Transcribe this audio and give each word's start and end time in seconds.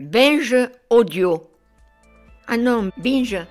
Binge 0.00 0.72
Audio. 0.90 1.50
Ah 2.48 2.56
non, 2.56 2.90
Binge. 2.96 3.46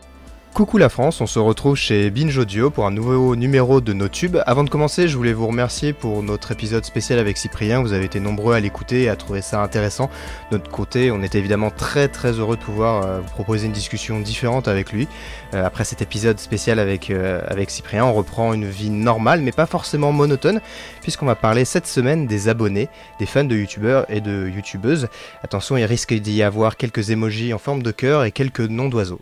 Coucou 0.53 0.77
la 0.77 0.89
France, 0.89 1.19
on 1.19 1.25
se 1.25 1.39
retrouve 1.39 1.75
chez 1.75 2.11
Binge 2.11 2.37
Audio 2.37 2.69
pour 2.69 2.85
un 2.85 2.91
nouveau 2.91 3.35
numéro 3.35 3.81
de 3.81 3.91
nos 3.91 4.07
tubes. 4.07 4.37
Avant 4.45 4.63
de 4.63 4.69
commencer, 4.69 5.07
je 5.07 5.17
voulais 5.17 5.33
vous 5.33 5.47
remercier 5.47 5.93
pour 5.93 6.21
notre 6.21 6.51
épisode 6.51 6.85
spécial 6.85 7.17
avec 7.17 7.39
Cyprien. 7.39 7.81
Vous 7.81 7.91
avez 7.91 8.05
été 8.05 8.19
nombreux 8.19 8.53
à 8.53 8.59
l'écouter 8.59 9.01
et 9.01 9.09
à 9.09 9.15
trouver 9.15 9.41
ça 9.41 9.63
intéressant. 9.63 10.11
De 10.51 10.57
notre 10.57 10.69
côté, 10.69 11.09
on 11.09 11.23
était 11.23 11.39
évidemment 11.39 11.71
très 11.71 12.07
très 12.07 12.33
heureux 12.33 12.55
de 12.55 12.61
pouvoir 12.61 13.03
euh, 13.03 13.21
vous 13.21 13.31
proposer 13.31 13.65
une 13.65 13.71
discussion 13.71 14.19
différente 14.19 14.67
avec 14.67 14.91
lui. 14.91 15.07
Euh, 15.55 15.65
après 15.65 15.85
cet 15.85 16.03
épisode 16.03 16.37
spécial 16.37 16.77
avec, 16.77 17.09
euh, 17.09 17.41
avec 17.47 17.71
Cyprien, 17.71 18.05
on 18.05 18.13
reprend 18.13 18.53
une 18.53 18.69
vie 18.69 18.91
normale 18.91 19.41
mais 19.41 19.51
pas 19.51 19.65
forcément 19.65 20.11
monotone 20.11 20.61
puisqu'on 21.01 21.25
va 21.25 21.35
parler 21.35 21.65
cette 21.65 21.87
semaine 21.87 22.27
des 22.27 22.47
abonnés, 22.47 22.89
des 23.17 23.25
fans 23.25 23.43
de 23.43 23.55
youtubeurs 23.55 24.05
et 24.07 24.21
de 24.21 24.47
youtubeuses. 24.55 25.07
Attention, 25.43 25.77
il 25.77 25.85
risque 25.85 26.13
d'y 26.13 26.43
avoir 26.43 26.77
quelques 26.77 27.09
émojis 27.09 27.55
en 27.55 27.57
forme 27.57 27.81
de 27.81 27.89
cœur 27.89 28.23
et 28.23 28.31
quelques 28.31 28.61
noms 28.61 28.87
d'oiseaux. 28.87 29.19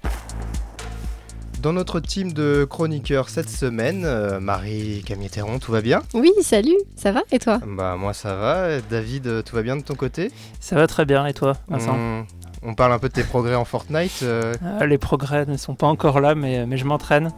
Dans 1.62 1.74
notre 1.74 2.00
team 2.00 2.34
de 2.34 2.66
chroniqueurs 2.68 3.30
cette 3.30 3.50
semaine, 3.50 4.02
euh, 4.04 4.40
Marie 4.40 5.04
Camilleteron, 5.06 5.60
tout 5.60 5.72
va 5.72 5.82
bien 5.82 6.02
Oui, 6.16 6.32
salut, 6.42 6.76
ça 6.96 7.12
va 7.12 7.22
et 7.32 7.38
toi? 7.38 7.60
Bah 7.64 7.98
moi 8.00 8.14
ça 8.14 8.36
va. 8.36 8.82
David, 8.82 9.28
euh, 9.28 9.42
tout 9.44 9.56
va 9.56 9.62
bien 9.62 9.78
de 9.78 9.84
ton 9.84 9.94
côté? 9.94 10.32
Ça 10.60 10.76
va 10.76 10.88
très 10.88 11.06
bien 11.06 11.24
et 11.28 11.36
toi, 11.36 11.58
Vincent? 11.68 11.96
On, 11.96 12.26
on 12.64 12.74
parle 12.76 12.94
un 12.94 13.00
peu 13.00 13.08
de 13.10 13.14
tes 13.14 13.24
progrès 13.24 13.56
en 13.56 13.66
Fortnite. 13.66 14.20
euh, 14.24 14.54
Ah, 14.80 14.86
Les 14.86 14.98
progrès 14.98 15.46
ne 15.46 15.58
sont 15.58 15.76
pas 15.76 15.88
encore 15.88 16.20
là, 16.22 16.36
mais, 16.36 16.66
mais 16.66 16.78
je 16.78 16.86
m'entraîne. 16.86 17.32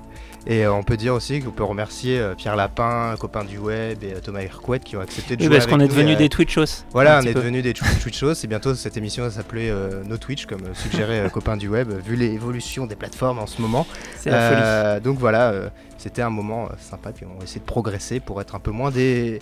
et 0.45 0.66
euh, 0.66 0.73
on 0.73 0.84
peut 0.84 0.98
dire 0.98 1.14
aussi 1.14 1.40
qu'on 1.41 1.52
peut 1.52 1.64
remercier 1.64 2.20
euh, 2.20 2.36
Pierre 2.36 2.55
Lapin, 2.58 3.16
copain 3.20 3.45
du 3.45 3.58
web, 3.58 4.04
et 4.04 4.14
euh, 4.14 4.20
Thomas 4.22 4.41
Hercouet 4.41 4.80
qui 4.80 4.98
ont 4.98 5.02
accepté 5.02 5.36
de 5.38 5.41
Oui, 5.41 5.48
jouer 5.48 5.58
parce 5.58 5.67
qu'on 5.67 5.80
est 5.80 5.88
devenus 5.88 6.16
euh, 6.16 6.20
des 6.20 6.28
Twitchos. 6.30 6.84
Voilà, 6.91 7.20
on 7.23 7.26
est 7.26 7.34
devenus 7.34 7.64
des 7.64 7.73
Tw- 7.73 8.02
Twitchos 8.02 8.34
et 8.44 8.48
bientôt 8.48 8.76
cette 8.76 8.98
émission 8.98 9.23
va 9.23 9.31
s'appeler 9.31 9.70
euh, 9.70 10.04
No 10.05 10.17
Twitch 10.17 10.45
comme 10.45 10.64
euh, 10.66 10.73
suggéré 10.73 11.22
euh, 11.22 11.30
copain 11.30 11.55
du 11.55 11.70
web 11.70 11.90
vu 12.05 12.16
l'évolution 12.17 12.86
des 12.86 12.95
plateformes 12.95 13.40
en 13.40 13.48
ce 13.48 13.62
moment. 13.62 13.88
C'est 14.17 14.30
la 14.31 14.50
folie. 14.50 14.61
Euh, 14.64 15.00
donc 15.00 15.20
voilà, 15.20 15.52
euh, 15.52 15.70
c'était 15.98 16.22
un 16.22 16.30
moment 16.30 16.66
euh, 16.66 16.76
sympa 16.81 17.11
puis 17.14 17.26
on 17.26 17.38
va 17.38 17.45
essayer 17.45 17.61
de 17.61 17.66
progresser 17.66 18.20
pour 18.20 18.42
être 18.42 18.55
un 18.55 18.59
peu 18.59 18.72
moins 18.72 18.92
des 18.92 19.39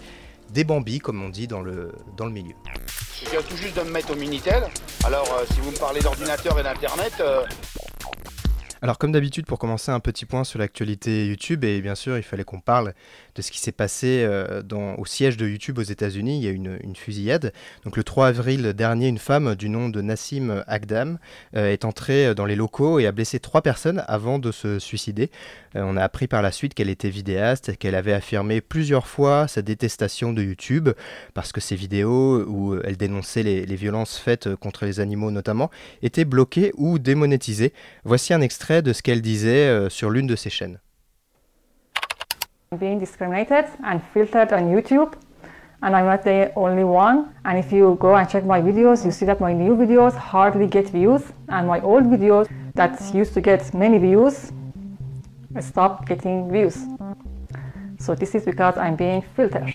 des 0.51 0.63
bambis 0.63 0.99
comme 0.99 1.21
on 1.23 1.29
dit 1.29 1.47
dans 1.47 1.61
le 1.61 1.93
dans 2.17 2.25
le 2.25 2.31
milieu. 2.31 2.55
Je 3.23 3.29
viens 3.29 3.41
tout 3.41 3.55
juste 3.55 3.75
de 3.77 3.81
me 3.83 3.91
mettre 3.91 4.11
au 4.11 4.15
Minitel. 4.15 4.63
Alors, 5.03 5.27
euh, 5.33 5.45
si 5.51 5.59
vous 5.61 5.71
me 5.71 5.77
parlez 5.77 6.01
d'ordinateur 6.01 6.59
et 6.59 6.63
d'internet, 6.63 7.13
euh, 7.19 7.43
Alors 8.81 8.97
comme 8.97 9.11
d'habitude 9.11 9.45
pour 9.45 9.59
commencer 9.59 9.91
un 9.91 9.99
petit 9.99 10.25
point 10.25 10.43
sur 10.43 10.57
l'actualité 10.57 11.27
YouTube 11.27 11.63
et 11.63 11.81
bien 11.81 11.93
sûr 11.93 12.17
il 12.17 12.23
fallait 12.23 12.43
qu'on 12.43 12.59
parle 12.59 12.93
de 13.35 13.41
ce 13.41 13.51
qui 13.51 13.59
s'est 13.59 13.71
passé 13.71 14.23
euh, 14.27 14.61
au 14.97 15.05
siège 15.05 15.37
de 15.37 15.47
YouTube 15.47 15.77
aux 15.77 15.83
États-Unis. 15.83 16.37
Il 16.37 16.43
y 16.43 16.47
a 16.47 16.51
eu 16.51 16.55
une, 16.55 16.95
fusillade. 16.95 17.53
Donc 17.85 17.97
le 17.97 18.03
3 18.03 18.27
avril 18.27 18.73
dernier, 18.73 19.07
une 19.07 19.17
femme 19.17 19.55
du 19.55 19.69
nom 19.69 19.89
de 19.89 20.01
Nassim 20.01 20.63
Agdam 20.67 21.17
euh, 21.55 21.71
est 21.71 21.85
entrée 21.85 22.35
dans 22.35 22.45
les 22.45 22.55
locaux 22.55 22.99
et 22.99 23.07
a 23.07 23.11
blessé 23.11 23.39
trois 23.39 23.61
personnes 23.61 24.03
avant 24.07 24.39
de 24.39 24.51
se 24.51 24.79
suicider. 24.79 25.31
Euh, 25.75 25.83
on 25.83 25.97
a 25.97 26.03
appris 26.03 26.27
par 26.27 26.41
la 26.41 26.51
suite 26.51 26.73
qu'elle 26.73 26.89
était 26.89 27.09
vidéaste 27.09 27.77
qu'elle 27.77 27.95
avait 27.95 28.13
affirmé 28.13 28.61
plusieurs 28.61 29.07
fois 29.07 29.47
sa 29.47 29.61
détestation 29.61 30.33
de 30.33 30.43
YouTube 30.43 30.89
parce 31.33 31.51
que 31.51 31.61
ses 31.61 31.75
vidéos 31.75 32.43
où 32.47 32.77
elle 32.83 32.97
dénonçait 32.97 33.43
les, 33.43 33.75
violences 33.75 34.17
faites 34.17 34.53
contre 34.55 34.85
les 34.85 34.99
animaux 34.99 35.31
notamment 35.31 35.71
étaient 36.01 36.25
bloquées 36.25 36.71
ou 36.75 36.99
démonétisées. 36.99 37.73
Voici 38.03 38.33
un 38.33 38.41
extrait 38.41 38.81
de 38.81 38.93
ce 38.93 39.01
qu'elle 39.01 39.21
disait 39.21 39.67
euh, 39.67 39.89
sur 39.89 40.09
l'une 40.09 40.27
de 40.27 40.35
ses 40.35 40.49
chaînes. 40.49 40.79
Being 42.79 42.99
discriminated 42.99 43.65
and 43.83 44.01
filtered 44.13 44.53
on 44.53 44.71
YouTube. 44.71 45.13
And 45.83 45.93
I'm 45.93 46.05
not 46.05 46.23
the 46.23 46.53
only 46.55 46.85
one. 46.85 47.33
And 47.43 47.57
if 47.59 47.69
you 47.73 47.97
go 47.99 48.15
and 48.15 48.29
check 48.29 48.45
my 48.45 48.61
videos, 48.61 49.03
you 49.03 49.11
see 49.11 49.25
that 49.25 49.41
my 49.41 49.51
new 49.51 49.75
videos 49.75 50.13
hardly 50.15 50.67
get 50.67 50.89
views. 50.89 51.21
And 51.49 51.67
my 51.67 51.81
old 51.81 52.05
videos 52.05 52.47
that 52.75 52.97
used 53.13 53.33
to 53.33 53.41
get 53.41 53.73
many 53.73 53.97
views 53.97 54.53
stopped 55.59 56.07
getting 56.07 56.49
views. 56.49 56.77
So 57.99 58.15
this 58.15 58.35
is 58.35 58.45
because 58.45 58.77
I'm 58.77 58.95
being 58.95 59.21
filtered. 59.35 59.73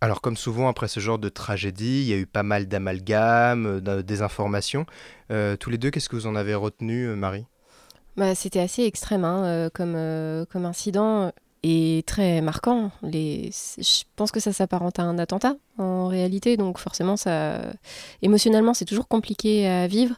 Alors 0.00 0.20
comme 0.22 0.36
souvent 0.36 0.68
après 0.68 0.88
ce 0.88 1.00
genre 1.00 1.18
de 1.18 1.28
tragédie, 1.28 2.02
il 2.02 2.08
y 2.08 2.12
a 2.14 2.16
eu 2.16 2.26
pas 2.26 2.42
mal 2.42 2.66
d'amalgames, 2.66 3.66
euh, 3.66 3.80
de 3.80 4.02
désinformation. 4.02 4.86
Euh, 5.30 5.56
tous 5.56 5.70
les 5.70 5.78
deux, 5.78 5.90
qu'est-ce 5.90 6.08
que 6.08 6.16
vous 6.16 6.26
en 6.26 6.34
avez 6.34 6.54
retenu, 6.54 7.08
euh, 7.08 7.16
Marie? 7.16 7.46
Bah, 8.16 8.34
C'était 8.34 8.60
assez 8.60 8.84
extrême 8.84 9.24
hein, 9.24 9.44
euh, 9.44 9.70
comme, 9.72 9.94
euh, 9.96 10.44
comme 10.46 10.66
incident 10.66 11.32
et 11.64 12.04
très 12.06 12.42
marquant. 12.42 12.90
Je 13.02 14.02
pense 14.16 14.30
que 14.30 14.38
ça 14.38 14.52
s'apparente 14.52 14.98
à 14.98 15.02
un 15.02 15.18
attentat 15.18 15.54
en 15.78 16.06
réalité, 16.08 16.56
donc 16.56 16.78
forcément, 16.78 17.16
ça... 17.16 17.58
émotionnellement, 18.22 18.74
c'est 18.74 18.84
toujours 18.84 19.08
compliqué 19.08 19.66
à 19.66 19.86
vivre. 19.86 20.16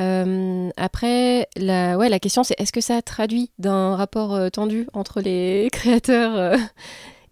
Euh, 0.00 0.70
après, 0.78 1.46
la, 1.56 1.98
ouais, 1.98 2.08
la 2.08 2.18
question 2.18 2.42
c'est 2.42 2.58
est-ce 2.58 2.72
que 2.72 2.80
ça 2.80 3.02
traduit 3.02 3.50
d'un 3.58 3.94
rapport 3.94 4.34
euh, 4.34 4.48
tendu 4.48 4.86
entre 4.94 5.20
les 5.20 5.68
créateurs 5.72 6.34
euh, 6.34 6.56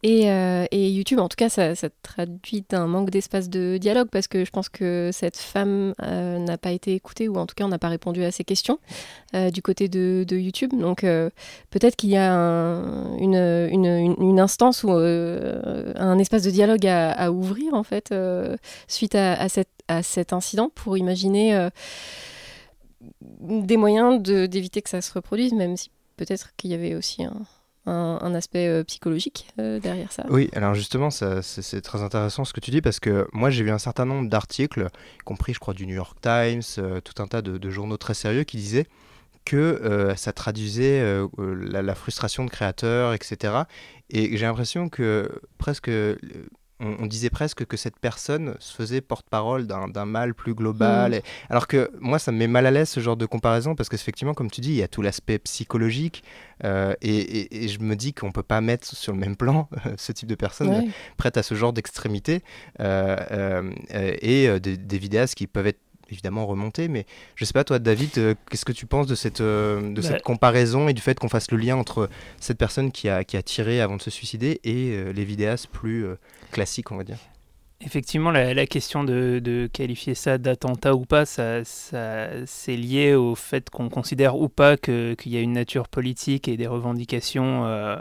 et, 0.02 0.30
euh, 0.30 0.64
et 0.70 0.90
YouTube 0.90 1.18
En 1.18 1.28
tout 1.28 1.36
cas, 1.36 1.50
ça, 1.50 1.74
traduit 2.02 2.64
d'un 2.68 2.86
manque 2.86 3.10
d'espace 3.10 3.50
de 3.50 3.76
dialogue 3.78 4.08
parce 4.10 4.28
que 4.28 4.44
je 4.44 4.50
pense 4.50 4.70
que 4.70 5.10
cette 5.12 5.36
femme 5.36 5.94
euh, 6.02 6.38
n'a 6.38 6.56
pas 6.56 6.72
été 6.72 6.94
écoutée 6.94 7.28
ou 7.28 7.36
en 7.36 7.46
tout 7.46 7.54
cas 7.54 7.64
on 7.64 7.68
n'a 7.68 7.78
pas 7.78 7.88
répondu 7.88 8.24
à 8.24 8.30
ses 8.30 8.44
questions 8.44 8.78
euh, 9.34 9.50
du 9.50 9.60
côté 9.60 9.88
de, 9.88 10.24
YouTube. 10.30 10.70
Donc 10.78 11.02
peut-être 11.70 11.96
qu'il 11.96 12.10
y 12.10 12.16
a 12.16 12.32
un- 12.32 13.16
une, 13.18 14.40
instance 14.40 14.84
ou 14.84 14.90
un 14.90 16.18
espace 16.18 16.42
de 16.42 16.50
dialogue 16.50 16.86
à, 16.86 17.30
ouvrir 17.30 17.74
en 17.74 17.82
fait 17.82 18.14
suite 18.88 19.14
à, 19.14 19.48
cet 20.02 20.32
incident 20.32 20.70
pour 20.74 20.96
imaginer 20.96 21.68
des 23.40 23.76
moyens 23.76 24.22
d'éviter 24.22 24.80
que 24.80 24.88
ça 24.88 25.02
se 25.02 25.12
reproduise, 25.12 25.52
même 25.52 25.76
si 25.76 25.90
peut-être 26.16 26.54
qu'il 26.56 26.70
y 26.70 26.74
avait 26.74 26.94
aussi 26.94 27.24
un, 27.24 27.34
un- 27.86 28.34
aspect 28.34 28.68
euh, 28.68 28.84
psychologique 28.84 29.48
euh, 29.58 29.80
derrière 29.80 30.12
ça. 30.12 30.24
Oui, 30.28 30.50
alors 30.54 30.74
justement, 30.74 31.10
ça- 31.10 31.42
c'est 31.42 31.80
très 31.80 32.02
intéressant 32.02 32.44
ce 32.44 32.52
que 32.52 32.60
tu 32.60 32.70
dis 32.70 32.80
parce 32.80 33.00
que 33.00 33.26
moi 33.32 33.50
j'ai 33.50 33.64
vu 33.64 33.70
un 33.70 33.78
certain 33.78 34.04
nombre 34.04 34.28
d'articles, 34.28 34.88
y 35.16 35.24
compris 35.24 35.54
je 35.54 35.58
crois 35.58 35.74
du 35.74 35.86
New 35.86 35.94
York 35.94 36.18
Times, 36.20 36.62
euh, 36.78 37.00
tout 37.00 37.20
un 37.22 37.26
tas 37.26 37.42
de, 37.42 37.70
journaux 37.70 37.96
très 37.96 38.14
sérieux 38.14 38.44
qui 38.44 38.56
disaient 38.56 38.86
que 39.44 40.12
ça 40.16 40.32
traduisait 40.32 41.02
la, 41.38 41.82
la 41.82 41.94
frustration 41.94 42.44
de 42.44 42.50
créateurs, 42.50 43.14
etc. 43.14 43.64
Et 44.10 44.36
j'ai 44.36 44.44
l'impression 44.47 44.88
que 44.88 45.30
presque, 45.58 45.91
on, 46.80 46.96
on 47.04 47.06
disait 47.06 47.30
presque 47.30 47.64
que 47.66 47.76
cette 47.76 47.98
personne 47.98 48.54
se 48.58 48.74
faisait 48.74 49.00
porte-parole 49.00 49.66
d'un 49.66 49.88
d'un 49.88 50.06
mal 50.06 50.34
plus 50.34 50.54
global. 50.54 51.12
Mm. 51.12 51.14
Et- 51.14 51.22
alors 51.50 51.66
que 51.66 51.91
moi, 52.00 52.18
ça 52.18 52.32
me 52.32 52.38
met 52.38 52.46
mal 52.48 52.66
à 52.66 52.70
l'aise 52.70 52.88
ce 52.88 53.00
genre 53.00 53.16
de 53.16 53.26
comparaison 53.26 53.74
parce 53.74 53.88
qu'effectivement, 53.88 54.34
comme 54.34 54.50
tu 54.50 54.60
dis, 54.60 54.70
il 54.70 54.76
y 54.76 54.82
a 54.82 54.88
tout 54.88 55.02
l'aspect 55.02 55.38
psychologique 55.38 56.22
euh, 56.64 56.94
et, 57.02 57.16
et- 57.18 57.64
et 57.64 57.68
je 57.68 57.80
me 57.80 57.94
dis 57.96 58.12
qu'on 58.12 58.32
peut 58.32 58.42
pas 58.42 58.60
mettre 58.60 58.86
sur 58.96 59.12
le 59.12 59.18
même 59.18 59.36
plan 59.36 59.68
ce 59.96 60.12
type 60.12 60.28
de 60.28 60.34
personne 60.34 60.68
Ouais. 60.70 60.88
prête 61.16 61.36
à 61.36 61.42
ce 61.42 61.54
genre 61.54 61.72
d'extrémité 61.72 62.42
euh, 62.80 63.16
euh, 63.30 63.70
et 63.92 64.48
euh, 64.48 64.58
des, 64.58 64.76
des 64.76 64.98
vidéastes 64.98 65.34
qui 65.34 65.47
peuvent 65.47 65.66
être 65.66 65.80
évidemment 66.10 66.44
remontées. 66.47 66.88
Mais 66.88 67.06
je 67.36 67.44
sais 67.44 67.52
pas, 67.52 67.62
toi, 67.62 67.78
David, 67.78 68.10
euh, 68.18 68.34
qu'est-ce 68.50 68.64
que 68.64 68.72
tu 68.72 68.84
penses 68.86 69.06
de 69.06 69.14
cette, 69.14 69.41
euh, 69.41 69.92
de 69.92 70.00
Bah- 70.00 70.08
cette 70.08 70.22
comparaison 70.22 70.88
et 70.88 70.92
du 70.92 71.00
fait 71.00 71.18
qu'on 71.18 71.28
fasse 71.28 71.50
le 71.52 71.56
lien 71.56 71.76
entre 71.76 72.08
cette 72.41 72.58
personne 72.58 72.91
qui 72.91 73.08
a, 73.08 73.22
qui 73.24 73.36
a 73.36 73.42
tiré 73.42 73.80
avant 73.80 73.97
de 73.97 74.02
se 74.02 74.10
suicider 74.10 74.60
et 74.64 74.91
euh, 74.92 75.12
les 75.12 75.24
vidéastes 75.24 75.68
plus 75.68 76.04
classiques, 76.50 76.92
on 76.92 76.96
va 76.96 77.04
dire 77.04 77.18
Effectivement, 77.82 78.30
la, 78.30 78.66
question 78.66 79.04
de, 79.04 79.70
qualifier 79.72 80.14
ça 80.14 80.36
d'attentat 80.36 80.94
ou 80.94 81.06
pas, 81.06 81.24
ça, 81.24 81.64
c'est 81.64 82.76
lié 82.76 83.14
au 83.14 83.34
fait 83.34 83.70
qu'on 83.70 83.88
considère 83.88 84.36
ou 84.36 84.50
pas 84.50 84.76
qu'il 84.76 85.16
y 85.24 85.38
a 85.38 85.40
une 85.40 85.54
nature 85.54 85.88
politique 85.88 86.46
et 86.46 86.58
des 86.58 86.66
revendications 86.66 87.64
euh, 87.64 87.96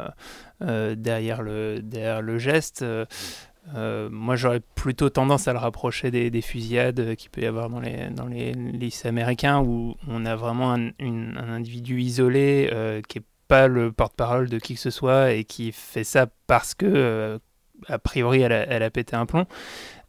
euh, 0.64 0.96
derrière, 0.96 1.42
le, 1.42 2.38
geste. 2.40 2.82
Euh, 2.82 4.10
moi, 4.12 4.36
j'aurais 4.36 4.60
plutôt 4.60 5.10
tendance 5.10 5.48
à 5.48 5.54
le 5.54 5.60
rapprocher 5.60 6.12
des, 6.12 6.30
des 6.30 6.42
fusillades 6.42 7.16
qu'il 7.16 7.30
peut 7.30 7.42
y 7.42 7.46
avoir 7.46 7.70
dans 7.70 7.80
les, 7.80 8.10
dans 8.10 8.28
les 8.28 8.52
lycées 8.52 9.08
américains 9.08 9.62
où 9.62 9.96
on 10.10 10.26
a 10.26 10.36
vraiment 10.36 10.74
un, 10.74 10.92
individu 11.38 12.02
isolé 12.02 12.70
qui 13.08 13.20
n'est 13.20 13.26
pas 13.48 13.70
le 13.70 13.94
porte-parole 13.94 14.50
de 14.50 14.60
qui 14.60 14.74
que 14.74 14.82
ce 14.82 14.90
soit 14.90 15.32
et 15.32 15.46
qui 15.46 15.72
fait 15.72 16.04
ça 16.04 16.28
parce 16.48 16.74
que, 16.74 17.40
a 17.88 18.00
priori, 18.00 18.42
elle 18.42 18.84
a, 18.84 18.90
pété 18.90 19.16
un 19.16 19.26
plomb. 19.26 19.46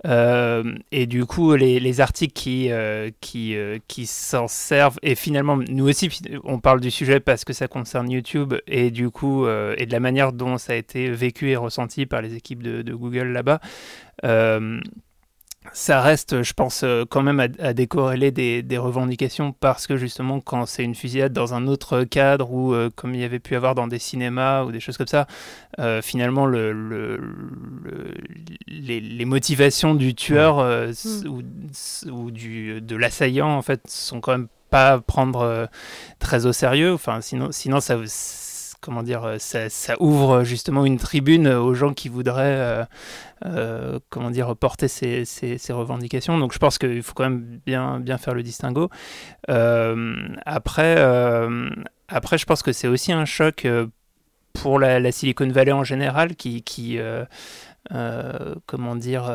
Euh, 0.07 0.77
et 0.93 1.07
du 1.07 1.27
coup, 1.27 1.55
les, 1.55 1.79
les 1.79 2.01
articles 2.01 2.33
qui, 2.33 2.71
euh, 2.71 3.11
euh, 3.37 3.79
qui 3.87 4.07
s'en 4.07 4.49
servent, 4.49 4.99
et 5.03 5.15
finalement, 5.15 5.57
nous 5.57 5.89
aussi, 5.89 6.09
on 6.45 6.59
parle 6.59 6.81
du 6.81 6.91
sujet 6.91 7.21
parce 7.21 7.45
que 7.45 7.53
ça 7.53 7.69
concerne 7.69 8.11
YouTube, 8.11 8.55
et 8.67 8.91
du 8.91 9.11
coup, 9.11 9.47
et 9.47 9.87
de 9.87 9.93
la 9.93 10.01
manière 10.01 10.33
dont 10.33 10.59
ça 10.59 10.73
a 10.73 10.77
été 10.77 11.11
vécu 11.11 11.51
et 11.51 11.57
ressenti 11.57 12.07
par 12.07 12.23
les 12.23 12.35
équipes 12.35 12.63
de 12.63 12.95
Google 12.95 13.29
là-bas. 13.29 13.61
Ça 15.75 16.01
reste, 16.01 16.43
je 16.43 16.53
pense, 16.55 16.85
euh, 16.85 17.05
quand 17.05 17.23
même 17.23 17.39
à, 17.39 17.47
à 17.59 17.75
décorréler 17.75 18.31
des, 18.31 18.63
des, 18.63 18.79
revendications 18.79 19.53
parce 19.53 19.87
que 19.87 19.99
justement, 19.99 20.41
quand 20.41 20.65
c'est 20.65 20.83
une 20.83 20.95
fusillade 20.95 21.35
dans 21.35 21.53
un 21.53 21.67
autre 21.67 22.05
cadre 22.05 22.51
ou 22.51 22.73
euh, 22.73 22.89
comme 22.97 23.15
il 23.15 23.21
y 23.21 23.25
avait 23.25 23.41
pu 23.41 23.55
avoir 23.57 23.75
dans 23.75 23.87
des 23.87 23.99
cinémas 23.99 24.65
ou 24.65 24.73
des 24.73 24.81
choses 24.81 24.97
comme 24.97 25.07
ça, 25.07 25.27
euh, 25.79 26.01
finalement, 26.01 26.47
le, 26.47 26.73
le, 26.73 27.19
le 27.85 28.15
les, 28.69 29.01
les, 29.01 29.25
motivations 29.27 29.95
du 29.95 30.15
tueur 30.15 30.61
euh, 30.61 30.93
mm. 31.05 31.29
ou, 31.29 31.43
ou, 32.11 32.31
du, 32.31 32.81
de 32.81 32.97
l'assaillant, 32.97 33.51
en 33.51 33.63
fait, 33.63 33.83
sont 33.87 34.23
quand 34.23 34.33
même 34.33 34.49
pas 34.71 34.93
à 34.93 34.99
prendre 35.01 35.69
très 36.21 36.47
au 36.47 36.55
sérieux. 36.55 36.95
Enfin, 36.95 37.21
sinon, 37.21 37.53
sinon 37.53 37.81
ça 37.81 37.99
comment 38.81 39.03
dire, 39.03 39.25
euh, 39.25 39.37
ça, 39.39 39.69
ouvre 40.01 40.45
justement 40.45 40.85
une 40.85 40.99
tribune 40.99 41.49
aux 41.49 41.75
gens 41.75 41.93
qui 41.93 42.09
voudraient, 42.09 42.43
euh, 42.45 42.85
euh, 43.47 43.99
comment 44.11 44.31
dire, 44.31 44.55
porter 44.57 44.89
ces, 44.89 45.25
revendications. 45.71 46.39
Donc 46.39 46.53
je 46.53 46.59
pense 46.59 46.79
qu'il 46.79 47.03
faut 47.03 47.15
quand 47.15 47.25
même 47.25 47.61
bien, 47.65 48.19
faire 48.19 48.35
le 48.35 48.43
distinguo. 48.43 48.91
Euh, 49.49 50.29
après, 50.45 50.97
euh, 50.99 51.71
je 52.11 52.45
pense 52.45 52.63
que 52.63 52.73
c'est 52.73 52.89
aussi 52.89 53.13
un 53.13 53.25
choc 53.25 53.67
pour 54.53 54.79
la, 54.79 55.13
Silicon 55.13 55.49
Valley 55.49 55.73
en 55.73 55.85
général 55.85 56.37
qui, 56.37 56.63
qui 56.63 56.99
comment 58.67 58.97
dire, 58.97 59.33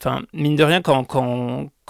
enfin 0.00 0.22
mine 0.32 0.56
de 0.56 0.64
rien, 0.64 0.82
quand 0.82 1.06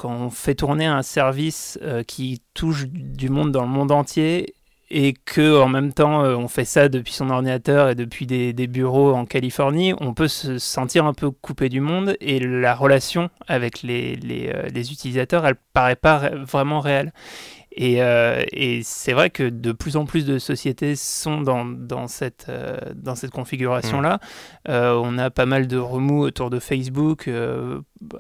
on 0.05 0.31
fait 0.31 0.55
tourner 0.55 0.87
un 0.87 1.03
service 1.03 1.79
qui 2.07 2.43
touche 2.53 2.87
du 2.89 3.31
monde 3.31 3.53
dans 3.53 3.63
le 3.63 3.69
monde 3.69 3.91
entier 3.91 4.55
et 4.91 5.15
que 5.15 5.61
en 5.61 5.69
même 5.69 5.93
temps 5.93 6.25
euh, 6.25 6.37
on 6.37 6.49
fait 6.49 6.65
ça 6.65 6.89
depuis 6.89 7.13
son 7.13 7.31
ordinateur 7.31 7.89
et 7.89 7.95
depuis 7.95 8.27
des, 8.27 8.53
bureaux 8.67 9.13
en 9.15 9.27
Californie, 9.27 9.95
on 10.01 10.15
peut 10.15 10.29
se 10.29 10.59
sentir 10.59 11.07
un 11.07 11.15
peu 11.15 11.31
coupé 11.31 11.69
du 11.69 11.81
monde 11.81 12.17
et 12.21 12.39
la 12.41 12.75
relation 12.75 13.31
avec 13.47 13.83
les, 13.83 14.17
les, 14.17 14.49
euh, 14.49 14.69
les 14.73 14.93
utilisateurs, 14.93 15.47
elle 15.47 15.57
paraît 15.73 15.97
pas 15.97 16.31
vraiment 16.31 16.81
réelle. 16.81 17.13
Et, 17.79 18.03
euh, 18.03 18.43
et 18.53 18.81
c'est 18.83 19.13
vrai 19.13 19.29
que 19.29 19.43
de 19.43 19.73
plus 19.73 19.97
en 19.97 20.07
plus 20.07 20.25
de 20.25 20.39
sociétés 20.39 20.97
sont 20.97 21.43
dans, 21.43 21.67
dans 21.67 22.09
cette, 22.09 22.47
euh, 22.49 22.79
dans 22.95 23.15
cette 23.15 23.33
configuration-là. 23.33 24.15
Mmh. 24.15 24.71
Euh, 24.71 25.01
on 25.03 25.19
a 25.19 25.29
pas 25.29 25.45
mal 25.45 25.67
de 25.67 25.77
remous 25.77 26.23
autour 26.23 26.49
de 26.49 26.59
Facebook 26.59 27.29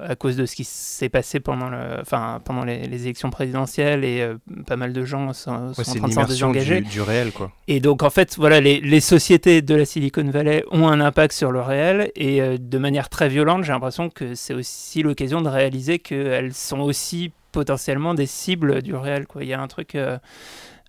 à 0.00 0.16
cause 0.16 0.36
de 0.36 0.44
ce 0.44 0.56
qui 0.56 0.64
s'est 0.64 1.08
passé 1.08 1.40
pendant, 1.40 1.70
le, 1.70 2.00
enfin, 2.00 2.40
pendant 2.44 2.64
les, 2.64 2.86
les 2.86 3.04
élections 3.04 3.30
présidentielles 3.30 4.04
et 4.04 4.28
pas 4.66 4.76
mal 4.76 4.92
de 4.92 5.04
gens 5.04 5.32
sont, 5.32 5.72
ouais, 5.76 5.84
sont 5.84 5.92
en 5.92 5.94
train 5.94 6.08
de 6.08 6.12
s'en 6.12 6.24
désengager. 6.24 6.80
Du, 6.82 6.90
du, 6.90 7.00
réel, 7.00 7.32
quoi. 7.32 7.50
Et 7.66 7.80
donc, 7.80 8.02
en 8.02 8.10
fait, 8.10 8.36
voilà, 8.36 8.60
les, 8.60 8.80
les, 8.80 9.00
sociétés 9.00 9.62
de 9.62 9.74
la 9.74 9.84
Silicon 9.84 10.28
Valley 10.30 10.64
ont 10.70 10.88
un 10.88 11.00
impact 11.00 11.32
sur 11.32 11.50
le 11.50 11.60
réel 11.60 12.10
et 12.14 12.58
de 12.58 12.78
manière 12.78 13.08
très 13.08 13.28
violente, 13.28 13.64
j'ai 13.64 13.72
l'impression 13.72 14.10
que 14.10 14.34
c'est 14.34 14.54
aussi 14.54 15.02
l'occasion 15.02 15.40
de 15.40 15.48
réaliser 15.48 15.98
qu'elles 15.98 16.54
sont 16.54 16.80
aussi 16.80 17.32
potentiellement 17.56 18.12
des 18.12 18.26
cibles 18.26 18.82
du 18.82 18.94
réel. 18.94 19.26
Quoi. 19.26 19.42
Il 19.42 19.48
y 19.48 19.54
a 19.54 19.60
un 19.60 19.66
truc. 19.66 19.94
Euh, 19.94 20.18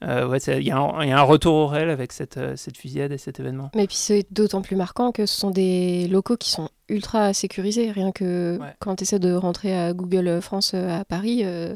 euh, 0.04 0.28
ouais, 0.28 0.38
il 0.38 0.60
y, 0.60 0.66
y, 0.66 0.72
a 0.72 0.78
un 0.78 1.22
retour 1.22 1.56
au 1.56 1.66
réel 1.66 1.90
avec 1.90 2.12
cette, 2.12 2.38
euh, 2.38 2.56
cette 2.58 2.76
fusillade 2.78 3.12
et 3.14 3.18
cet 3.18 3.40
événement. 3.40 3.72
Mais 3.74 3.88
puis 3.88 3.96
c'est 3.96 4.28
d'autant 4.30 4.62
plus 4.62 4.76
marquant 4.76 5.12
que 5.14 5.26
ce 5.26 5.36
sont 5.36 5.50
des 5.50 6.08
locaux 6.10 6.36
qui 6.36 6.52
sont 6.52 6.70
ultra 6.90 7.34
sécurisés. 7.34 7.90
Rien 7.90 8.12
que 8.12 8.60
ouais. 8.60 8.76
quand 8.80 8.98
tu 8.98 9.04
essaies 9.06 9.18
de 9.18 9.34
rentrer 9.34 9.76
à 9.76 9.94
Google 9.94 10.42
France 10.42 10.74
à 10.74 11.06
Paris, 11.06 11.42
euh, 11.46 11.76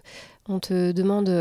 on 0.49 0.59
te 0.59 0.91
demande 0.91 1.31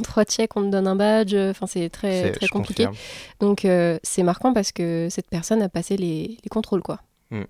trois 0.02 0.24
checks, 0.24 0.54
on 0.54 0.62
te 0.62 0.68
donne 0.68 0.86
un 0.86 0.96
badge. 0.96 1.34
Enfin, 1.34 1.66
c'est 1.66 1.88
très, 1.88 2.30
très 2.30 2.48
compliqué. 2.48 2.86
Confirme. 2.86 3.02
Donc 3.40 3.66
c'est 4.02 4.22
marquant 4.22 4.52
parce 4.52 4.70
que 4.70 5.08
cette 5.10 5.30
personne 5.30 5.62
a 5.62 5.70
passé 5.70 5.96
les, 5.96 6.36
les 6.44 6.48
contrôles. 6.50 6.82
quoi. 6.82 7.00
Mmh. 7.30 7.42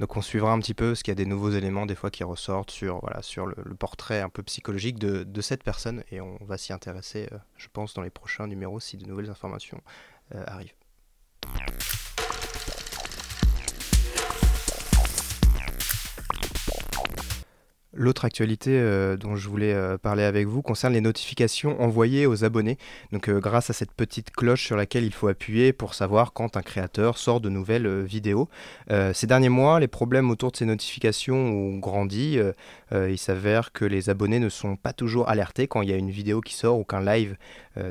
Donc 0.00 0.16
on 0.16 0.22
suivra 0.22 0.52
un 0.52 0.58
petit 0.58 0.74
peu 0.74 0.94
ce 0.94 1.04
qu'il 1.04 1.12
y 1.12 1.16
a 1.16 1.16
des 1.16 1.26
nouveaux 1.26 1.50
éléments 1.50 1.86
des 1.86 1.94
fois 1.94 2.10
qui 2.10 2.24
ressortent 2.24 2.72
sur, 2.72 3.00
voilà, 3.00 3.22
sur 3.22 3.46
le, 3.46 3.54
portrait 3.78 4.20
un 4.20 4.28
peu 4.28 4.42
psychologique 4.42 4.98
de, 4.98 5.22
de, 5.22 5.40
cette 5.40 5.62
personne 5.62 6.02
et 6.10 6.20
on 6.20 6.38
va 6.40 6.58
s'y 6.58 6.72
intéresser, 6.72 7.28
euh, 7.32 7.38
je 7.56 7.68
pense, 7.72 7.94
dans 7.94 8.02
les 8.02 8.10
prochains 8.10 8.46
numéros 8.46 8.80
si 8.80 8.96
de 8.96 9.06
nouvelles 9.06 9.30
informations 9.30 9.80
euh, 10.34 10.42
arrivent. 10.46 10.74
L'autre 17.94 18.24
actualité 18.24 18.70
euh, 18.72 19.18
dont 19.18 19.36
je 19.36 19.46
voulais 19.50 19.74
euh, 19.74 19.98
parler 19.98 20.22
avec 20.22 20.46
vous 20.46 20.62
concerne 20.62 20.94
les 20.94 21.02
notifications 21.02 21.78
envoyées 21.82 22.24
aux 22.24 22.42
abonnés. 22.42 22.78
Donc 23.12 23.28
euh, 23.28 23.38
grâce 23.38 23.68
à 23.68 23.74
cette 23.74 23.92
petite 23.92 24.30
cloche 24.30 24.64
sur 24.64 24.76
laquelle 24.76 25.04
il 25.04 25.12
faut 25.12 25.28
appuyer 25.28 25.74
pour 25.74 25.92
savoir 25.92 26.32
quand 26.32 26.56
un 26.56 26.62
créateur 26.62 27.18
sort 27.18 27.42
de 27.42 27.50
nouvelles 27.50 28.02
vidéos. 28.02 28.48
ces 29.12 29.26
derniers 29.26 29.48
mois, 29.48 29.80
les 29.80 29.88
problèmes 29.88 30.30
autour 30.30 30.52
de 30.52 30.56
ces 30.56 30.64
notifications 30.64 31.36
ont 31.36 31.78
grandi. 31.78 32.38
Il 32.92 33.18
s'avère 33.18 33.72
que 33.72 33.84
les 33.84 34.10
abonnés 34.10 34.38
ne 34.38 34.48
sont 34.48 34.76
pas 34.76 34.92
toujours 34.92 35.28
alertés 35.28 35.66
quand 35.66 35.82
il 35.82 35.90
y 35.90 35.92
a 35.92 35.96
une 35.96 36.10
vidéo 36.10 36.40
qui 36.40 36.54
sort 36.54 36.78
ou 36.78 36.84
qu'un 36.84 37.04
live 37.04 37.36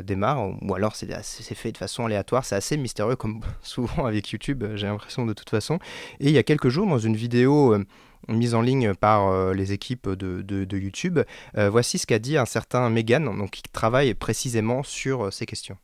démarre, 0.03 0.51
ou 0.61 0.75
alors 0.75 0.95
c'est 0.95 1.55
fait 1.55 1.71
de 1.71 1.77
façon 1.77 2.05
aléatoire. 2.05 2.45
C'est 2.45 2.55
assez 2.55 2.77
mystérieux 2.77 3.15
comme 3.15 3.41
souvent 3.61 4.05
avec 4.05 4.29
YouTube, 4.29 4.63
j'ai 4.75 4.87
l'impression 4.87 5.25
de 5.25 5.33
toute 5.33 5.49
façon. 5.49 5.79
Et 6.19 6.27
il 6.27 6.31
y 6.31 6.37
a 6.37 6.43
quelques 6.43 6.69
jours, 6.69 6.87
dans 6.87 6.99
une 6.99 7.15
vidéo 7.15 7.75
mise 8.27 8.53
en 8.53 8.61
ligne 8.61 8.93
par 8.93 9.29
euh, 9.29 9.53
les 9.53 9.73
équipes 9.73 10.09
de, 10.09 10.41
de, 10.41 10.65
de 10.65 10.77
YouTube. 10.77 11.19
Euh, 11.57 11.69
voici 11.69 11.97
ce 11.97 12.05
qu'a 12.05 12.19
dit 12.19 12.37
un 12.37 12.45
certain 12.45 12.89
Megan, 12.89 13.25
donc, 13.25 13.51
qui 13.51 13.63
travaille 13.63 14.13
précisément 14.13 14.83
sur 14.83 15.25
euh, 15.25 15.31
ces 15.31 15.45
questions. 15.45 15.77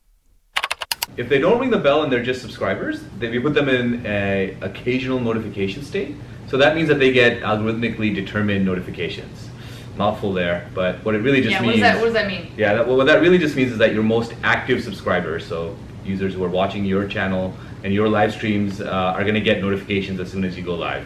If 1.18 1.30
they 1.30 1.39
don't 1.39 1.60
ring 1.60 1.72
the 1.72 1.81
bell 1.81 2.04
and 2.04 2.10
they're 2.10 2.24
just 2.24 2.42
subscribers, 2.42 3.00
then 3.19 3.31
we 3.31 3.39
put 3.39 3.54
them 3.54 3.69
in 3.69 4.06
a 4.06 4.56
occasional 4.62 5.22
notification 5.22 5.81
state. 5.81 6.16
So 6.50 6.57
that 6.57 6.75
means 6.75 6.89
that 6.89 7.00
they 7.00 7.12
get 7.12 7.42
algorithmically 7.42 8.13
determined 8.13 8.66
notifications. 8.66 9.50
Mouthful 9.98 10.33
there, 10.33 10.69
but 10.75 11.04
what 11.04 11.16
it 11.16 11.24
really 11.24 11.42
just 11.42 11.54
yeah, 11.54 11.62
means. 11.62 11.75
What, 11.75 11.81
that, 11.81 11.98
what 11.98 12.06
does 12.06 12.13
that 12.13 12.28
mean? 12.28 12.51
Yeah, 12.56 12.75
that, 12.75 12.88
well, 12.88 12.98
what 12.98 13.07
that 13.07 13.22
really 13.22 13.40
just 13.40 13.56
means 13.56 13.72
is 13.72 13.78
that 13.80 13.94
your 13.94 14.04
most 14.04 14.33
active 14.44 14.83
subscribers, 14.83 15.45
so 15.45 15.75
users 16.06 16.36
who 16.36 16.44
are 16.44 16.50
watching 16.50 16.86
your 16.86 17.07
channel 17.07 17.54
and 17.83 17.94
your 17.94 18.07
live 18.07 18.31
streams, 18.31 18.80
uh, 18.80 19.16
are 19.16 19.24
going 19.24 19.33
to 19.33 19.42
get 19.42 19.62
notifications 19.62 20.19
as 20.19 20.31
soon 20.31 20.44
as 20.44 20.56
you 20.56 20.63
go 20.63 20.75
live. 20.75 21.06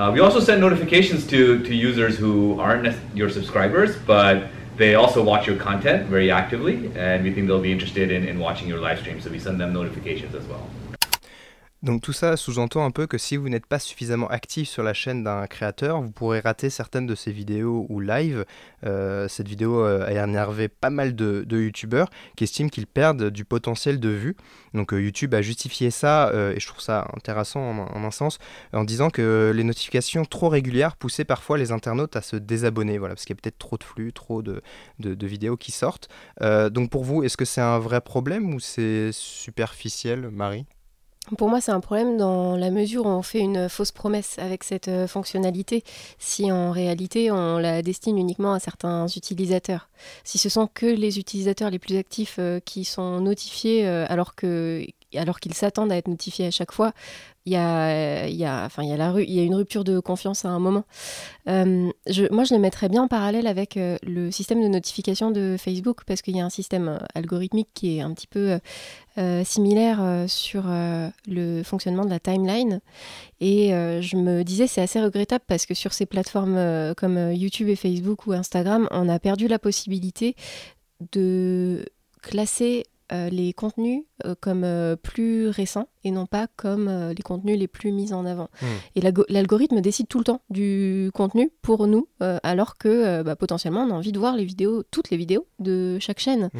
Uh, 0.00 0.10
we 0.10 0.20
also 0.20 0.40
send 0.40 0.62
notifications 0.62 1.26
to, 1.26 1.62
to 1.62 1.74
users 1.74 2.16
who 2.16 2.58
aren't 2.58 2.96
your 3.14 3.28
subscribers, 3.28 3.96
but 4.06 4.48
they 4.78 4.94
also 4.94 5.22
watch 5.22 5.46
your 5.46 5.56
content 5.56 6.08
very 6.08 6.30
actively, 6.30 6.90
and 6.96 7.22
we 7.22 7.30
think 7.30 7.46
they'll 7.46 7.60
be 7.60 7.70
interested 7.70 8.10
in, 8.10 8.26
in 8.26 8.38
watching 8.38 8.66
your 8.66 8.80
live 8.80 8.98
stream, 8.98 9.20
so 9.20 9.28
we 9.28 9.38
send 9.38 9.60
them 9.60 9.74
notifications 9.74 10.34
as 10.34 10.42
well. 10.46 10.66
Donc 11.82 12.02
tout 12.02 12.12
ça 12.12 12.36
sous-entend 12.36 12.84
un 12.84 12.90
peu 12.90 13.06
que 13.06 13.16
si 13.16 13.38
vous 13.38 13.48
n'êtes 13.48 13.64
pas 13.64 13.78
suffisamment 13.78 14.28
actif 14.28 14.68
sur 14.68 14.82
la 14.82 14.92
chaîne 14.92 15.24
d'un 15.24 15.46
créateur, 15.46 16.02
vous 16.02 16.10
pourrez 16.10 16.40
rater 16.40 16.68
certaines 16.68 17.06
de 17.06 17.14
ses 17.14 17.32
vidéos 17.32 17.86
ou 17.88 18.00
live. 18.00 18.44
Euh, 18.84 19.28
cette 19.28 19.48
vidéo 19.48 19.82
euh, 19.82 20.04
a 20.04 20.12
énervé 20.12 20.68
pas 20.68 20.90
mal 20.90 21.16
de, 21.16 21.42
de 21.46 21.58
youtubeurs 21.58 22.10
qui 22.36 22.44
estiment 22.44 22.68
qu'ils 22.68 22.86
perdent 22.86 23.30
du 23.30 23.46
potentiel 23.46 23.98
de 23.98 24.10
vue. 24.10 24.36
Donc 24.74 24.92
euh, 24.92 25.00
YouTube 25.00 25.34
a 25.34 25.40
justifié 25.40 25.90
ça, 25.90 26.30
et 26.54 26.60
je 26.60 26.66
trouve 26.66 26.82
ça 26.82 27.08
intéressant 27.16 27.60
en, 27.60 28.04
un 28.04 28.10
sens, 28.10 28.38
en 28.74 28.84
disant 28.84 29.08
que 29.08 29.50
les 29.54 29.64
notifications 29.64 30.24
trop 30.26 30.48
régulières 30.50 30.96
poussaient 30.96 31.24
parfois 31.24 31.56
les 31.56 31.72
internautes 31.72 32.14
à 32.14 32.20
se 32.20 32.36
désabonner, 32.36 32.98
voilà, 32.98 33.14
parce 33.14 33.24
qu'il 33.24 33.34
y 33.34 33.38
a 33.38 33.40
peut-être 33.40 33.58
trop 33.58 33.78
de 33.78 33.84
flux, 33.84 34.12
trop 34.12 34.42
de, 34.42 34.62
vidéos 34.98 35.56
qui 35.56 35.72
sortent. 35.72 36.08
Donc 36.40 36.90
pour 36.90 37.04
vous, 37.04 37.22
est-ce 37.22 37.36
que 37.36 37.44
c'est 37.44 37.60
un 37.60 37.78
vrai 37.78 38.00
problème 38.00 38.54
ou 38.54 38.60
c'est 38.60 39.10
superficiel, 39.12 40.30
Marie? 40.30 40.66
Pour 41.36 41.48
moi, 41.48 41.60
c'est 41.60 41.72
un 41.72 41.80
problème 41.80 42.16
dans 42.16 42.56
la 42.56 42.70
mesure 42.70 43.06
où 43.06 43.08
on 43.08 43.22
fait 43.22 43.38
une 43.40 43.68
fausse 43.68 43.92
promesse 43.92 44.38
avec 44.38 44.64
cette 44.64 44.88
euh, 44.88 45.06
fonctionnalité, 45.06 45.84
si 46.18 46.50
en 46.50 46.70
réalité 46.70 47.30
on 47.30 47.58
la 47.58 47.82
destine 47.82 48.18
uniquement 48.18 48.52
à 48.52 48.58
certains 48.58 49.06
utilisateurs. 49.06 49.88
Si 50.24 50.38
ce 50.38 50.48
sont 50.48 50.66
que 50.66 50.86
les 50.86 51.18
utilisateurs 51.18 51.70
les 51.70 51.78
plus 51.78 51.96
actifs 51.96 52.36
euh, 52.38 52.60
qui 52.60 52.84
sont 52.84 53.20
notifiés 53.20 53.86
euh, 53.86 54.06
alors 54.08 54.34
que 54.34 54.84
alors 55.16 55.40
qu'ils 55.40 55.54
s'attendent 55.54 55.92
à 55.92 55.96
être 55.96 56.08
notifiés 56.08 56.46
à 56.46 56.50
chaque 56.50 56.72
fois, 56.72 56.92
il 57.46 57.52
y 57.54 57.56
a, 57.56 58.28
il 58.28 58.36
y 58.36 58.44
a, 58.44 58.64
enfin, 58.66 58.82
il 58.82 58.90
y 58.90 58.92
a, 58.92 58.96
la, 58.96 59.14
il 59.18 59.30
y 59.30 59.40
a 59.40 59.42
une 59.42 59.54
rupture 59.54 59.82
de 59.82 59.98
confiance 59.98 60.44
à 60.44 60.50
un 60.50 60.58
moment. 60.58 60.84
Moi, 61.46 62.44
je 62.44 62.54
le 62.54 62.58
mettrais 62.58 62.88
bien 62.88 63.02
en 63.02 63.08
parallèle 63.08 63.46
avec 63.46 63.76
euh, 63.76 63.96
le 64.02 64.30
système 64.30 64.62
de 64.62 64.68
notification 64.68 65.30
de 65.30 65.56
Facebook, 65.58 66.02
parce 66.06 66.22
qu'il 66.22 66.36
y 66.36 66.40
a 66.40 66.44
un 66.44 66.50
système 66.50 66.88
euh, 66.88 66.98
algorithmique 67.14 67.68
qui 67.72 67.96
est 67.96 68.00
un 68.02 68.12
petit 68.12 68.26
peu 68.26 68.58
euh, 69.18 69.44
similaire 69.44 70.24
sur 70.28 70.64
le 71.26 71.62
fonctionnement 71.62 72.04
de 72.04 72.10
la 72.10 72.20
timeline. 72.20 72.80
Et 73.40 73.70
je 73.70 74.16
me 74.16 74.42
disais, 74.44 74.66
c'est 74.66 74.82
assez 74.82 75.00
regrettable 75.00 75.44
parce 75.46 75.66
que 75.66 75.74
sur 75.74 75.92
ces 75.92 76.06
plateformes 76.06 76.94
comme 76.96 77.32
YouTube 77.32 77.68
et 77.68 77.76
Facebook 77.76 78.26
ou 78.26 78.32
Instagram, 78.32 78.86
on 78.90 79.08
a 79.08 79.18
perdu 79.18 79.48
la 79.48 79.58
possibilité 79.58 80.36
de 81.12 81.84
classer 82.22 82.84
les 83.10 83.52
contenus 83.52 84.04
euh, 84.24 84.34
comme 84.40 84.64
euh, 84.64 84.96
plus 84.96 85.48
récents 85.48 85.88
et 86.04 86.10
non 86.10 86.26
pas 86.26 86.46
comme 86.56 86.88
les 87.16 87.22
contenus 87.22 87.58
les 87.58 87.68
plus 87.68 87.92
mis 87.92 88.12
en 88.12 88.24
avant. 88.24 88.48
Mmh. 88.62 88.66
Et 88.96 89.00
l'algorithme 89.28 89.80
décide 89.80 90.08
tout 90.08 90.18
le 90.18 90.24
temps 90.24 90.40
du 90.50 91.10
contenu 91.14 91.50
pour 91.62 91.86
nous, 91.86 92.08
alors 92.20 92.76
que 92.76 93.22
bah, 93.22 93.36
potentiellement 93.36 93.82
on 93.82 93.90
a 93.90 93.94
envie 93.94 94.12
de 94.12 94.18
voir 94.18 94.36
les 94.36 94.44
vidéos, 94.44 94.82
toutes 94.90 95.10
les 95.10 95.16
vidéos 95.16 95.46
de 95.58 95.98
chaque 95.98 96.20
chaîne. 96.20 96.50
Mmh. 96.54 96.58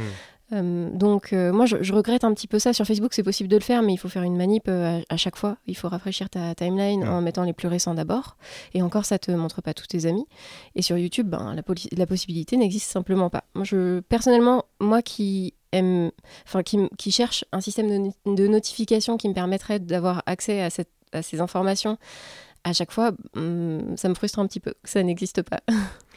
Euh, 0.53 0.91
donc 0.91 1.33
euh, 1.33 1.53
moi 1.53 1.65
je, 1.65 1.77
je 1.81 1.93
regrette 1.93 2.25
un 2.25 2.35
petit 2.35 2.49
peu 2.49 2.59
ça 2.59 2.73
sur 2.73 2.85
Facebook 2.85 3.15
c'est 3.15 3.23
possible 3.23 3.49
de 3.49 3.57
le 3.57 3.63
faire 3.63 3.83
mais 3.83 3.93
il 3.93 3.97
faut 3.99 4.09
faire 4.09 4.25
une 4.25 4.37
manip 4.37 4.67
euh, 4.67 5.01
à, 5.09 5.15
à 5.15 5.17
chaque 5.17 5.37
fois 5.37 5.59
il 5.67 5.77
faut 5.77 5.89
rafraîchir 5.89 6.29
ta 6.29 6.57
timeline 6.57 7.01
Ouais. 7.01 7.09
en 7.09 7.21
mettant 7.21 7.45
les 7.45 7.53
plus 7.53 7.69
récents 7.69 7.95
d'abord 7.95 8.37
et 8.75 8.83
encore 8.83 9.05
ça 9.05 9.19
te 9.19 9.31
montre 9.31 9.63
pas 9.63 9.75
tous 9.75 9.87
tes 9.87 10.07
amis 10.07 10.27
et 10.75 10.83
sur 10.83 10.99
YouTube 10.99 11.29
ben, 11.29 11.55
la, 11.55 12.07
possibilité 12.07 12.57
n'existe 12.57 12.91
simplement 12.91 13.31
pas 13.31 13.45
moi 13.55 13.65
je 13.65 14.01
personnellement 14.01 14.65
moi 14.81 15.03
qui 15.03 15.55
enfin 15.73 16.63
qui, 16.63 16.79
qui 16.99 17.13
cherche 17.13 17.45
un 17.53 17.61
système 17.61 17.89
de, 17.89 17.97
no- 17.99 18.35
de 18.37 18.47
notification 18.47 19.17
qui 19.17 19.29
me 19.29 19.35
permettrait 19.35 19.79
d'avoir 19.79 20.23
accès 20.27 20.63
à, 20.63 20.69
à 21.13 21.23
ces 21.23 21.41
informations 21.41 21.97
à 22.65 22.73
chaque 22.73 22.91
fois 22.93 23.13
hum, 23.37 23.97
ça 23.97 24.09
me 24.09 24.15
frustre 24.15 24.39
un 24.39 24.47
petit 24.47 24.61
peu 24.61 24.75
que 24.83 24.89
ça 24.91 25.03
n'existe 25.03 25.43
pas 25.43 25.61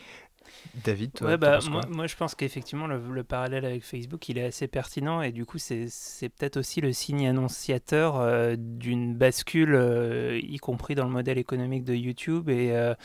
David, 0.74 1.13
toi, 1.13 1.30
Ouais, 1.30 1.38
bah, 1.38 1.51
penses 1.51 1.70
moi, 1.70 1.82
quoi? 1.82 1.89
moi, 1.89 2.08
je 2.08 2.15
pense 2.15 2.34
qu'effectivement 2.34 2.88
le, 2.88 3.00
le 3.00 3.24
parallèle 3.24 3.63
avec 3.63 3.84
Facebook 3.84 4.27
il 4.30 4.39
est 4.39 4.46
assez 4.46 4.68
pertinent 4.68 5.22
et 5.22 5.32
du 5.32 5.46
coup 5.46 5.60
c'est 5.60 5.86
peut-être 6.30 6.58
aussi 6.58 6.82
le 6.82 6.92
signe 6.94 7.27
annonciateur 7.27 8.15
euh, 8.20 8.56
d'une 8.58 9.13
bascule 9.15 9.75
euh, 9.75 10.39
y 10.42 10.58
compris 10.58 10.96
dans 10.96 11.06
le 11.06 11.12
modèle 11.12 11.38
économique 11.38 11.84
de 11.84 11.94
YouTube 11.94 12.50
et, 12.50 12.72
euh, 12.72 12.96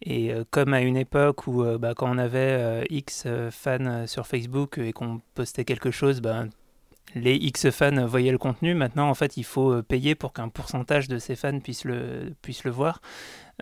et 0.00 0.32
comme 0.50 0.72
à 0.72 0.80
une 0.80 0.96
époque 0.96 1.46
où 1.46 1.62
bah, 1.78 1.92
quand 1.94 2.10
on 2.10 2.16
avait 2.16 2.86
X 2.88 3.26
fans 3.50 4.06
sur 4.06 4.26
Facebook 4.26 4.78
et 4.78 4.92
qu'on 4.94 5.20
postait 5.34 5.66
quelque 5.66 5.90
chose 5.90 6.22
ben 6.22 6.48
les 7.14 7.34
X 7.34 7.70
fans 7.70 8.06
voyaient 8.06 8.30
le 8.30 8.38
contenu. 8.38 8.72
Maintenant, 8.74 9.08
en 9.10 9.14
fait, 9.14 9.36
il 9.36 9.42
faut 9.42 9.82
payer 9.82 10.14
pour 10.14 10.32
qu'un 10.32 10.48
pourcentage 10.48 11.08
de 11.08 11.18
ces 11.18 11.34
fans 11.34 11.58
puissent 11.58 11.84
le, 11.84 12.32
puissent 12.40 12.62
le 12.62 12.70
voir. 12.70 13.00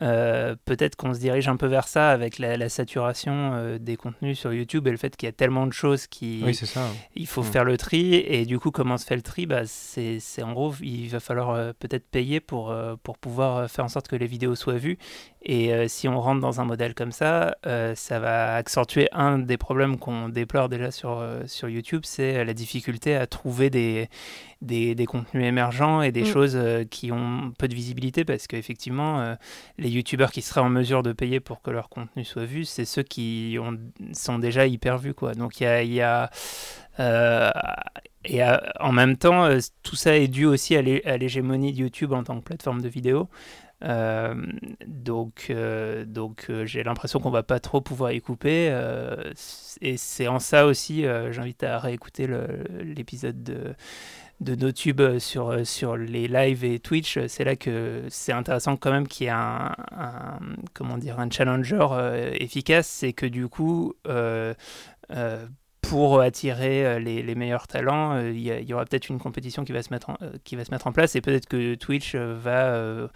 Euh, 0.03 0.55
Peut-être 0.65 0.97
qu'on 0.97 1.13
se 1.15 1.19
dirige 1.19 1.49
un 1.49 1.57
peu 1.57 1.67
vers 1.67 1.89
ça 1.89 2.11
avec 2.11 2.39
la, 2.39 2.57
la 2.57 2.69
saturation 2.69 3.53
euh, 3.55 3.79
des 3.79 3.97
contenus 3.97 4.39
sur 4.39 4.53
YouTube 4.53 4.87
et 4.87 4.91
le 4.91 4.97
fait 4.97 5.17
qu'il 5.17 5.27
y 5.27 5.31
a 5.31 5.33
tellement 5.33 5.67
de 5.67 5.73
choses 5.73 6.07
qui, 6.07 6.43
Oui, 6.45 6.55
ça. 6.55 6.89
il 7.17 7.27
faut 7.27 7.43
Mm. 7.43 7.45
faire 7.53 7.65
le 7.65 7.77
tri 7.77 8.15
et 8.15 8.45
du 8.47 8.59
coup 8.59 8.71
comment 8.71 8.97
se 8.99 9.05
fait 9.07 9.17
le 9.17 9.23
tri? 9.23 9.47
Bah, 9.47 9.63
c'est 9.67 10.21
c'est 10.21 10.43
en 10.43 10.53
gros 10.53 10.73
il 10.83 11.09
va 11.09 11.21
falloir 11.21 11.51
euh, 11.51 11.73
peut-être 11.79 12.07
payer 12.09 12.41
pour, 12.41 12.75
pour 13.03 13.19
pouvoir 13.19 13.71
faire 13.71 13.85
en 13.85 13.89
sorte 13.89 14.09
que 14.09 14.17
les 14.17 14.27
vidéos 14.27 14.55
soient 14.55 14.77
vues 14.77 14.99
et 15.43 15.73
euh, 15.73 15.87
si 15.89 16.09
on 16.09 16.21
rentre 16.21 16.41
dans 16.41 16.61
un 16.61 16.65
modèle 16.65 16.95
comme 16.95 17.13
ça 17.13 17.57
euh, 17.67 17.95
ça 17.95 18.19
va 18.19 18.55
accentuer 18.57 19.09
un 19.13 19.39
des 19.39 19.57
problèmes 19.57 19.99
qu'on 19.99 20.29
déplore 20.29 20.69
déjà 20.69 20.91
sur, 20.91 21.19
euh, 21.19 21.43
sur 21.47 21.69
YouTube 21.69 22.03
c'est 22.05 22.45
la 22.45 22.55
difficulté 22.55 23.15
à 23.15 23.27
trouver 23.27 23.71
des, 23.71 24.09
des, 24.63 24.95
des 24.95 25.07
contenus 25.07 25.45
émergents 25.45 26.03
et 26.03 26.13
des 26.13 26.23
Mm. 26.23 26.27
choses 26.27 26.59
qui 26.91 27.13
ont 27.13 27.53
peu 27.57 27.69
de 27.69 27.75
visibilité 27.75 28.25
parce 28.25 28.47
qu'effectivement 28.47 29.37
les 29.79 29.89
youtubeurs 29.89 30.33
qui 30.33 30.43
seraient 30.43 30.61
en 30.61 30.69
mesure 30.69 31.03
de 31.03 31.13
payer 31.13 31.41
pour 31.41 31.63
que 31.63 31.71
leur 31.71 31.89
contenu 31.89 32.25
soit 32.25 32.45
vu 32.45 32.65
c'est 32.65 32.85
ceux 32.85 33.03
qui 33.05 33.57
ont, 33.61 33.79
sont 34.13 34.39
déjà 34.39 34.67
hyper 34.67 34.99
vus 34.99 35.15
quoi 35.15 35.35
donc 35.35 35.61
il 35.61 35.65
y 35.65 35.67
a, 35.67 35.83
y 35.85 36.01
a 36.01 36.31
et 38.25 38.43
en 38.81 38.93
même 38.93 39.17
temps, 39.17 39.49
tout 39.83 39.97
ça 39.97 40.17
est 40.17 40.29
dû 40.29 40.45
aussi 40.45 40.77
à 40.77 40.83
l'hégémonie 40.83 41.73
de 41.73 41.79
YouTube 41.79 42.13
en 42.13 42.25
tant 42.25 42.39
que 42.39 42.45
plateforme 42.45 42.83
de 42.83 42.89
vidéo. 42.89 43.29
Euh, 43.85 44.35
donc, 44.87 45.47
euh, 45.51 46.05
euh, 46.17 46.67
j'ai 46.67 46.83
l'impression 46.83 47.21
qu'on 47.21 47.31
va 47.31 47.43
pas 47.43 47.61
trop 47.61 47.81
pouvoir 47.81 48.13
y 48.13 48.21
couper. 48.21 48.69
et 49.81 49.97
c'est 49.97 50.29
en 50.29 50.39
ça 50.39 50.67
aussi, 50.67 51.05
j'invite 51.31 51.63
à 51.63 51.79
réécouter 51.79 52.29
l'épisode 52.81 53.43
de 53.43 53.75
de 54.41 54.55
NoTube 54.55 55.19
sur, 55.19 55.67
sur 55.67 55.97
les 55.97 56.29
lives 56.29 56.65
et 56.65 56.79
Twitch, 56.79 57.19
c'est 57.27 57.43
là 57.43 57.57
que 57.57 58.05
c'est 58.09 58.31
intéressant 58.31 58.77
quand 58.77 58.93
même 58.93 59.09
qu'il 59.09 59.25
y 59.25 59.29
ait 59.29 59.33
un, 59.33 59.75
comment 60.75 60.97
dire, 60.97 61.19
un 61.19 61.29
challenger 61.29 61.89
efficace, 62.35 62.87
c'est 62.87 63.13
que 63.13 63.27
du 63.27 63.49
coup, 63.49 63.95
pour 65.81 66.21
attirer 66.21 66.85
euh, 66.85 66.99
les, 66.99 67.23
les 67.23 67.35
meilleurs 67.35 67.67
talents, 67.67 68.15
euh, 68.15 68.31
il 68.31 68.41
y, 68.41 68.75
aura 68.75 68.85
peut-être 68.85 69.09
une 69.09 69.19
compétition 69.19 69.65
qui 69.65 69.73
va 69.73 69.83
se 69.83 69.93
mettre 69.93 70.11
en, 70.11 70.17
euh, 70.23 70.33
qui 70.45 70.57
va 70.57 70.65
se 70.65 70.71
mettre 70.71 70.87
en 70.87 70.93
place 70.93 71.17
et 71.17 71.21
peut-être 71.21 71.47
que 71.47 71.77
Twitch 71.77 72.15
va 72.15 72.67
euh, 72.67 73.09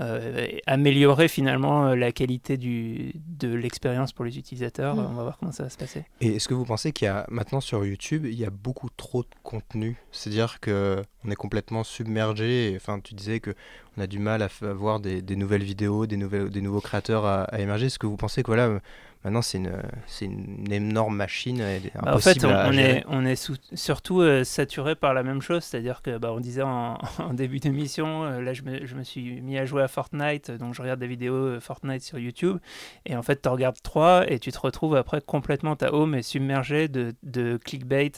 euh, 0.00 0.46
améliorer 0.66 1.28
finalement 1.28 1.94
la 1.94 2.12
qualité 2.12 2.56
du, 2.56 3.12
de 3.26 3.52
l'expérience 3.52 4.12
pour 4.12 4.24
les 4.24 4.38
utilisateurs. 4.38 4.96
Mm. 4.96 5.06
On 5.10 5.14
va 5.14 5.22
voir 5.22 5.38
comment 5.38 5.52
ça 5.52 5.64
va 5.64 5.70
se 5.70 5.78
passer. 5.78 6.04
Et 6.20 6.36
est-ce 6.36 6.46
que 6.46 6.54
vous 6.54 6.64
pensez 6.64 6.92
qu'il 6.92 7.06
y 7.06 7.08
a 7.08 7.26
maintenant 7.30 7.60
sur 7.60 7.84
YouTube, 7.84 8.26
il 8.26 8.38
y 8.38 8.44
a 8.44 8.50
beaucoup 8.50 8.90
trop 8.96 9.22
de 9.22 9.28
contenu? 9.42 9.96
C'est-à-dire 10.12 10.60
que 10.60 11.02
on 11.26 11.30
est 11.30 11.36
complètement 11.36 11.84
submergé. 11.84 12.74
Enfin, 12.76 13.00
tu 13.00 13.14
disais 13.14 13.40
que 13.40 13.54
on 13.96 14.02
a 14.02 14.06
du 14.06 14.18
mal 14.18 14.42
à 14.42 14.48
f- 14.48 14.68
à 14.68 14.72
voir 14.74 15.00
des, 15.00 15.22
des 15.22 15.36
nouvelles 15.36 15.62
vidéos, 15.62 16.06
des, 16.06 16.16
nouvelles, 16.16 16.50
des 16.50 16.60
nouveaux 16.60 16.80
créateurs 16.80 17.24
à, 17.24 17.44
à 17.44 17.60
émerger. 17.60 17.86
Est-ce 17.86 17.98
que 17.98 18.06
vous 18.06 18.16
pensez 18.16 18.42
que 18.42 18.48
voilà, 18.48 18.66
euh, 18.66 18.78
maintenant 19.24 19.42
c'est 19.42 19.58
une, 19.58 19.72
c'est 20.06 20.26
une 20.26 20.70
énorme 20.72 21.16
machine 21.16 21.62
Bah, 22.02 22.14
en 22.14 22.18
fait, 22.18 22.44
impossible 22.44 22.44
on, 22.44 22.56
à 22.56 22.68
on 22.68 22.72
gérer. 22.72 22.98
est, 22.98 23.04
on 23.08 23.24
est 23.24 23.36
surtout 23.74 24.20
euh, 24.20 24.44
saturé 24.44 24.94
par 24.96 25.14
la 25.14 25.22
même 25.22 25.40
chose, 25.40 25.64
c'est-à-dire 25.64 26.02
que 26.02 26.18
bah, 26.18 26.32
on 26.32 26.40
disait 26.40 26.62
en, 26.62 26.98
en 27.18 27.32
début 27.34 27.60
d'émission, 27.60 28.24
euh, 28.24 28.40
là 28.42 28.52
je 28.52 28.62
me, 28.62 28.84
je 28.84 28.94
me 28.96 29.02
suis 29.04 29.40
mis 29.40 29.56
à 29.58 29.64
jouer 29.64 29.82
à 29.82 29.88
Fortnite, 29.88 30.50
donc 30.50 30.74
je 30.74 30.82
regarde 30.82 31.00
des 31.00 31.06
vidéos 31.06 31.34
euh, 31.34 31.60
Fortnite 31.60 32.02
sur 32.02 32.18
YouTube, 32.18 32.58
et 33.06 33.16
en 33.16 33.22
fait 33.22 33.40
tu 33.42 33.48
regardes 33.48 33.80
trois 33.82 34.30
et 34.30 34.38
tu 34.38 34.52
te 34.52 34.58
retrouves 34.58 34.96
après 34.96 35.20
complètement 35.20 35.76
ta 35.76 35.92
home 35.94 36.14
est 36.14 36.22
submergée 36.22 36.88
de, 36.88 37.14
de 37.22 37.56
clickbait, 37.56 38.12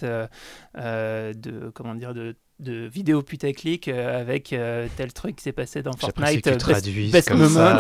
euh, 0.77 1.33
de 1.35 1.71
comment 1.75 1.95
dire, 1.95 2.15
de 2.15 2.37
de 2.59 2.87
vidéos 2.87 3.23
putaclic 3.23 3.89
euh, 3.89 4.21
avec 4.21 4.53
euh, 4.53 4.87
tel 4.97 5.13
truc 5.13 5.37
qui 5.37 5.43
s'est 5.43 5.53
passé 5.53 5.83
dans 5.83 5.93
Fortnite, 5.93 6.37
que 6.37 6.41
tu 6.41 6.49
euh, 6.49 6.53
best- 6.53 6.59
traduises 6.59 7.13
best 7.13 7.29
comme 7.29 7.39
moments, 7.41 7.77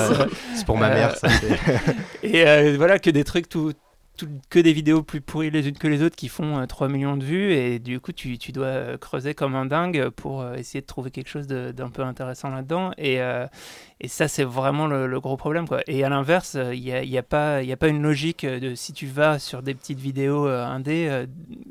C'est 0.55 0.67
pour 0.67 0.77
ma 0.77 0.89
mère, 0.91 1.17
ça. 1.17 1.29
et 2.23 2.47
euh, 2.47 2.75
voilà, 2.77 2.99
que 2.99 3.09
des 3.11 3.25
trucs, 3.25 3.49
tout, 3.49 3.73
tout- 4.19 4.29
que 4.51 4.59
des 4.59 4.73
vidéos 4.75 5.03
plus 5.03 5.21
pourries 5.23 5.51
les 5.51 5.67
unes 5.69 5.79
que 5.79 5.89
les 5.89 6.03
autres 6.03 6.17
qui 6.17 6.29
font 6.29 6.59
euh, 6.59 6.67
3 6.67 6.89
millions 6.89 7.17
de 7.17 7.25
vues. 7.25 7.53
Et 7.55 7.79
du 7.79 8.01
coup, 8.01 8.13
tu, 8.13 8.37
tu 8.39 8.53
dois 8.53 8.99
creuser 8.99 9.33
comme 9.35 9.55
un 9.55 9.65
dingue 9.67 10.11
pour 10.11 10.47
essayer 10.55 10.83
de 10.83 10.87
trouver 10.87 11.11
quelque 11.11 11.29
chose 11.31 11.47
d'un 11.47 11.89
peu 11.91 12.03
intéressant 12.03 12.51
là-dedans. 12.51 12.91
Et, 12.99 13.21
euh, 13.23 13.47
et 14.01 14.09
ça, 14.09 14.29
c'est 14.29 14.45
vraiment 14.45 14.87
le, 14.89 15.07
le 15.07 15.21
gros 15.21 15.39
problème. 15.39 15.67
Quoi. 15.67 15.81
Et 15.87 16.05
à 16.05 16.11
l'inverse, 16.11 16.57
il 16.75 16.81
n'y 16.83 16.93
a, 16.93 17.03
y 17.03 17.17
a, 17.17 17.23
pas- 17.23 17.63
y 17.63 17.73
a 17.73 17.77
pas 17.79 17.89
une 17.89 18.03
logique 18.03 18.45
de 18.45 18.75
si 18.75 18.93
tu 18.93 19.07
vas 19.07 19.39
sur 19.39 19.63
des 19.63 19.75
petites 19.75 20.01
vidéos 20.01 20.47
indé, 20.47 21.25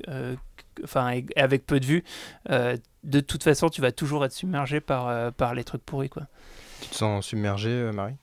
euh, 0.07 0.35
enfin, 0.83 1.11
et- 1.11 1.25
avec 1.35 1.65
peu 1.65 1.79
de 1.79 1.85
vues. 1.85 2.03
euh, 2.49 2.77
de 3.03 3.19
toute 3.19 3.43
façon, 3.43 3.69
tu 3.69 3.81
vas 3.81 3.91
toujours 3.91 4.25
être 4.25 4.31
submergé 4.33 4.79
par, 4.81 5.07
euh, 5.07 5.29
par 5.31 5.53
les 5.53 5.63
trucs 5.63 5.83
pourris. 5.85 6.09
Quoi. 6.09 6.23
Tu 6.81 6.89
te 6.89 6.95
sens 6.95 7.25
submergé, 7.27 7.69
euh, 7.69 7.91
Marie? 7.91 8.15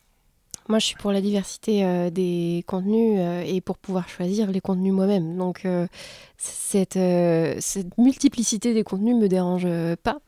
Moi, 0.69 0.79
je 0.79 0.87
suis 0.87 0.97
pour 0.97 1.11
la 1.13 1.21
diversité 1.21 1.85
euh, 1.85 2.11
des 2.11 2.63
contenus 2.69 3.17
euh, 3.19 3.43
et 3.43 3.61
pour 3.61 3.79
pouvoir 3.79 4.09
choisir 4.09 4.51
les 4.51 4.61
contenus 4.61 4.93
moi-même. 4.93 5.37
Donc, 5.37 5.65
euh, 5.65 5.87
cette, 6.37 6.97
euh, 6.97 7.55
cette 7.59 7.97
multiplicité 7.99 8.73
des 8.75 8.85
contenus 8.85 9.17
me 9.17 9.29
dérange 9.29 9.65
euh, 9.67 9.97
pas. 10.03 10.19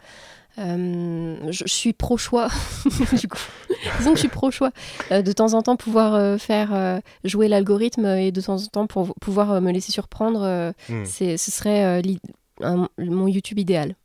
Euh, 0.58 1.36
je, 1.50 1.64
je 1.66 1.72
suis 1.72 1.92
pro-choix, 1.92 2.48
du 3.18 3.28
coup. 3.28 3.38
Disons 3.98 4.10
que 4.10 4.16
je 4.16 4.20
suis 4.20 4.28
pro-choix. 4.28 4.70
Euh, 5.12 5.22
de 5.22 5.32
temps 5.32 5.54
en 5.54 5.62
temps, 5.62 5.76
pouvoir 5.76 6.14
euh, 6.14 6.38
faire 6.38 6.74
euh, 6.74 6.98
jouer 7.24 7.48
l'algorithme 7.48 8.06
et 8.06 8.32
de 8.32 8.40
temps 8.40 8.56
en 8.62 8.66
temps 8.66 8.86
pour 8.86 9.14
pouvoir 9.20 9.52
euh, 9.52 9.60
me 9.60 9.70
laisser 9.72 9.92
surprendre, 9.92 10.72
c'est, 11.04 11.36
ce 11.36 11.50
serait 11.50 12.00
euh, 12.00 12.14
un- 12.62 12.88
mon 12.98 13.26
YouTube 13.28 13.58
idéal. 13.58 13.96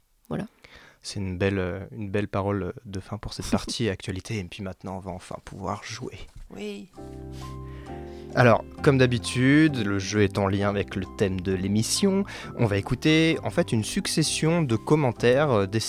C'est 1.01 1.19
une 1.21 1.37
belle, 1.37 1.87
une 1.95 2.09
belle 2.09 2.27
parole 2.27 2.73
de 2.85 2.99
fin 2.99 3.17
pour 3.17 3.33
cette 3.33 3.49
partie 3.49 3.87
actualité. 3.95 4.37
Et 4.37 4.43
puis 4.43 4.61
maintenant, 4.63 4.97
on 4.97 4.99
va 4.99 5.11
enfin 5.11 5.35
pouvoir 5.45 5.81
jouer. 5.83 6.17
Oui. 6.53 6.89
Alors, 8.35 8.63
comme 8.83 8.97
d'habitude, 8.97 9.77
le 9.77 9.97
jeu 9.97 10.21
est 10.23 10.37
en 10.37 10.47
lien 10.47 10.69
avec 10.69 10.95
le 10.95 11.05
thème 11.17 11.41
de 11.41 11.53
l'émission. 11.53 12.25
On 12.57 12.65
va 12.65 12.77
écouter 12.77 13.37
en 13.43 13.49
fait 13.49 13.71
une 13.71 13.83
succession 13.83 14.61
de 14.61 14.75
commentaires 14.75 15.51
euh, 15.51 15.65
des- 15.65 15.79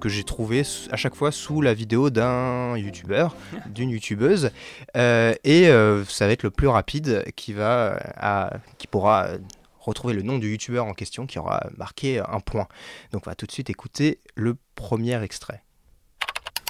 que 0.00 0.08
j'ai 0.08 0.24
trouvé 0.24 0.62
à 0.90 0.96
chaque 0.96 1.14
fois 1.14 1.32
sous 1.32 1.60
la 1.60 1.74
vidéo 1.74 2.10
d'un 2.10 2.76
youtubeur, 2.76 3.34
d'une 3.66 3.90
youtubeuse. 3.90 4.50
Euh, 4.96 5.34
et 5.44 5.68
euh, 5.68 6.04
ça 6.04 6.26
va 6.26 6.32
être 6.32 6.42
le 6.42 6.50
plus 6.50 6.68
rapide 6.68 7.24
qui, 7.36 7.52
va, 7.52 7.94
euh, 7.94 7.98
à- 8.16 8.52
qui 8.78 8.86
pourra 8.86 9.28
retrouver 9.80 10.14
le 10.14 10.22
nom 10.22 10.38
du 10.38 10.50
youtubeur 10.50 10.84
en 10.86 10.94
question 10.94 11.26
qui 11.26 11.38
aura 11.38 11.64
marqué 11.76 12.18
un 12.20 12.40
point. 12.40 12.66
Donc 13.12 13.22
on 13.26 13.30
va 13.30 13.34
tout 13.36 13.46
de 13.46 13.52
suite 13.52 13.70
écouter 13.70 14.18
le 14.34 14.56
premier 14.74 15.22
extrait. 15.22 15.62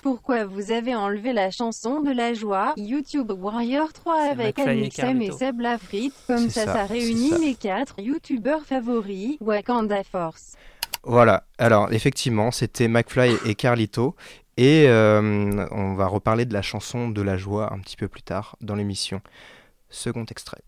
Pourquoi 0.02 0.44
vous 0.44 0.70
avez 0.70 0.94
enlevé 0.94 1.32
la 1.32 1.50
chanson 1.50 2.00
de 2.00 2.12
la 2.12 2.32
joie? 2.32 2.74
YouTube 2.76 3.32
Warrior 3.32 3.92
3 3.92 4.22
C'est 4.22 4.28
avec 4.28 4.58
Anixem 4.60 5.20
et. 5.22 5.32
Seb 5.32 5.60
Lafrite 5.60 6.14
Comme 6.28 6.48
ça, 6.48 6.64
ça, 6.64 6.84
réunit 6.84 7.30
ça. 7.30 7.38
mes 7.40 7.54
quatre 7.56 7.98
YouTubeurs 8.00 8.64
favoris, 8.64 9.36
Wakanda 9.40 10.04
Force. 10.04 10.54
Voilà, 11.08 11.44
alors 11.58 11.92
effectivement, 11.92 12.50
c'était 12.50 12.88
McFly 12.88 13.36
et 13.46 13.54
Carlito. 13.54 14.16
Et 14.56 14.86
euh, 14.88 15.66
on 15.70 15.94
va 15.94 16.08
reparler 16.08 16.46
de 16.46 16.52
la 16.52 16.62
chanson 16.62 17.10
de 17.10 17.22
la 17.22 17.36
joie 17.36 17.72
un 17.72 17.78
petit 17.78 17.96
peu 17.96 18.08
plus 18.08 18.22
tard 18.22 18.56
dans 18.60 18.74
l'émission. 18.74 19.20
Second 19.88 20.24
extrait. 20.24 20.62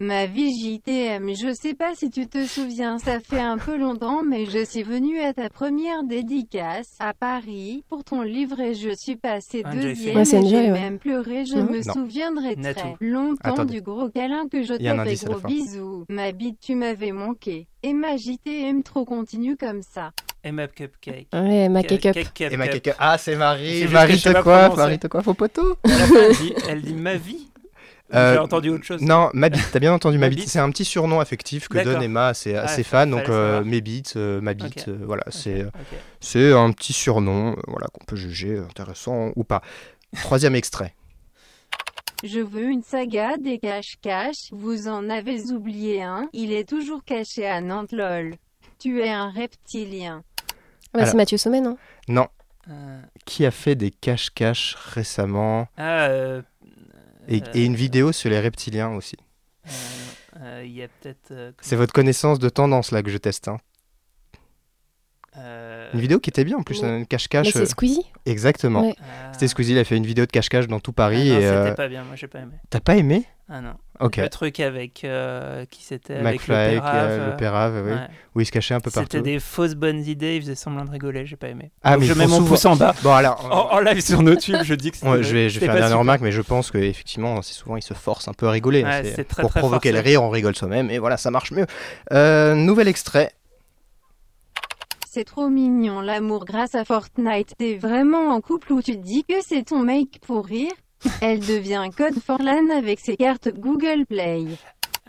Ma 0.00 0.26
vie 0.26 0.52
JTM, 0.52 1.30
je 1.34 1.54
sais 1.54 1.72
pas 1.72 1.94
si 1.94 2.10
tu 2.10 2.26
te 2.26 2.44
souviens, 2.44 2.98
ça 2.98 3.18
fait 3.18 3.40
un 3.40 3.56
peu 3.56 3.78
longtemps, 3.78 4.22
mais 4.22 4.44
je 4.44 4.62
suis 4.62 4.82
venue 4.82 5.18
à 5.20 5.32
ta 5.32 5.48
première 5.48 6.04
dédicace 6.04 6.96
à 7.00 7.14
Paris 7.14 7.82
pour 7.88 8.04
ton 8.04 8.20
livre 8.20 8.60
et 8.60 8.74
je 8.74 8.90
suis 8.94 9.16
passée 9.16 9.62
Ah, 9.64 9.74
deuxième 9.74 10.16
Ouais, 10.16 10.26
c'est 10.26 10.42
et 10.44 10.48
j'ai 10.48 10.56
ouais. 10.56 10.70
même 10.70 10.98
pleuré, 10.98 11.46
je 11.46 11.56
Mhm. 11.56 11.70
me 11.70 11.76
Non. 11.86 11.94
souviendrai 11.94 12.56
très 12.56 12.94
longtemps 13.00 13.54
Attendez. 13.54 13.74
du 13.76 13.80
gros 13.80 14.10
câlin 14.10 14.46
que 14.52 14.62
je 14.62 14.74
t'ai 14.74 15.16
fait, 15.16 15.26
gros 15.26 15.40
bisous. 15.40 16.04
Ma 16.10 16.30
bite, 16.32 16.58
tu 16.60 16.74
m'avais 16.74 17.12
manqué. 17.12 17.66
Et 17.82 17.94
ma 17.94 18.18
JTM 18.18 18.82
trop 18.82 19.06
continue 19.06 19.56
comme 19.56 19.80
ça. 19.80 20.10
Emma 20.44 20.68
Cupcake. 20.68 21.28
Ouais, 21.32 21.68
ma 21.70 21.82
Cake, 21.82 22.00
cake 22.02 22.06
up. 22.06 22.14
cake, 22.14 22.34
cake, 22.34 22.52
Et 22.52 22.56
ma 22.58 22.68
cake. 22.68 22.90
Ah, 22.98 23.16
c'est 23.16 23.34
Marie. 23.34 23.86
Marie 23.88 24.20
te 24.20 24.42
coiffe. 24.42 24.76
Marie 24.76 24.98
te 24.98 25.06
coiffe 25.06 25.26
au 25.28 25.34
poteau. 25.34 25.76
Dit, 25.86 26.52
elle 26.68 26.82
dit 26.82 26.94
ma 26.94 27.14
vie. 27.16 27.48
Euh, 28.14 28.34
J'ai 28.34 28.38
entendu 28.38 28.70
autre 28.70 28.84
chose. 28.84 29.02
Non, 29.02 29.30
ma 29.34 29.48
bite, 29.48 29.68
t'as 29.72 29.80
bien 29.80 29.92
entendu 29.94 30.16
ma 30.18 30.26
Ma 30.26 30.30
bite. 30.30 30.40
bite. 30.40 30.48
C'est 30.48 30.60
un 30.60 30.70
petit 30.70 30.84
surnom 30.84 31.18
affectif 31.20 31.68
que 31.68 31.82
donne 31.82 32.02
Emma 32.02 32.28
à 32.28 32.34
ses, 32.34 32.54
à 32.54 32.62
Ah, 32.64 32.68
ses 32.68 32.82
fa- 32.84 33.00
fans. 33.04 33.06
Donc, 33.10 33.28
euh, 33.28 33.64
mes 33.64 33.80
bites, 33.80 34.14
euh, 34.16 34.40
ma 34.40 34.54
bite, 34.54 34.78
Ok. 34.82 34.88
euh, 34.88 34.98
voilà, 35.04 35.24
c'est 35.30 36.52
un 36.52 36.70
petit 36.72 36.92
surnom 36.92 37.56
voilà, 37.66 37.86
qu'on 37.92 38.04
peut 38.04 38.16
juger 38.16 38.58
intéressant 38.58 39.30
ou 39.34 39.42
pas. 39.44 39.60
Troisième 40.22 40.54
extrait. 40.54 40.94
Je 42.24 42.40
veux 42.40 42.64
une 42.70 42.82
saga 42.82 43.36
des 43.36 43.58
cache-cache. 43.58 44.48
Vous 44.50 44.88
en 44.88 45.10
avez 45.10 45.50
oublié 45.52 46.02
un. 46.02 46.28
Il 46.32 46.52
est 46.52 46.66
toujours 46.68 47.04
caché 47.04 47.46
à 47.46 47.60
Nantes, 47.60 47.92
lol. 47.92 48.34
Tu 48.78 49.00
es 49.02 49.10
un 49.10 49.30
reptilien. 49.30 50.22
Ah 50.94 51.00
bah, 51.00 51.06
c'est 51.06 51.16
Mathieu 51.16 51.36
Sommet, 51.38 51.60
non? 51.60 51.76
Non, 52.08 52.28
Euh, 52.70 53.00
qui 53.26 53.44
a 53.46 53.50
fait 53.50 53.74
des 53.74 53.90
cache-cache 53.90 54.74
récemment? 54.94 55.68
Ah, 55.76 56.06
euh, 56.06 56.42
et, 57.28 57.42
euh, 57.42 57.46
et 57.54 57.64
une 57.64 57.74
vidéo 57.76 58.12
sur 58.12 58.30
les 58.30 58.40
reptiliens 58.40 58.90
aussi. 58.90 59.16
euh, 59.66 59.70
euh, 60.40 60.62
Il 60.64 60.72
y 60.72 60.82
a 60.82 60.88
peut-être. 60.88 61.30
euh, 61.32 61.52
C'est 61.60 61.76
votre 61.76 61.92
connaissance 61.92 62.38
de 62.38 62.48
tendance 62.48 62.92
là 62.92 63.02
que 63.02 63.10
je 63.10 63.18
teste. 63.18 63.48
hein. 63.48 63.58
euh, 65.38 65.90
Une 65.92 66.00
vidéo 66.00 66.18
qui 66.20 66.30
était 66.30 66.44
bien 66.44 66.56
en 66.58 66.62
plus, 66.62 66.82
Mais- 66.82 66.88
un 66.88 66.98
Mais 67.00 67.06
cache-cache. 67.06 67.52
c'est 67.52 67.66
Squeezie 67.66 68.04
Exactement. 68.24 68.82
Ouais. 68.82 68.94
ah, 69.00 69.32
C'était 69.32 69.48
Squeezie, 69.48 69.72
il 69.72 69.78
a 69.78 69.84
fait 69.84 69.96
une 69.96 70.06
vidéo 70.06 70.24
de 70.26 70.30
cache-cache 70.30 70.66
dans 70.66 70.80
tout 70.80 70.92
ah 70.92 70.94
Paris. 70.96 71.28
non, 71.30 71.38
et 71.38 71.42
c'était 71.42 71.46
euh, 71.46 71.74
pas 71.74 71.88
bien, 71.88 72.04
moi 72.04 72.16
j'ai 72.16 72.28
pas 72.28 72.40
aimé. 72.40 72.54
T'as 72.70 72.80
pas 72.80 72.96
aimé? 72.96 73.24
Ah 73.48 73.60
non. 73.60 73.74
Ok. 74.00 74.16
Le 74.18 74.28
truc 74.28 74.60
avec. 74.60 75.04
euh, 75.04 75.64
qui 75.70 75.82
c'était 75.82 76.14
avec 76.16 76.24
McFly, 76.40 76.54
le 76.54 76.56
avec, 76.56 76.80
Pérave, 76.82 77.10
euh, 77.10 77.30
le 77.30 77.36
Pérave, 77.36 77.82
oui. 77.86 77.92
ouais. 77.92 77.98
Où 78.34 78.40
il 78.40 78.46
se 78.46 78.52
cachait 78.52 78.74
un 78.74 78.80
peu 78.80 78.90
C'était 78.90 79.00
partout. 79.06 79.20
des 79.22 79.40
fausses 79.40 79.74
bonnes 79.74 80.04
idées, 80.04 80.36
il 80.36 80.42
faisait 80.42 80.54
semblant 80.54 80.84
de 80.84 80.90
rigoler, 80.90 81.24
j'ai 81.24 81.36
pas 81.36 81.48
aimé. 81.48 81.70
Ah, 81.82 81.92
Donc 81.92 82.00
mais 82.00 82.06
je 82.06 82.12
mets 82.14 82.26
mon 82.26 82.36
souvent- 82.36 82.48
pouce 82.48 82.64
en 82.66 82.76
bas. 82.76 82.94
Bon 83.02 83.12
alors, 83.12 83.48
En, 83.50 83.76
en 83.76 83.80
live 83.80 84.00
sur 84.00 84.22
nos 84.22 84.34
tubes, 84.36 84.62
je 84.62 84.74
dis 84.74 84.90
que 84.90 84.98
Ouais, 85.06 85.22
je 85.22 85.32
vais, 85.32 85.48
je 85.48 85.54
vais 85.58 85.60
c'était 85.60 85.66
faire 85.66 85.74
une 85.76 85.80
dernière 85.80 85.98
remarque, 85.98 86.20
mais 86.20 86.32
je 86.32 86.42
pense 86.42 86.70
que 86.70 86.78
effectivement, 86.78 87.40
c'est 87.42 87.54
souvent, 87.54 87.76
ils 87.76 87.82
se 87.82 87.94
forcent 87.94 88.28
un 88.28 88.34
peu 88.34 88.46
à 88.46 88.50
rigoler. 88.50 88.84
Ouais, 88.84 89.02
C'est- 89.04 89.14
c'est 89.16 89.24
très, 89.24 89.40
pour 89.42 89.50
très 89.50 89.60
provoquer 89.60 89.90
forcé. 89.90 90.02
le 90.02 90.06
rire, 90.10 90.22
on 90.22 90.28
rigole 90.30 90.54
soi-même, 90.54 90.90
et 90.90 90.98
voilà, 90.98 91.16
ça 91.16 91.30
marche 91.30 91.50
mieux. 91.52 91.66
Euh, 92.12 92.54
nouvel 92.54 92.88
extrait. 92.88 93.32
C'est 95.08 95.24
trop 95.24 95.48
mignon 95.48 96.02
l'amour 96.02 96.44
grâce 96.44 96.74
à 96.74 96.84
Fortnite. 96.84 97.54
T'es 97.56 97.76
vraiment 97.76 98.28
en 98.34 98.42
couple 98.42 98.74
où 98.74 98.82
tu 98.82 98.92
te 98.98 99.02
dis 99.02 99.24
que 99.26 99.36
c'est 99.40 99.62
ton 99.62 99.80
mec 99.82 100.18
pour 100.26 100.44
rire? 100.44 100.72
Elle 101.20 101.40
devient 101.40 101.88
code 101.96 102.18
for 102.24 102.40
LAN 102.42 102.70
avec 102.76 103.00
ses 103.00 103.16
cartes 103.16 103.48
Google 103.54 104.06
Play. 104.08 104.44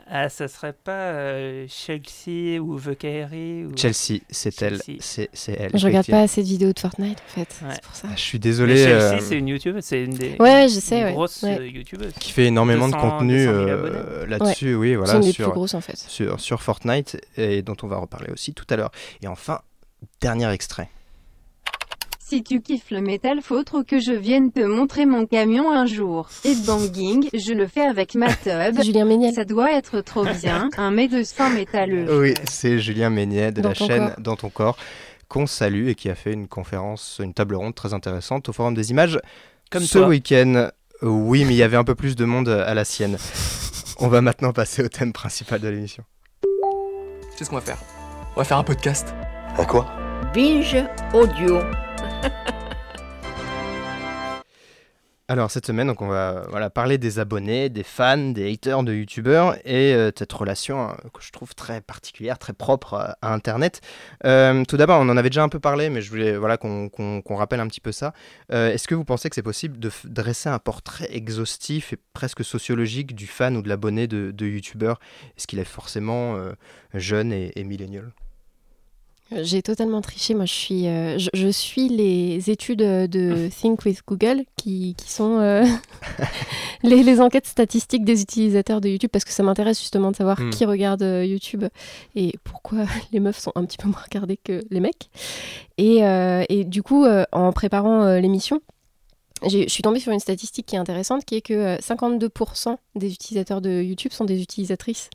Ah, 0.10 0.30
ça 0.30 0.48
serait 0.48 0.72
pas 0.72 0.92
euh, 1.12 1.66
Chelsea 1.68 2.62
ou 2.62 2.80
The 2.80 2.98
Kairi 2.98 3.66
ou... 3.66 3.76
Chelsea, 3.76 4.22
c'est 4.30 4.62
elle. 4.62 4.82
Chelsea. 4.82 4.98
C'est 5.02 5.30
c'est 5.34 5.52
elle. 5.60 5.72
Je 5.74 5.86
regarde 5.86 6.08
pas 6.08 6.22
assez 6.22 6.42
de 6.44 6.48
vidéos 6.48 6.72
de 6.72 6.80
Fortnite, 6.80 7.18
en 7.20 7.30
fait. 7.36 7.50
Ouais. 7.62 7.72
C'est 7.74 7.82
pour 7.84 7.94
ça. 7.94 8.08
Ah, 8.10 8.16
Je 8.16 8.22
suis 8.22 8.38
Mais 8.38 8.44
désolé. 8.44 8.78
Chelsea, 8.78 9.16
euh, 9.16 9.20
c'est 9.20 9.38
une 9.38 9.48
youtubeuse, 9.50 9.84
c'est 9.84 10.04
une 10.06 10.14
des 10.14 10.38
Ouais, 10.40 10.68
je 10.70 10.80
sais, 10.80 11.00
une 11.00 11.06
ouais. 11.08 11.12
grosses 11.14 11.44
Ouais. 11.44 11.60
euh, 11.60 12.10
qui 12.22 12.32
fait 12.32 12.46
énormément 12.46 12.88
200 12.88 12.98
de 12.98 13.02
contenu 13.02 13.46
200 13.48 13.52
000 13.66 13.70
euh, 13.70 14.26
là-dessus, 14.28 14.76
oui, 14.76 14.92
C'est 14.92 14.96
voilà, 14.96 15.14
une 15.16 15.20
des 15.20 15.26
plus 15.34 15.44
sur, 15.44 15.52
grosses, 15.52 15.74
en 15.74 15.82
fait. 15.82 15.98
sur, 15.98 16.40
sur 16.40 16.62
Fortnite, 16.64 17.18
et 17.36 17.62
dont 17.62 17.76
on 17.84 17.88
va 17.88 17.98
reparler 17.98 18.32
aussi 18.32 18.54
tout 18.54 18.66
à 18.70 18.78
l'heure. 18.78 18.92
Et 19.22 19.28
enfin, 19.28 19.60
dernier 20.22 20.50
extrait. 20.54 20.90
Si 22.30 22.44
tu 22.44 22.60
kiffes 22.62 22.92
le 22.92 23.00
métal, 23.00 23.42
faut 23.42 23.64
trop 23.64 23.84
que 23.84 24.02
je 24.02 24.12
vienne 24.12 24.52
te 24.52 24.60
montrer 24.60 25.06
mon 25.06 25.26
camion 25.26 25.72
un 25.72 25.86
jour. 25.86 26.28
Et 26.44 26.56
banging, 26.56 27.30
je 27.34 27.54
le 27.54 27.68
fais 27.68 27.84
avec 27.84 28.16
ma 28.16 28.28
tub. 28.36 28.84
Julien 28.84 29.06
Méniel. 29.06 29.34
Ça 29.34 29.46
doit 29.46 29.72
être 29.72 30.02
trop 30.02 30.26
bien, 30.26 30.70
un 30.78 30.92
médecin 30.92 31.50
métalleux. 31.50 32.20
Oui, 32.20 32.34
c'est 32.50 32.80
Julien 32.80 33.10
Méniet 33.10 33.54
de 33.54 33.62
Dans 33.62 33.70
la 33.70 33.76
chaîne 33.76 34.08
corps. 34.08 34.16
Dans 34.20 34.36
ton 34.36 34.50
corps 34.50 34.78
qu'on 35.30 35.48
salue 35.48 35.88
et 35.88 35.96
qui 35.96 36.10
a 36.10 36.16
fait 36.16 36.34
une 36.34 36.50
conférence, 36.50 37.22
une 37.24 37.34
table 37.34 37.56
ronde 37.56 37.76
très 37.76 37.94
intéressante 37.94 38.50
au 38.50 38.52
Forum 38.52 38.74
des 38.74 38.92
images 38.92 39.20
Comme 39.72 39.84
ce 39.84 40.00
week-end. 40.00 40.70
Oui, 41.02 41.46
mais 41.46 41.54
il 41.54 41.58
y 41.58 41.64
avait 41.64 41.78
un 41.78 41.86
peu 41.86 41.96
plus 41.96 42.18
de 42.18 42.26
monde 42.26 42.50
à 42.50 42.74
la 42.74 42.84
sienne. 42.84 43.18
On 44.00 44.10
va 44.10 44.20
maintenant 44.20 44.52
passer 44.52 44.84
au 44.84 44.90
thème 44.90 45.14
principal 45.14 45.62
de 45.62 45.70
l'émission. 45.70 46.04
Sais 47.38 47.46
ce 47.46 47.50
qu'on 47.50 47.56
va 47.56 47.62
faire? 47.62 47.78
On 48.36 48.40
va 48.42 48.44
faire 48.44 48.58
un 48.58 48.66
podcast. 48.66 49.14
À 49.58 49.64
quoi? 49.64 49.88
Binge 50.34 50.76
audio. 51.14 51.62
Alors 55.30 55.52
cette 55.52 55.66
semaine, 55.66 55.94
on 56.00 56.08
va 56.08 56.46
voilà, 56.50 56.70
parler 56.70 56.98
des 56.98 57.20
abonnés, 57.20 57.68
des 57.68 57.84
fans, 57.84 58.16
des 58.32 58.50
haters 58.50 58.82
de 58.84 58.94
youtubeurs 58.94 59.58
et 59.66 59.94
euh, 59.94 60.10
cette 60.18 60.32
relation 60.32 60.88
euh, 60.90 60.94
que 61.14 61.22
je 61.22 61.34
trouve 61.34 61.54
très 61.54 61.82
particulière, 61.82 62.40
très 62.40 62.54
propre 62.54 62.94
à, 62.94 63.18
à 63.22 63.34
Internet. 63.34 63.82
Euh, 64.24 64.64
tout 64.64 64.78
d'abord, 64.78 65.02
on 65.02 65.10
en 65.10 65.18
avait 65.18 65.30
déjà 65.30 65.44
un 65.44 65.50
peu 65.50 65.60
parlé, 65.60 65.90
mais 65.90 66.00
je 66.00 66.10
voulais 66.10 66.38
voilà, 66.38 66.56
qu'on 66.56 67.36
rappelle 67.36 67.60
un 67.60 67.68
petit 67.68 67.82
peu 67.82 67.92
ça. 67.92 68.14
Euh, 68.54 68.72
Est-ce 68.72 68.88
que 68.88 68.96
vous 68.96 69.04
pensez 69.04 69.28
que 69.28 69.36
c'est 69.36 69.44
possible 69.44 69.80
de 69.80 69.92
dresser 70.06 70.48
un 70.48 70.60
portrait 70.60 71.10
exhaustif 71.14 71.92
et 71.92 71.98
presque 72.14 72.46
sociologique 72.46 73.14
du 73.14 73.28
fan 73.28 73.58
ou 73.58 73.62
de 73.62 73.68
l'abonné 73.68 74.08
de, 74.08 74.32
de 74.32 74.46
youtubeur? 74.46 74.98
Est-ce 75.36 75.46
qu'il 75.46 75.60
est 75.60 75.66
forcément 75.66 76.38
euh, 76.38 76.54
jeune 76.94 77.34
et, 77.34 77.52
et 77.60 77.66
millénial? 77.66 78.14
J'ai 79.32 79.62
totalement 79.62 80.02
triché. 80.02 80.34
Moi, 80.34 80.46
je 80.46 80.54
suis, 80.54 80.88
euh, 80.88 81.18
je, 81.18 81.30
je 81.34 81.48
suis 81.48 81.90
les 81.90 82.50
études 82.50 82.80
de 82.80 83.50
Think 83.50 83.84
with 83.86 84.02
Google, 84.08 84.44
qui, 84.56 84.96
qui 84.98 85.12
sont 85.12 85.40
euh, 85.40 85.66
les, 86.84 87.04
les 87.04 87.20
enquêtes 87.20 87.48
statistiques 87.48 88.06
des 88.06 88.22
utilisateurs 88.22 88.80
de 88.82 88.90
YouTube, 88.90 89.10
parce 89.12 89.26
que 89.26 89.32
ça 89.32 89.44
m'intéresse 89.44 89.80
justement 89.80 90.12
de 90.12 90.16
savoir 90.16 90.38
Hmm. 90.40 90.50
qui 90.52 90.66
regarde 90.66 91.02
euh, 91.02 91.26
YouTube 91.26 91.66
et 92.16 92.34
pourquoi 92.44 92.86
les 93.12 93.20
meufs 93.20 93.40
sont 93.40 93.52
un 93.56 93.66
petit 93.66 93.78
peu 93.78 93.88
moins 93.88 94.02
regardées 94.04 94.38
que 94.38 94.62
les 94.70 94.80
mecs. 94.80 95.10
Et, 95.78 96.06
euh, 96.06 96.44
et 96.50 96.64
du 96.64 96.84
coup, 96.84 97.06
en 97.32 97.52
préparant 97.52 98.16
l'émission, 98.16 98.62
je 99.46 99.68
suis 99.68 99.84
tombée 99.84 100.00
sur 100.00 100.12
une 100.12 100.20
statistique 100.20 100.66
qui 100.66 100.76
est 100.76 100.80
intéressante, 100.80 101.26
qui 101.26 101.36
est 101.36 101.42
que 101.42 101.54
euh, 101.54 101.78
52% 101.78 102.78
des 102.96 103.14
utilisateurs 103.14 103.62
de 103.62 103.82
YouTube 103.82 104.12
sont 104.12 104.26
des 104.26 104.42
utilisatrices. 104.42 105.10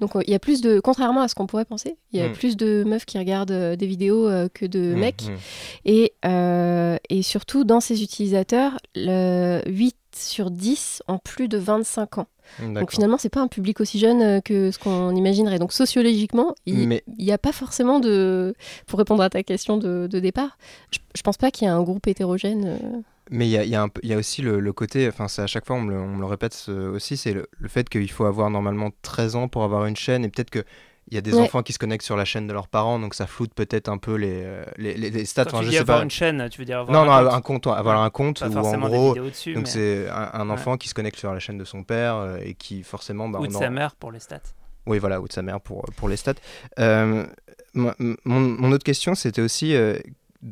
Donc 0.00 0.16
euh, 0.16 0.22
il 0.26 0.30
y 0.30 0.34
a 0.34 0.38
plus 0.38 0.60
de, 0.60 0.80
contrairement 0.80 1.20
à 1.22 1.28
ce 1.28 1.34
qu'on 1.34 1.46
pourrait 1.46 1.64
penser, 1.64 1.96
il 2.12 2.18
y 2.20 2.22
a 2.22 2.28
Mm. 2.28 2.32
plus 2.32 2.56
de 2.56 2.84
meufs 2.86 3.04
qui 3.04 3.18
regardent 3.18 3.50
euh, 3.50 3.76
des 3.76 3.86
vidéos 3.86 4.26
euh, 4.28 4.48
que 4.52 4.64
de 4.66 4.80
Mmh, 4.94 4.98
mecs. 4.98 5.22
mmh. 5.24 5.36
Et, 5.84 6.12
euh, 6.24 6.96
et 7.10 7.22
surtout, 7.22 7.64
dans 7.64 7.80
ces 7.80 8.02
utilisateurs, 8.02 8.78
le 8.94 9.60
8 9.66 9.96
sur 10.16 10.50
10 10.50 11.02
ont 11.08 11.18
plus 11.18 11.48
de 11.48 11.58
25 11.58 12.18
ans. 12.18 12.26
Donc 12.60 12.90
finalement, 12.92 13.16
c'est 13.18 13.30
pas 13.30 13.40
un 13.40 13.46
public 13.48 13.80
aussi 13.80 13.98
jeune 13.98 14.42
que 14.42 14.70
ce 14.70 14.78
qu'on 14.78 15.14
imaginerait. 15.14 15.58
Donc 15.58 15.72
sociologiquement, 15.72 16.54
il 16.66 16.86
Mais- 16.88 17.02
n'y 17.18 17.32
a 17.32 17.38
pas 17.38 17.52
forcément 17.52 17.98
de... 17.98 18.54
Pour 18.86 18.98
répondre 18.98 19.22
à 19.22 19.30
ta 19.30 19.42
question 19.42 19.78
de, 19.78 20.06
de 20.10 20.20
départ, 20.20 20.58
je, 20.90 20.98
je 21.14 21.22
pense 21.22 21.38
pas 21.38 21.50
qu'il 21.50 21.66
y 21.66 21.70
ait 21.70 21.72
un 21.72 21.82
groupe 21.82 22.06
hétérogène. 22.06 23.02
Mais 23.32 23.46
il 23.46 23.50
y 23.50 23.56
a, 23.58 23.64
il 23.64 23.70
y 23.70 23.74
a 23.74 23.82
un 23.82 23.88
peu- 23.88 24.00
il 24.04 24.10
y 24.10 24.14
a 24.14 24.18
aussi 24.18 24.42
le, 24.42 24.60
le 24.60 24.72
côté, 24.72 25.08
enfin 25.08 25.26
c'est 25.26 25.42
à 25.42 25.46
chaque 25.46 25.66
fois 25.66 25.76
on 25.76 25.80
me 25.80 25.90
le, 25.92 25.98
on 26.00 26.06
me 26.16 26.20
le 26.20 26.26
répète 26.26 26.52
ce- 26.54 26.70
aussi, 26.90 27.16
c'est 27.16 27.32
le, 27.32 27.48
le 27.58 27.68
fait 27.68 27.88
qu'il 27.88 28.10
faut 28.10 28.26
avoir 28.26 28.50
normalement 28.50 28.90
13 29.02 29.36
ans 29.36 29.48
pour 29.48 29.64
avoir 29.64 29.86
une 29.86 29.96
chaîne 29.96 30.24
et 30.24 30.28
peut-être 30.28 30.50
que 30.50 30.64
il 31.10 31.14
y 31.14 31.18
a 31.18 31.20
des 31.20 31.34
Ouais. 31.34 31.40
enfants 31.42 31.62
qui 31.64 31.72
se 31.72 31.78
connectent 31.80 32.04
sur 32.04 32.16
la 32.16 32.24
chaîne 32.24 32.46
de 32.46 32.52
leurs 32.52 32.68
parents, 32.68 32.98
donc 33.00 33.14
ça 33.14 33.26
floute 33.26 33.52
peut-être 33.54 33.88
un 33.88 33.98
peu 33.98 34.14
les, 34.14 34.42
euh, 34.44 34.64
les, 34.76 34.94
les- 34.94 35.10
les 35.10 35.24
stats. 35.24 35.46
Tu 35.46 35.56
je 35.56 35.62
dis 35.62 35.70
sais 35.72 35.78
avoir 35.78 35.98
pas. 35.98 36.04
une 36.04 36.10
chaîne, 36.10 36.48
tu 36.48 36.60
veux 36.60 36.64
dire 36.64 36.78
avoir 36.78 36.92
Non, 36.94 37.10
non, 37.10 37.18
compte 37.24 37.34
un 37.34 37.40
compte, 37.40 37.66
avoir 37.66 37.98
Ouais. 37.98 38.06
un 38.06 38.10
compte 38.10 38.40
Pas 38.40 38.48
où 38.48 38.58
en 38.66 38.78
gros, 38.88 39.14
dessus, 39.14 39.54
donc 39.54 39.64
mais- 39.64 39.70
c'est 39.70 40.08
un, 40.08 40.30
un 40.34 40.46
Ouais. 40.46 40.52
enfant 40.52 40.76
qui 40.76 40.88
se 40.88 40.94
connecte 40.94 41.18
sur 41.18 41.32
la 41.34 41.40
chaîne 41.40 41.58
de 41.58 41.64
son 41.64 41.82
père 41.82 42.16
euh, 42.16 42.36
et 42.44 42.54
qui 42.54 42.82
forcément, 42.84 43.28
bah, 43.28 43.40
ou 43.40 43.46
de 43.48 43.54
en- 43.54 43.58
sa 43.58 43.68
mère 43.70 43.96
pour 43.96 44.12
les 44.12 44.20
stats. 44.20 44.40
oui, 44.86 44.98
voilà, 45.00 45.20
ou 45.20 45.26
de 45.26 45.32
sa 45.32 45.42
mère 45.42 45.60
pour, 45.60 45.84
pour 45.96 46.08
les 46.08 46.16
stats. 46.16 46.34
Euh, 46.78 47.26
mon, 47.74 47.92
mon- 48.24 48.40
mon 48.40 48.72
autre 48.72 48.84
question, 48.84 49.14
c'était 49.16 49.42
aussi 49.42 49.74
euh, 49.74 49.98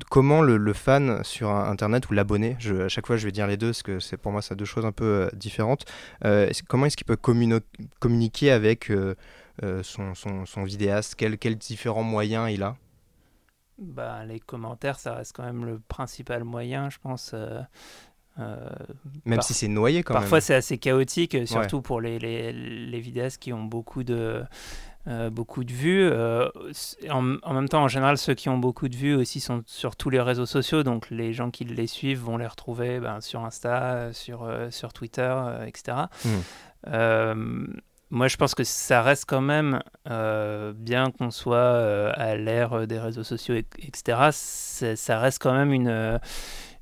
comment 0.08 0.42
le, 0.42 0.56
le 0.56 0.72
fan 0.72 1.22
sur 1.24 1.50
Internet 1.50 2.08
ou 2.10 2.14
l'abonné, 2.14 2.56
à 2.80 2.88
chaque 2.88 3.06
fois 3.06 3.16
je 3.16 3.24
vais 3.26 3.32
dire 3.32 3.46
les 3.46 3.56
deux 3.56 3.68
parce 3.68 3.82
que 3.82 3.98
c'est 4.00 4.16
pour 4.16 4.32
moi 4.32 4.42
c'est 4.42 4.54
deux 4.56 4.64
choses 4.64 4.84
un 4.86 4.92
peu 4.92 5.04
euh, 5.04 5.30
différentes, 5.34 5.84
euh, 6.24 6.50
comment 6.68 6.86
est-ce 6.86 6.96
qu'il 6.96 7.06
peut 7.06 7.16
communiquer 8.00 8.50
avec 8.52 8.90
euh, 8.90 9.14
son, 9.82 10.14
son, 10.14 10.46
son 10.46 10.64
vidéaste? 10.64 11.16
Quels 11.16 11.56
différents 11.56 12.02
moyens 12.02 12.50
il 12.52 12.62
a? 12.62 12.76
Bah, 13.78 14.26
les 14.26 14.40
commentaires, 14.40 14.98
ça 14.98 15.14
reste 15.14 15.34
quand 15.34 15.42
même 15.42 15.64
le 15.64 15.78
principal 15.78 16.44
moyen, 16.44 16.90
je 16.90 16.98
pense. 16.98 17.30
euh, 17.32 17.60
euh, 18.38 18.68
Même 19.24 19.36
par- 19.38 19.44
si 19.44 19.54
c'est 19.54 19.68
noyé 19.68 20.02
quand 20.02 20.14
Parfois, 20.14 20.38
même. 20.38 20.42
c'est 20.42 20.54
assez 20.54 20.78
chaotique, 20.78 21.36
surtout 21.46 21.82
pour 21.82 22.00
les, 22.00 22.18
les, 22.18 22.52
les 22.52 23.00
vidéastes 23.00 23.38
qui 23.38 23.52
ont 23.52 23.64
beaucoup 23.64 24.04
de, 24.04 24.42
euh, 25.06 25.30
beaucoup 25.30 25.64
de 25.64 25.72
vues. 25.72 26.02
Euh, 26.02 26.48
en, 27.08 27.36
en 27.42 27.54
même 27.54 27.68
temps, 27.68 27.82
en 27.82 27.88
général, 27.88 28.18
ceux 28.18 28.34
qui 28.34 28.48
ont 28.48 28.58
beaucoup 28.58 28.88
de 28.88 28.96
vues 28.96 29.14
aussi 29.14 29.40
sont 29.40 29.62
sur 29.66 29.96
tous 29.96 30.10
les 30.10 30.20
réseaux 30.20 30.46
sociaux, 30.46 30.82
donc 30.82 31.10
les 31.10 31.32
gens 31.32 31.50
qui 31.50 31.64
les 31.64 31.86
suivent 31.86 32.20
vont 32.20 32.36
les 32.36 32.46
retrouver 32.46 33.00
ben, 33.00 33.20
sur 33.20 33.44
Insta, 33.44 34.12
sur, 34.12 34.42
euh, 34.42 34.70
sur 34.70 34.92
Twitter, 34.92 35.34
etc. 35.66 35.96
Euh, 36.88 37.66
moi, 38.10 38.28
je 38.28 38.36
pense 38.36 38.54
que 38.54 38.64
ça 38.64 39.02
reste 39.02 39.24
quand 39.26 39.40
même, 39.40 39.80
bien 40.74 41.12
qu'on 41.12 41.30
soit 41.30 42.10
à 42.14 42.34
l'ère 42.36 42.86
des 42.88 42.98
réseaux 42.98 43.22
sociaux, 43.22 43.54
etc., 43.54 44.30
ça 44.32 45.18
reste 45.20 45.40
quand 45.40 45.54
même 45.54 45.72
une, 45.72 46.18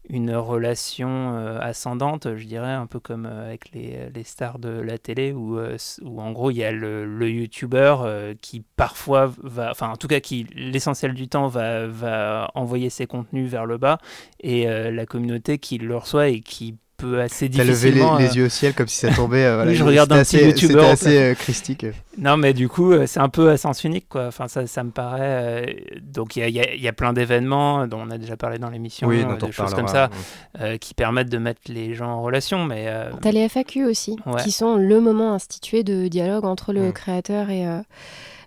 une 0.08 0.34
relation 0.34 1.36
ascendante, 1.60 2.36
je 2.36 2.44
dirais, 2.44 2.72
un 2.72 2.86
peu 2.86 3.00
comme 3.00 3.26
avec 3.26 3.72
les, 3.72 4.10
les, 4.14 4.24
stars 4.24 4.58
de 4.58 4.68
la 4.68 4.98
télé, 4.98 5.32
où, 5.32 5.58
où 6.02 6.20
en 6.20 6.32
gros, 6.32 6.50
il 6.50 6.56
y 6.56 6.64
a 6.64 6.72
le, 6.72 7.04
le 7.04 7.30
YouTuber 7.30 8.34
qui 8.40 8.62
parfois 8.76 9.32
va, 9.42 9.70
enfin, 9.70 9.90
en 9.90 9.96
tout 9.96 10.08
cas, 10.08 10.20
qui 10.20 10.46
l'essentiel 10.54 11.14
du 11.14 11.28
temps 11.28 11.48
va, 11.48 11.86
va 11.86 12.50
envoyer 12.54 12.90
ses 12.90 13.06
contenus 13.06 13.50
vers 13.50 13.66
le 13.66 13.78
bas, 13.78 13.98
et 14.40 14.66
la 14.66 15.06
communauté 15.06 15.58
qui 15.58 15.78
le 15.78 15.96
reçoit 15.96 16.28
et 16.28 16.40
qui 16.40 16.76
peut 16.98 17.20
assez 17.20 17.48
difficilement... 17.48 18.16
levé 18.16 18.22
les, 18.22 18.28
les, 18.28 18.36
yeux 18.36 18.46
au 18.46 18.48
ciel 18.48 18.74
comme 18.74 18.88
si 18.88 18.98
ça 18.98 19.10
tombait. 19.10 19.44
Euh, 19.44 19.54
voilà, 19.54 19.72
je 19.74 19.84
regarde 19.84 20.12
un 20.12 20.22
petit 20.22 20.38
youtubeur. 20.44 20.90
Assez 20.90 21.16
euh, 21.16 21.34
christique. 21.34 21.86
Non, 22.18 22.36
mais 22.36 22.52
du 22.52 22.68
coup, 22.68 22.92
euh, 22.92 23.06
c'est 23.06 23.20
un 23.20 23.28
peu 23.28 23.48
à 23.50 23.56
sens 23.56 23.84
unique, 23.84 24.08
quoi. 24.08 24.26
Enfin, 24.26 24.48
ça, 24.48 24.66
ça 24.66 24.82
me 24.82 24.90
paraît. 24.90 25.84
Donc, 26.02 26.36
il 26.36 26.46
y, 26.48 26.52
y, 26.52 26.88
a 26.88 26.92
plein 26.92 27.12
d'événements 27.12 27.86
dont 27.86 28.00
on 28.06 28.10
a 28.10 28.18
déjà 28.18 28.36
parlé 28.36 28.58
dans 28.58 28.68
l'émission, 28.68 29.06
oui, 29.06 29.24
des 29.40 29.52
choses 29.52 29.74
comme 29.74 29.88
ça, 29.88 30.10
qui 30.80 30.92
permettent 30.92 31.30
de 31.30 31.38
mettre 31.38 31.60
les 31.68 31.94
gens 31.94 32.10
en 32.10 32.22
relation. 32.22 32.64
Mais 32.64 32.92
t'as 33.22 33.30
les 33.30 33.48
FAQ 33.48 33.86
aussi, 33.86 34.16
qui 34.42 34.50
sont 34.50 34.76
le 34.76 35.00
moment 35.00 35.32
institué 35.32 35.84
de 35.84 36.08
dialogue 36.08 36.44
entre 36.44 36.72
le 36.72 36.88
mm. 36.88 36.92
créateur 36.92 37.50
et 37.50 37.64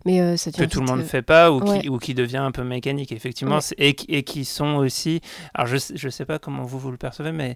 mais 0.04 0.36
ça 0.36 0.52
que 0.52 0.64
tout 0.64 0.80
le 0.80 0.88
monde 0.88 1.00
ne 1.00 1.04
fait 1.04 1.22
pas 1.22 1.52
ou, 1.52 1.62
qui, 1.62 1.88
ou 1.88 2.00
qui 2.00 2.16
devient 2.16 2.38
un 2.38 2.52
peu 2.52 2.64
mécanique 2.64 3.12
effectivement 3.12 3.60
et, 3.78 3.96
et, 4.10 4.24
qui 4.24 4.46
sont 4.46 4.78
aussi 4.78 5.22
alors 5.54 5.68
je 5.68 5.78
je 5.94 6.10
sais 6.10 6.26
pas 6.26 6.40
comment 6.40 6.64
vous 6.64 6.80
vous 6.80 6.90
le 6.90 6.98
percevez 6.98 7.32
mais 7.32 7.56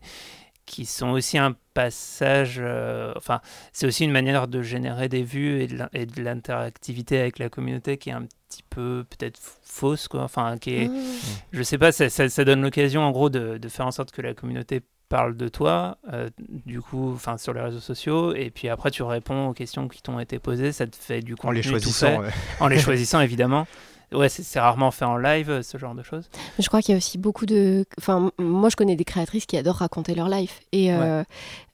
qui 0.65 0.85
sont 0.85 1.09
aussi 1.09 1.37
un 1.37 1.55
passage, 1.73 2.59
euh, 2.59 3.13
enfin, 3.17 3.41
c'est 3.73 3.85
aussi 3.85 4.03
une 4.03 4.11
manière 4.11 4.47
de 4.47 4.61
générer 4.61 5.09
des 5.09 5.23
vues 5.23 5.61
et 5.61 6.05
de 6.05 6.21
l'interactivité 6.21 7.19
avec 7.19 7.37
la 7.39 7.49
communauté 7.49 7.97
qui 7.97 8.09
est 8.09 8.13
un 8.13 8.23
petit 8.23 8.63
peu 8.69 9.05
peut-être 9.09 9.39
fausse, 9.63 10.07
quoi. 10.07 10.23
Enfin, 10.23 10.57
qui 10.57 10.75
est, 10.75 10.87
mmh. 10.87 11.03
je 11.51 11.63
sais 11.63 11.77
pas, 11.77 11.91
ça, 11.91 12.09
ça, 12.09 12.45
donne 12.45 12.61
l'occasion 12.61 13.01
en 13.03 13.11
gros 13.11 13.29
de, 13.29 13.57
de, 13.57 13.69
faire 13.69 13.85
en 13.85 13.91
sorte 13.91 14.11
que 14.11 14.21
la 14.21 14.33
communauté 14.33 14.81
parle 15.09 15.37
de 15.37 15.47
toi, 15.47 15.97
euh, 16.11 16.29
du 16.39 16.81
coup, 16.81 17.11
enfin, 17.13 17.37
sur 17.37 17.53
les 17.53 17.61
réseaux 17.61 17.79
sociaux, 17.79 18.33
et 18.33 18.49
puis 18.49 18.69
après 18.69 18.89
tu 18.89 19.03
réponds 19.03 19.47
aux 19.49 19.53
questions 19.53 19.87
qui 19.87 20.01
t'ont 20.01 20.19
été 20.19 20.39
posées, 20.39 20.71
ça 20.71 20.87
te 20.87 20.95
fait 20.95 21.21
du 21.21 21.35
coup 21.35 21.47
en 21.47 21.51
les 21.51 21.61
choisissant, 21.61 22.23
en 22.59 22.67
les 22.67 22.79
choisissant 22.79 23.21
évidemment. 23.21 23.67
Ouais, 24.15 24.29
c'est 24.29 24.59
rarement 24.59 24.91
fait 24.91 25.05
en 25.05 25.17
live, 25.17 25.49
euh, 25.49 25.61
ce 25.61 25.77
genre 25.77 25.93
de 25.93 26.03
choses. 26.03 26.29
Je 26.59 26.67
crois 26.67 26.81
qu'il 26.81 26.93
y 26.93 26.95
a 26.95 26.97
aussi 26.97 27.17
beaucoup 27.17 27.45
de. 27.45 27.85
Enfin, 27.97 28.31
moi, 28.39 28.69
je 28.69 28.75
connais 28.75 28.95
des 28.95 29.03
créatrices 29.03 29.45
qui 29.45 29.57
adorent 29.57 29.75
raconter 29.77 30.15
leur 30.15 30.29
life. 30.29 30.61
Et, 30.71 30.93
euh, 30.93 31.23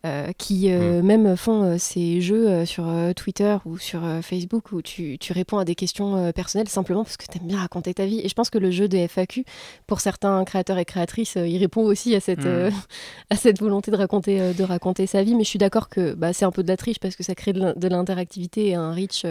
euh, 0.04 0.32
qui 0.36 0.72
euh, 0.72 1.04
mm. 1.04 1.06
même 1.06 1.38
font 1.38 1.62
euh, 1.62 1.76
ces 1.78 2.22
jeux 2.22 2.66
sur 2.66 2.92
Twitter 3.16 3.58
ou 3.66 3.78
sur 3.78 4.02
Facebook 4.24 4.72
où 4.72 4.82
tu, 4.82 5.20
tu, 5.20 5.32
réponds 5.32 5.60
à 5.60 5.66
des 5.66 5.76
questions 5.76 6.32
personnelles 6.32 6.70
simplement 6.70 7.04
parce 7.04 7.18
que 7.18 7.26
tu 7.32 7.38
aimes 7.38 7.48
bien 7.48 7.60
raconter 7.60 7.94
ta 7.94 8.06
vie. 8.06 8.20
Et 8.24 8.28
je 8.28 8.34
pense 8.34 8.50
que 8.50 8.58
le 8.58 8.72
jeu 8.72 8.88
de 8.88 8.98
FAQ, 8.98 9.46
pour 9.86 10.02
certains 10.02 10.44
créateurs 10.44 10.80
et 10.80 10.86
créatrices, 10.86 11.36
il 11.36 11.58
répond 11.58 11.84
aussi 11.84 12.16
à 12.16 12.20
cette, 12.20 12.46
mm. 12.46 12.72
à 13.30 13.36
cette 13.36 13.60
volonté 13.60 13.92
de 13.92 13.96
raconter, 13.96 14.54
de 14.54 14.64
raconter 14.64 15.06
sa 15.06 15.22
vie. 15.22 15.36
Mais 15.36 15.44
je 15.44 15.50
suis 15.50 15.60
d'accord 15.60 15.88
que 15.88 16.14
bah, 16.14 16.34
c'est 16.34 16.46
un 16.46 16.52
peu 16.52 16.64
de 16.64 16.68
la 16.68 16.78
triche 16.78 17.00
parce 17.00 17.16
que 17.16 17.24
ça 17.24 17.36
crée 17.36 17.54
de 17.54 17.88
l'interactivité 17.88 18.70
et 18.70 18.76
un 18.76 18.94
reach, 18.94 19.24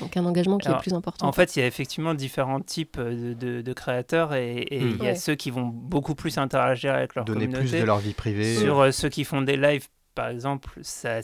donc 0.00 0.16
un 0.16 0.24
engagement 0.24 0.58
qui 0.58 0.68
est 0.68 0.78
plus 0.78 0.94
important. 0.94 1.28
En 1.28 1.32
fait, 1.32 1.54
il 1.54 1.60
y 1.60 1.62
a 1.62 1.66
effectivement 1.66 2.14
différents 2.14 2.60
types 2.60 2.98
de, 2.98 3.62
de, 3.62 3.72
créateurs 3.72 4.34
et, 4.34 4.66
mm. 4.72 4.96
il 4.98 5.04
y 5.04 5.08
a 5.08 5.14
ceux 5.14 5.36
qui 5.36 5.52
vont 5.52 5.66
beaucoup 5.66 6.16
plus 6.16 6.36
interagir 6.38 6.94
avec 6.94 7.14
leur 7.14 7.24
Donner 7.24 7.46
communauté. 7.46 7.68
plus 7.68 7.80
de 7.80 7.84
leur 7.84 7.98
vie 7.98 8.14
privée. 8.14 8.56
Sur 8.56 8.92
ceux 8.92 9.08
qui 9.08 9.22
font 9.22 9.42
des 9.42 9.56
lives 9.56 9.86
par 10.16 10.28
exemple, 10.28 10.70
ça, 10.80 11.20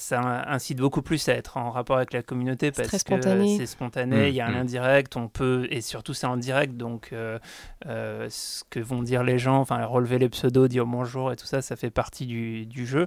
incite 0.46 0.78
beaucoup 0.78 1.00
plus 1.00 1.26
à 1.31 1.33
être 1.33 1.57
en 1.57 1.70
rapport 1.70 1.96
avec 1.96 2.12
la 2.12 2.22
communauté 2.22 2.70
parce 2.70 2.88
que 2.88 2.98
c'est 2.98 3.66
spontané, 3.66 4.28
il 4.28 4.35
y 4.35 4.40
a 4.40 4.46
un 4.46 4.50
mmh, 4.50 4.55
lien 4.55 4.64
mmh. 4.64 4.66
direct, 4.66 5.16
on 5.16 5.28
peut, 5.28 5.66
et 5.70 5.81
surtout 5.81 6.12
c'est 6.12 6.26
en 6.26 6.37
direct, 6.37 6.76
donc 6.76 7.09
euh, 7.12 7.38
euh, 7.87 8.26
ce 8.28 8.64
que 8.68 8.81
vont 8.81 9.02
dire 9.02 9.24
les 9.24 9.38
gens, 9.38 9.57
enfin 9.57 9.83
relever 9.87 10.18
les 10.18 10.28
pseudos, 10.28 10.68
dire 10.68 10.85
bonjour 10.85 11.33
et 11.33 11.37
tout 11.37 11.46
ça, 11.46 11.62
ça 11.62 11.74
fait 11.74 11.90
partie 11.90 12.26
du, 12.26 12.87
jeu. 12.87 13.07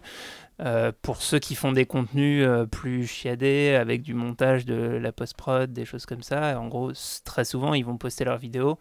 Euh, 0.60 0.92
pour 1.04 1.22
ceux 1.22 1.38
qui 1.38 1.54
font 1.54 1.72
des 1.72 1.86
contenus 1.86 2.48
plus 2.72 3.06
chiadés, 3.06 3.78
avec 3.80 4.02
du 4.02 4.16
montage, 4.16 4.66
de 4.66 4.74
la 4.74 5.12
post-prod, 5.12 5.72
des 5.72 5.86
choses 5.86 6.08
comme 6.08 6.24
ça, 6.24 6.60
en 6.60 6.68
gros, 6.68 6.94
très 7.26 7.46
souvent, 7.46 7.76
ils 7.76 7.86
vont 7.86 7.98
poster 7.98 8.26
leurs 8.26 8.40
vidéos 8.40 8.80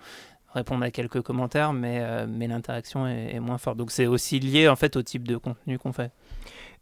répondre 0.55 0.85
à 0.85 0.91
quelques 0.93 1.21
commentaires, 1.21 1.73
mais, 1.73 2.27
mais 2.29 2.47
l'interaction 2.47 3.09
est, 3.09 3.35
est, 3.35 3.41
moins 3.41 3.59
forte. 3.59 3.77
Donc 3.77 3.91
c'est 3.91 4.07
aussi 4.07 4.39
lié 4.39 4.69
en 4.69 4.77
fait 4.77 4.95
au 4.95 5.03
type 5.03 5.27
de 5.27 5.37
contenu 5.37 5.81
qu'on 5.81 5.93
fait. 5.93 6.13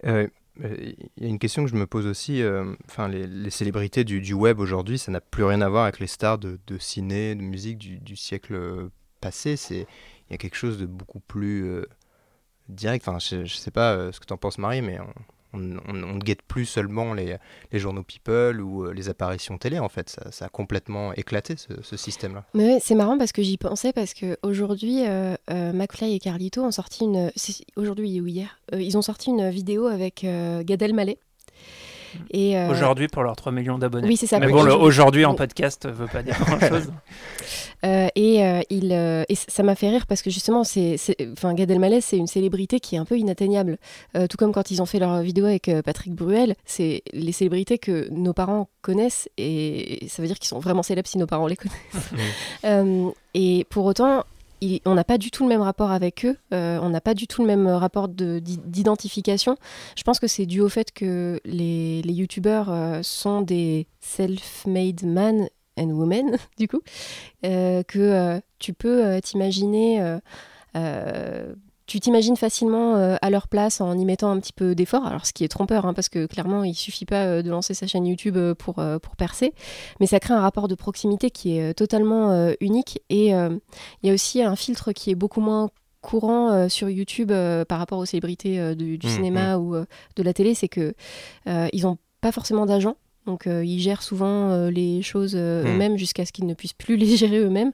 Euh, 0.06 0.28
il 0.60 1.22
y 1.22 1.26
a 1.26 1.28
une 1.28 1.38
question 1.38 1.64
que 1.64 1.70
je 1.70 1.76
me 1.76 1.86
pose 1.86 2.06
aussi. 2.06 2.42
Euh, 2.42 2.74
enfin, 2.88 3.08
les, 3.08 3.50
célébrités 3.50 4.04
du, 4.04 4.32
web 4.34 4.60
aujourd'hui, 4.60 4.98
ça 4.98 5.10
n'a 5.10 5.20
plus 5.20 5.44
rien 5.44 5.60
à 5.62 5.68
voir 5.68 5.84
avec 5.84 5.98
les 5.98 6.06
stars 6.06 6.38
de, 6.38 6.58
ciné, 6.78 7.34
de 7.34 7.42
musique 7.42 7.78
du, 7.78 8.16
siècle 8.16 8.90
passé. 9.20 9.56
Il 9.70 10.32
y 10.32 10.34
a 10.34 10.38
quelque 10.38 10.56
chose 10.56 10.78
de 10.78 10.86
beaucoup 10.86 11.20
plus 11.20 11.64
euh, 11.64 11.86
direct. 12.68 13.06
Je, 13.20 13.36
ne 13.36 13.46
sais 13.46 13.70
pas 13.70 14.12
ce 14.12 14.20
que 14.20 14.26
tu 14.26 14.32
en 14.32 14.36
penses, 14.36 14.58
Marie, 14.58 14.82
mais 14.82 14.98
ne 15.58 16.18
guette 16.18 16.42
plus 16.42 16.66
seulement 16.66 17.14
les, 17.14 17.38
journaux 17.72 18.02
People 18.02 18.60
ou 18.60 18.84
euh, 18.84 18.92
les 18.92 19.08
apparitions 19.08 19.58
télé, 19.58 19.78
en 19.78 19.88
fait. 19.88 20.18
Ça, 20.30 20.46
a 20.46 20.48
complètement 20.48 21.12
éclaté, 21.14 21.54
ce, 21.56 21.96
système-là. 21.96 22.44
Mais 22.54 22.78
c'est 22.80 22.94
marrant 22.94 23.18
parce 23.18 23.32
que 23.32 23.42
j'y 23.42 23.58
pensais, 23.58 23.92
parce 23.92 24.14
qu'aujourd'hui, 24.14 25.06
euh, 25.06 25.34
euh, 25.50 25.72
McFly 25.72 26.14
et 26.14 26.18
Carlito 26.18 26.62
ont 26.62 26.70
sorti 26.70 27.04
une... 27.04 27.30
Aujourd'hui 27.76 28.20
ou 28.20 28.26
hier, 28.26 28.60
ils 28.72 28.96
ont 28.96 29.02
sorti 29.02 29.30
une 29.30 29.50
vidéo 29.50 29.86
avec 29.86 30.24
Gad 30.24 30.82
Elmaleh. 30.82 31.18
Euh, 32.34 32.70
aujourd'hui, 32.70 33.08
pour 33.08 33.22
leurs 33.22 33.36
3 33.36 33.52
millions 33.52 33.78
d'abonnés. 33.78 34.08
Oui, 34.08 34.16
c'est 34.16 34.26
ça. 34.26 34.38
Mais 34.38 34.48
bon, 34.48 34.66
aujourd'hui 34.80 35.24
en 35.24 35.34
podcast 35.34 35.86
ne 35.86 35.92
veut 35.92 36.06
pas 36.06 36.22
dire 36.22 36.36
grand-chose. 36.40 36.90
Euh, 37.84 38.08
et, 38.14 38.44
euh, 38.44 38.60
il, 38.70 38.92
et 38.92 39.34
ça 39.34 39.62
m'a 39.62 39.74
fait 39.74 39.90
rire 39.90 40.06
parce 40.06 40.22
que 40.22 40.30
justement, 40.30 40.64
c'est, 40.64 40.96
enfin, 41.32 41.54
Gad 41.54 41.70
Elmaleh, 41.70 42.00
c'est 42.00 42.16
une 42.16 42.26
célébrité 42.26 42.80
qui 42.80 42.94
est 42.94 42.98
un 42.98 43.04
peu 43.04 43.18
inatteignable. 43.18 43.78
tout 44.14 44.36
comme 44.36 44.52
quand 44.52 44.70
ils 44.70 44.80
ont 44.82 44.86
fait 44.86 44.98
leur 44.98 45.20
vidéo 45.22 45.46
avec 45.46 45.70
Patrick 45.84 46.14
Bruel, 46.14 46.54
c'est 46.64 47.02
les 47.12 47.32
célébrités 47.32 47.78
que 47.78 48.08
nos 48.10 48.32
parents 48.32 48.68
connaissent 48.82 49.28
et 49.36 50.06
ça 50.08 50.22
veut 50.22 50.28
dire 50.28 50.38
qu'ils 50.38 50.48
sont 50.48 50.60
vraiment 50.60 50.82
célèbres 50.82 51.08
si 51.08 51.18
nos 51.18 51.26
parents 51.26 51.46
les 51.46 51.56
connaissent. 51.56 53.14
et 53.34 53.66
pour 53.70 53.86
autant, 53.86 54.24
on 54.84 54.94
n'a 54.94 55.04
pas 55.04 55.18
du 55.18 55.30
tout 55.30 55.42
le 55.44 55.48
même 55.48 55.60
rapport 55.60 55.90
avec 55.90 56.24
eux, 56.24 56.36
euh, 56.52 56.78
on 56.82 56.88
n'a 56.88 57.00
pas 57.00 57.14
du 57.14 57.26
tout 57.26 57.42
le 57.42 57.48
même 57.48 57.66
rapport 57.66 58.08
d'identification. 58.08 59.56
Je 59.96 60.02
pense 60.02 60.20
que 60.20 60.26
c'est 60.26 60.46
dû 60.46 60.60
au 60.60 60.68
fait 60.68 60.92
que 60.92 61.40
les, 61.44 62.02
les 62.02 62.12
youtubeurs 62.12 62.70
euh, 62.70 63.00
sont 63.02 63.42
des 63.42 63.86
self-made 64.00 65.02
men 65.04 65.48
and 65.78 65.90
women, 65.90 66.36
du 66.58 66.68
coup, 66.68 66.80
euh, 67.44 67.82
que 67.82 68.40
tu 68.58 68.72
peux 68.72 69.20
t'imaginer 69.22 70.18
tu 71.92 72.00
t'imagines 72.00 72.38
facilement 72.38 72.96
euh, 72.96 73.16
à 73.20 73.28
leur 73.28 73.48
place 73.48 73.82
en 73.82 73.98
y 73.98 74.06
mettant 74.06 74.30
un 74.30 74.40
petit 74.40 74.54
peu 74.54 74.74
d'effort. 74.74 75.04
Alors, 75.04 75.26
ce 75.26 75.34
qui 75.34 75.44
est 75.44 75.48
trompeur, 75.48 75.84
hein, 75.84 75.92
parce 75.92 76.08
que 76.08 76.24
clairement, 76.24 76.64
il 76.64 76.74
suffit 76.74 77.04
pas 77.04 77.26
euh, 77.26 77.42
de 77.42 77.50
lancer 77.50 77.74
sa 77.74 77.86
chaîne 77.86 78.06
YouTube 78.06 78.38
euh, 78.38 78.54
pour, 78.54 78.76
pour 79.02 79.14
percer, 79.16 79.52
mais 80.00 80.06
ça 80.06 80.18
crée 80.18 80.32
un 80.32 80.40
rapport 80.40 80.68
de 80.68 80.74
proximité 80.74 81.30
qui 81.30 81.58
est 81.58 81.74
totalement 81.74 82.50
unique. 82.60 83.02
Et 83.10 83.28
il 83.28 83.60
y 84.02 84.10
a 84.10 84.14
aussi 84.14 84.42
un 84.42 84.56
filtre 84.56 84.92
qui 84.92 85.10
est 85.10 85.14
beaucoup 85.14 85.42
moins 85.42 85.68
courant 86.00 86.68
sur 86.68 86.88
YouTube 86.88 87.32
par 87.68 87.78
rapport 87.78 87.98
aux 87.98 88.06
célébrités 88.06 88.74
du, 88.74 88.98
mmh, 89.02 89.08
cinéma 89.08 89.58
mmh. 89.58 89.60
ou 89.60 89.74
de 89.74 90.22
la 90.22 90.32
télé, 90.32 90.54
c'est 90.54 90.68
que 90.68 90.94
ils 91.46 91.82
n'ont 91.82 91.98
pas 92.20 92.32
forcément 92.32 92.66
d'agents. 92.66 92.96
Donc 93.26 93.46
euh, 93.46 93.64
ils 93.64 93.78
gèrent 93.78 94.02
souvent 94.02 94.50
euh, 94.50 94.70
les 94.70 95.02
choses 95.02 95.34
euh, 95.36 95.62
hmm. 95.62 95.68
eux-mêmes 95.68 95.96
jusqu'à 95.96 96.26
ce 96.26 96.32
qu'ils 96.32 96.46
ne 96.46 96.54
puissent 96.54 96.72
plus 96.72 96.96
les 96.98 97.16
gérer 97.16 97.38
eux-mêmes. 97.38 97.72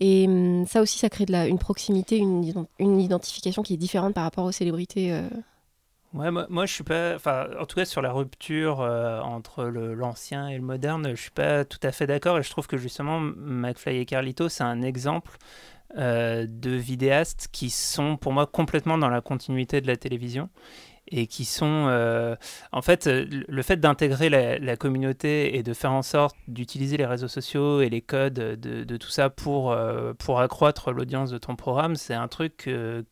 Et 0.00 0.26
hum, 0.26 0.66
ça 0.66 0.82
aussi, 0.82 0.98
ça 0.98 1.08
crée 1.08 1.26
de 1.26 1.32
la, 1.32 1.46
une 1.46 1.58
proximité, 1.58 2.16
une, 2.16 2.66
une, 2.78 3.00
identification 3.00 3.62
qui 3.62 3.74
est 3.74 3.78
différente 3.78 4.14
par 4.14 4.24
rapport 4.24 4.44
aux 4.44 4.52
célébrités. 4.52 5.12
Ouais, 6.12 6.30
moi, 6.30 6.46
moi, 6.48 6.64
je 6.64 6.72
suis 6.72 6.84
pas. 6.84 7.16
Enfin, 7.16 7.48
en 7.60 7.66
tout 7.66 7.76
cas, 7.76 7.84
sur 7.84 8.02
la 8.02 8.12
rupture 8.12 8.80
entre 8.80 9.64
l'ancien 9.64 10.48
et 10.48 10.56
le 10.56 10.62
moderne, 10.62 11.10
je 11.10 11.20
suis 11.20 11.30
pas 11.30 11.64
tout 11.64 11.80
à 11.82 11.90
fait 11.90 12.06
d'accord. 12.06 12.38
Et 12.38 12.42
je 12.42 12.50
trouve 12.50 12.68
que 12.68 12.76
justement, 12.76 13.20
McFly 13.20 13.98
et 13.98 14.06
Carlito, 14.06 14.48
c'est 14.48 14.62
un 14.62 14.80
exemple 14.82 15.36
de 15.96 16.70
vidéastes 16.70 17.48
qui 17.52 17.70
sont 17.70 18.16
pour 18.16 18.32
moi 18.32 18.46
complètement 18.46 18.96
dans 18.96 19.10
la 19.10 19.20
continuité 19.20 19.80
de 19.80 19.86
la 19.86 19.96
télévision 19.96 20.48
et 21.08 21.26
qui 21.26 21.44
sont 21.44 21.86
euh, 21.88 22.36
en 22.72 22.82
fait 22.82 23.06
le 23.06 23.62
fait 23.62 23.76
d'intégrer 23.76 24.28
la, 24.28 24.76
communauté 24.76 25.56
et 25.56 25.62
de 25.62 25.74
faire 25.74 25.92
en 25.92 26.02
sorte 26.02 26.36
d'utiliser 26.48 26.96
les 26.96 27.06
réseaux 27.06 27.28
sociaux 27.28 27.80
et 27.80 27.88
les 27.88 28.00
codes 28.00 28.34
de, 28.34 28.96
tout 28.96 29.10
ça 29.10 29.30
pour, 29.30 29.72
euh, 29.72 30.12
pour 30.14 30.40
accroître 30.40 30.92
l'audience 30.92 31.30
de 31.30 31.38
ton 31.38 31.56
programme, 31.56 31.96
c'est 31.96 32.14
un 32.14 32.28
truc 32.28 32.56
que, 32.56 33.04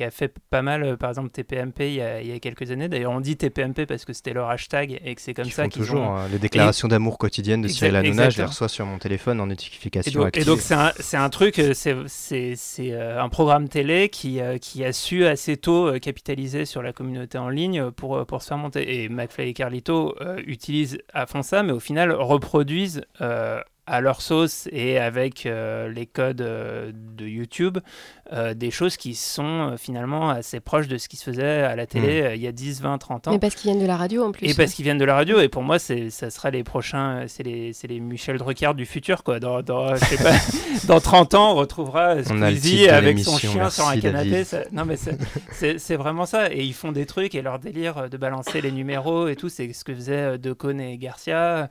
qui 0.00 0.04
a 0.04 0.10
fait 0.10 0.32
pas 0.48 0.62
mal, 0.62 0.96
par 0.96 1.10
exemple, 1.10 1.28
TPMP 1.28 1.80
il 1.80 1.94
y 1.96 2.00
a, 2.00 2.22
il 2.22 2.28
y 2.28 2.32
a 2.32 2.38
quelques 2.38 2.70
années. 2.70 2.88
D'ailleurs, 2.88 3.12
on 3.12 3.20
dit 3.20 3.36
TPMP 3.36 3.84
parce 3.84 4.06
que 4.06 4.14
c'était 4.14 4.32
leur 4.32 4.48
hashtag 4.48 4.98
et 5.04 5.14
que 5.14 5.20
c'est 5.20 5.34
comme 5.34 5.50
ça 5.50 5.68
qu'ils 5.68 5.82
toujours 5.82 6.00
ont... 6.00 6.16
hein, 6.16 6.28
les 6.32 6.38
déclarations 6.38 6.88
d'amour 6.88 7.18
quotidiennes 7.18 7.60
de 7.60 7.68
Cyril 7.68 7.96
Hanouna, 7.96 8.30
je 8.30 8.38
les 8.38 8.44
reçois 8.44 8.70
sur 8.70 8.86
mon 8.86 8.96
téléphone 8.96 9.42
en 9.42 9.46
notification 9.46 10.26
Et 10.32 10.44
donc, 10.44 10.60
c'est 10.60 10.72
un, 10.74 10.92
un, 11.12 11.28
truc, 11.28 11.60
c'est 11.74 12.94
un 12.98 13.28
programme 13.28 13.68
télé 13.68 14.08
qui, 14.08 14.40
qui 14.62 14.84
a 14.86 14.92
su 14.94 15.26
assez 15.26 15.58
tôt 15.58 15.92
capitaliser 16.00 16.64
sur 16.64 16.80
la 16.80 16.94
communauté 16.94 17.36
en 17.36 17.50
ligne 17.50 17.90
pour, 17.90 18.24
pour 18.24 18.40
se 18.40 18.48
faire 18.48 18.56
monter. 18.56 19.02
Et 19.02 19.10
McFly 19.10 19.50
et 19.50 19.52
Carlito 19.52 20.16
utilisent 20.46 20.98
à 21.12 21.26
fond 21.26 21.42
ça, 21.42 21.62
mais 21.62 21.72
au 21.72 21.80
final 21.80 22.10
reproduisent 22.12 23.02
à 23.86 24.00
leur 24.00 24.20
sauce 24.20 24.68
et 24.70 24.98
avec 24.98 25.46
euh, 25.46 25.88
les 25.88 26.06
codes 26.06 26.42
euh, 26.42 26.92
de 26.94 27.26
YouTube, 27.26 27.78
euh, 28.32 28.54
des 28.54 28.70
choses 28.70 28.96
qui 28.96 29.14
sont 29.14 29.74
finalement 29.78 30.30
assez 30.30 30.60
proches 30.60 30.86
de 30.86 30.96
ce 30.96 31.08
qui 31.08 31.16
se 31.16 31.24
faisait 31.24 31.62
à 31.62 31.74
la 31.74 31.86
télé 31.86 32.22
hmm. 32.22 32.34
il 32.36 32.40
y 32.40 32.46
a 32.46 32.52
10, 32.52 32.82
20, 32.82 32.98
30 32.98 33.28
ans. 33.28 33.30
Mais 33.32 33.38
parce 33.38 33.56
qu'ils 33.56 33.70
viennent 33.70 33.82
de 33.82 33.88
la 33.88 33.96
radio 33.96 34.24
en 34.24 34.32
plus. 34.32 34.48
Et 34.48 34.54
parce 34.54 34.74
qu'ils 34.74 34.84
viennent 34.84 34.98
de 34.98 35.04
la 35.04 35.14
radio, 35.14 35.40
et 35.40 35.48
pour 35.48 35.62
moi, 35.62 35.78
ça 35.78 36.30
sera 36.30 36.50
les 36.50 36.62
prochains, 36.62 37.24
c'est 37.26 37.42
les, 37.42 37.72
les 37.88 38.00
Michel 38.00 38.38
Drucker 38.38 38.74
du 38.76 38.86
futur, 38.86 39.24
quoi. 39.24 39.40
Dans, 39.40 39.62
dans, 39.62 39.96
je 39.96 40.04
sais 40.04 40.22
pas, 40.22 40.36
dans 40.86 41.00
30 41.00 41.34
ans, 41.34 41.52
on 41.52 41.56
retrouvera 41.56 42.22
Squeezie 42.22 42.88
avec 42.88 43.18
son 43.18 43.38
chien 43.38 43.70
sur 43.70 43.88
un 43.88 43.98
canapé. 43.98 44.44
non, 44.72 44.84
mais 44.84 44.96
c'est 45.50 45.96
vraiment 45.96 46.26
ça. 46.26 46.52
Et 46.52 46.62
ils 46.62 46.74
font 46.74 46.92
des 46.92 47.06
trucs, 47.06 47.34
et 47.34 47.42
leur 47.42 47.58
délire 47.58 48.08
de 48.08 48.16
balancer 48.16 48.60
les 48.60 48.70
numéros 48.70 49.26
et 49.26 49.36
tout, 49.36 49.48
c'est 49.48 49.72
ce 49.72 49.84
que 49.84 49.94
faisaient 49.94 50.38
Decaune 50.38 50.80
et 50.80 50.96
Garcia. 50.98 51.68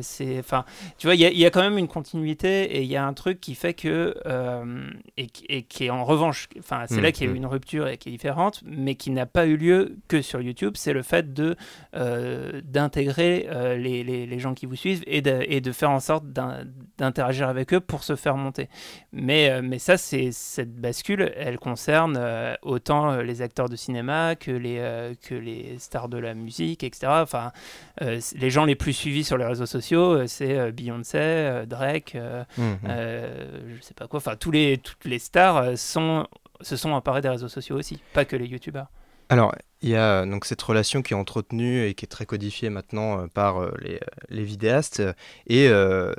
c'est, 0.00 0.38
enfin, 0.40 0.64
tu 0.98 1.06
vois, 1.06 1.14
il 1.14 1.20
y 1.20 1.25
a 1.25 1.25
il 1.32 1.38
y 1.38 1.46
a 1.46 1.50
quand 1.50 1.62
même 1.62 1.78
une 1.78 1.88
continuité 1.88 2.64
et 2.76 2.82
il 2.82 2.88
y 2.88 2.96
a 2.96 3.06
un 3.06 3.12
truc 3.12 3.40
qui 3.40 3.54
fait 3.54 3.74
que 3.74 4.14
euh, 4.26 4.90
et, 5.16 5.26
qui 5.62 5.84
est 5.84 5.90
en 5.90 6.04
revanche, 6.04 6.48
enfin 6.58 6.84
c'est 6.88 7.00
là 7.00 7.12
qu'il 7.12 7.26
y 7.26 7.28
a 7.28 7.30
eu 7.30 7.34
mm, 7.34 7.34
mm. 7.34 7.44
une 7.44 7.46
rupture 7.46 7.88
et 7.88 7.96
qui 7.96 8.08
est 8.08 8.12
différente, 8.12 8.62
mais 8.64 8.94
qui 8.94 9.10
n'a 9.10 9.26
pas 9.26 9.46
eu 9.46 9.56
lieu 9.56 9.96
que 10.08 10.22
sur 10.22 10.40
YouTube, 10.40 10.74
c'est 10.76 10.92
le 10.92 11.02
fait 11.02 11.32
de 11.32 11.56
euh, 11.94 12.60
d'intégrer 12.64 13.46
euh, 13.50 13.76
les, 13.76 14.04
les, 14.04 14.38
gens 14.38 14.54
qui 14.54 14.66
vous 14.66 14.76
suivent 14.76 15.02
et 15.06 15.22
de, 15.22 15.42
et 15.46 15.60
de 15.62 15.72
faire 15.72 15.90
en 15.90 16.00
sorte 16.00 16.26
d'interagir 16.26 17.48
avec 17.48 17.72
eux 17.72 17.80
pour 17.80 18.04
se 18.04 18.16
faire 18.16 18.36
monter. 18.36 18.68
Mais 19.12 19.62
mais 19.62 19.78
ça 19.78 19.96
c'est 19.96 20.32
cette 20.32 20.74
bascule, 20.74 21.32
elle 21.36 21.58
concerne 21.58 22.20
autant 22.62 23.16
les 23.16 23.40
acteurs 23.42 23.68
de 23.68 23.76
cinéma 23.76 24.34
que 24.36 24.50
les 24.50 25.12
que 25.26 25.34
les 25.34 25.78
stars 25.78 26.08
de 26.08 26.18
la 26.18 26.34
musique, 26.34 26.84
etc. 26.84 27.06
Enfin 27.22 27.52
les 28.00 28.50
gens 28.50 28.64
les 28.66 28.74
plus 28.74 28.92
suivis 28.92 29.24
sur 29.24 29.38
les 29.38 29.46
réseaux 29.46 29.66
sociaux, 29.66 30.26
c'est 30.26 30.72
Beyoncé 30.72 31.15
euh, 31.18 31.66
Drake, 31.66 32.14
euh, 32.14 32.44
mhm. 32.58 32.78
euh, 32.88 33.76
je 33.76 33.82
sais 33.82 33.94
pas 33.94 34.06
quoi. 34.06 34.18
Enfin, 34.18 34.36
tous 34.36 34.50
les, 34.50 34.78
toutes 34.78 35.04
les 35.04 35.18
stars 35.18 35.76
sont, 35.76 36.26
se 36.60 36.76
sont 36.76 36.90
emparés 36.90 37.20
des 37.20 37.28
réseaux 37.28 37.48
sociaux 37.48 37.76
aussi, 37.76 38.00
pas 38.12 38.24
que 38.24 38.36
les 38.36 38.46
youtubeurs. 38.46 38.88
Alors, 39.28 39.56
il 39.82 39.88
y 39.88 39.96
a 39.96 40.24
donc 40.24 40.44
cette 40.44 40.62
relation 40.62 41.02
qui 41.02 41.12
est 41.12 41.16
entretenue 41.16 41.84
et 41.84 41.94
qui 41.94 42.04
est 42.04 42.08
très 42.08 42.26
codifiée 42.26 42.70
maintenant 42.70 43.26
par 43.26 43.60
les, 43.80 43.98
les, 44.28 44.44
vidéastes, 44.44 45.02
et 45.48 45.68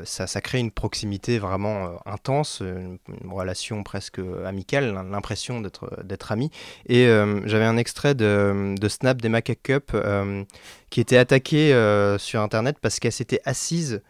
ça, 0.03 0.27
ça, 0.27 0.41
crée 0.41 0.59
une 0.59 0.71
proximité 0.71 1.39
vraiment 1.39 1.97
intense, 2.05 2.59
une, 2.61 2.99
relation 3.31 3.81
presque 3.83 4.19
amicale, 4.45 4.93
l'impression 5.09 5.61
d'être 5.61 6.31
amis. 6.33 6.51
Et 6.89 7.05
j'avais 7.45 7.63
un 7.63 7.77
extrait 7.77 8.13
de, 8.13 8.75
de 8.77 8.89
Snap 8.89 9.21
des 9.21 9.29
Macaque 9.29 9.63
Cup 9.63 9.95
qui 10.89 10.99
était 10.99 11.17
attaqué 11.17 11.69
sur 12.19 12.41
Internet 12.41 12.75
parce 12.81 12.99
qu'elle 12.99 13.13
s'était 13.13 13.41
assise 13.45 14.01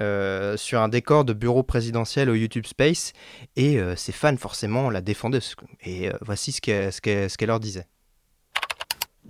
euh, 0.00 0.56
sur 0.56 0.80
un 0.80 0.88
décor 0.88 1.24
de 1.24 1.34
bureau 1.34 1.62
présidentiel 1.62 2.30
au 2.30 2.34
YouTube 2.34 2.66
Space 2.66 3.12
et 3.56 3.78
euh, 3.78 3.94
ses 3.94 4.12
fans 4.12 4.36
forcément 4.36 4.88
la 4.88 5.02
défendaient. 5.02 5.40
Et 5.82 6.08
euh, 6.08 6.16
voici 6.22 6.52
ce 6.52 6.60
qu'elle 6.60 7.48
leur 7.48 7.60
disait. 7.60 7.86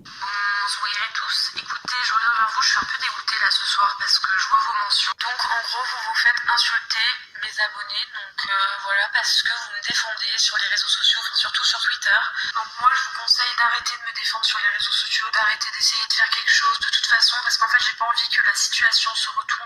Soyez 0.03 1.07
tous, 1.13 1.51
écoutez, 1.57 1.99
je 2.07 2.13
reviens 2.13 2.31
vers 2.31 2.49
vous, 2.55 2.61
je 2.61 2.69
suis 2.69 2.79
un 2.79 2.87
peu 2.87 2.97
dégoûtée 3.03 3.39
là 3.43 3.51
ce 3.51 3.65
soir 3.65 3.95
parce 3.99 4.17
que 4.19 4.31
je 4.39 4.47
vois 4.47 4.59
vos 4.59 4.75
mentions. 4.85 5.11
Donc 5.19 5.39
en 5.43 5.61
gros, 5.67 5.83
vous 5.83 6.01
vous 6.07 6.19
faites 6.23 6.41
insulter 6.47 7.07
mes 7.43 7.55
abonnés, 7.59 8.05
donc 8.15 8.47
voilà, 8.87 9.03
parce 9.11 9.41
que 9.43 9.51
vous 9.51 9.75
me 9.75 9.83
défendez 9.83 10.31
sur 10.37 10.55
les 10.57 10.67
réseaux 10.71 10.87
sociaux, 10.87 11.19
surtout 11.35 11.65
sur 11.65 11.79
Twitter. 11.83 12.19
Donc 12.55 12.67
moi, 12.79 12.89
je 12.95 13.03
vous 13.03 13.19
conseille 13.19 13.55
d'arrêter 13.59 13.91
de 13.99 14.03
me 14.07 14.15
défendre 14.15 14.45
sur 14.45 14.59
les 14.63 14.71
réseaux 14.79 14.95
sociaux, 14.95 15.27
d'arrêter 15.33 15.67
d'essayer 15.75 16.07
de 16.07 16.13
faire 16.13 16.29
quelque 16.29 16.55
chose 16.55 16.79
de 16.79 16.87
toute 16.87 17.05
façon, 17.05 17.35
parce 17.43 17.57
qu'en 17.57 17.67
fait, 17.67 17.83
j'ai 17.83 17.97
pas 17.99 18.07
envie 18.07 18.29
que 18.29 18.41
la 18.47 18.55
situation 18.55 19.11
se 19.13 19.29
retourne. 19.29 19.62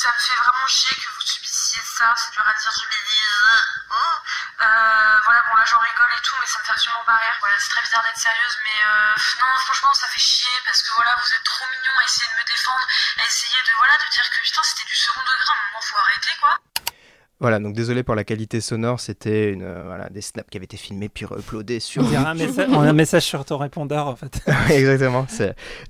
Ça 0.00 0.08
me 0.16 0.18
fait 0.18 0.34
vraiment 0.34 0.66
chier 0.66 0.96
que 0.96 1.10
vous 1.10 1.20
subissiez 1.20 1.82
ça, 1.84 2.14
c'est 2.16 2.30
dur 2.32 2.42
à 2.48 2.54
dire, 2.54 2.72
je 2.72 2.86
me 2.86 3.04
dis... 3.04 3.20
Euh, 4.62 5.20
voilà, 5.24 5.42
bon 5.42 5.56
là 5.56 5.64
j'en 5.66 5.78
rigole 5.78 6.08
et 6.16 6.22
tout, 6.22 6.36
mais 6.40 6.46
ça 6.46 6.58
me 6.58 6.64
fait 6.64 6.72
absolument 6.72 7.04
pas 7.04 7.18
rire. 7.18 7.36
Voilà, 7.40 7.58
c'est 7.58 7.68
très 7.68 7.82
bizarre 7.82 8.02
d'être 8.04 8.16
sérieuse, 8.16 8.58
mais 8.64 8.82
euh, 8.82 9.14
non, 9.42 9.58
franchement, 9.58 9.92
ça 9.92 10.06
fait 10.06 10.18
chier 10.18 10.56
parce 10.64 10.80
que 10.80 10.92
voilà, 10.94 11.14
vous 11.16 11.34
êtes 11.34 11.44
trop 11.44 11.66
mignon 11.66 11.92
à 12.00 12.04
essayer 12.04 12.28
de 12.32 12.34
me 12.40 12.44
défendre, 12.44 12.86
à 13.18 13.26
essayer 13.26 13.62
de, 13.62 13.72
voilà, 13.76 13.94
de 13.98 14.08
dire 14.08 14.30
que 14.30 14.40
putain, 14.40 14.62
c'était 14.62 14.88
du 14.88 14.96
second 14.96 15.20
degré, 15.20 15.44
à 15.48 15.52
un 15.52 15.66
moment, 15.66 15.80
faut 15.82 15.98
arrêter 15.98 16.34
quoi. 16.40 16.58
Voilà, 17.40 17.58
donc 17.58 17.74
désolé 17.74 18.02
pour 18.02 18.14
la 18.14 18.24
qualité 18.24 18.60
sonore, 18.60 19.00
c'était 19.00 19.50
une, 19.50 19.62
euh, 19.62 19.82
voilà, 19.86 20.10
des 20.10 20.20
snaps 20.20 20.50
qui 20.50 20.58
avaient 20.58 20.66
été 20.66 20.76
filmés 20.76 21.08
puis 21.08 21.24
uploadés 21.24 21.80
sur. 21.80 22.02
On 22.02 22.14
un 22.14 22.34
message, 22.34 22.68
on 22.70 22.80
a 22.80 22.88
un 22.88 22.92
message 22.92 23.22
sur 23.22 23.46
ton 23.46 23.56
répondeur 23.56 24.08
en 24.08 24.14
fait. 24.14 24.42
Exactement. 24.70 25.26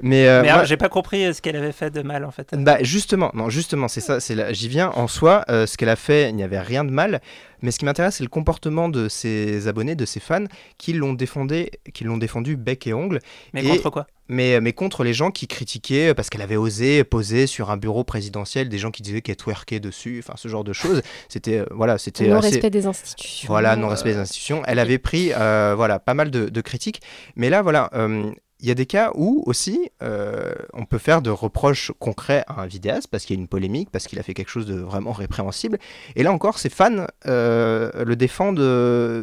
Mais, 0.00 0.28
euh, 0.28 0.42
Mais 0.42 0.66
j'ai 0.66 0.76
pas 0.76 0.88
compris 0.88 1.24
euh, 1.24 1.32
ce 1.32 1.42
qu'elle 1.42 1.56
avait 1.56 1.72
fait 1.72 1.90
de 1.90 2.02
mal 2.02 2.24
en 2.24 2.30
fait. 2.30 2.54
Bah 2.56 2.78
justement, 2.82 3.32
non 3.34 3.50
justement, 3.50 3.88
c'est 3.88 4.00
ça, 4.00 4.20
c'est 4.20 4.54
j'y 4.54 4.68
viens. 4.68 4.90
En 4.90 5.08
soi, 5.08 5.44
ce 5.48 5.76
qu'elle 5.76 5.88
a 5.88 5.96
fait, 5.96 6.30
il 6.30 6.36
n'y 6.36 6.44
avait 6.44 6.60
rien 6.60 6.84
de 6.84 6.90
mal. 6.90 7.20
Mais 7.62 7.70
ce 7.70 7.78
qui 7.78 7.84
m'intéresse, 7.84 8.16
c'est 8.16 8.24
le 8.24 8.30
comportement 8.30 8.88
de 8.88 9.08
ses 9.08 9.68
abonnés, 9.68 9.94
de 9.94 10.06
ses 10.06 10.20
fans, 10.20 10.44
qui 10.78 10.92
l'ont 10.92 11.12
défendu, 11.12 11.66
qui 11.92 12.04
l'ont 12.04 12.16
défendu 12.16 12.56
bec 12.56 12.86
et 12.86 12.94
ongle. 12.94 13.18
Mais 13.52 13.62
contre 13.62 13.90
quoi? 13.90 14.06
Mais, 14.30 14.60
mais 14.60 14.72
contre 14.72 15.02
les 15.02 15.12
gens 15.12 15.30
qui 15.30 15.48
critiquaient 15.48 16.14
parce 16.14 16.30
qu'elle 16.30 16.40
avait 16.40 16.56
osé 16.56 17.02
poser 17.04 17.46
sur 17.48 17.70
un 17.70 17.76
bureau 17.76 18.04
présidentiel 18.04 18.68
des 18.68 18.78
gens 18.78 18.92
qui 18.92 19.02
disaient 19.02 19.22
qu'elle 19.22 19.36
twerkait 19.36 19.80
dessus, 19.80 20.22
enfin 20.24 20.34
ce 20.36 20.46
genre 20.46 20.64
de 20.64 20.72
choses. 20.72 21.02
C'était 21.28 21.58
euh, 21.58 21.66
voilà, 21.72 21.98
c'était 21.98 22.28
non 22.28 22.38
respect 22.38 22.70
des 22.70 22.86
institutions. 22.86 23.48
Voilà, 23.48 23.74
non 23.74 23.88
respect 23.88 24.12
des 24.12 24.18
institutions. 24.18 24.62
Elle 24.66 24.78
avait 24.78 24.98
pris 24.98 25.32
euh, 25.32 25.74
voilà 25.76 25.98
pas 25.98 26.14
mal 26.14 26.30
de, 26.30 26.60
critiques, 26.60 27.02
mais 27.36 27.50
là 27.50 27.60
voilà. 27.60 27.90
Euh, 27.94 28.30
il 28.62 28.68
y 28.68 28.70
a 28.70 28.74
des 28.74 28.84
cas 28.84 29.10
où 29.14 29.42
aussi 29.46 29.90
on 30.02 30.84
peut 30.84 30.98
faire 30.98 31.22
de 31.22 31.30
reproches 31.30 31.92
concrets 31.98 32.44
à 32.46 32.60
un 32.60 32.66
vidéaste 32.66 33.08
parce 33.08 33.24
qu'il 33.24 33.34
y 33.34 33.38
a 33.38 33.40
une 33.40 33.48
polémique, 33.48 33.88
parce 33.90 34.06
qu'il 34.06 34.18
a 34.18 34.22
fait 34.22 34.34
quelque 34.34 34.50
chose 34.50 34.66
de 34.66 34.74
vraiment 34.74 35.12
répréhensible. 35.12 35.78
Et 36.14 36.22
là 36.22 36.30
encore, 36.30 36.58
ses 36.58 36.68
fans 36.68 37.06
le 37.24 38.14
défendent 38.16 38.60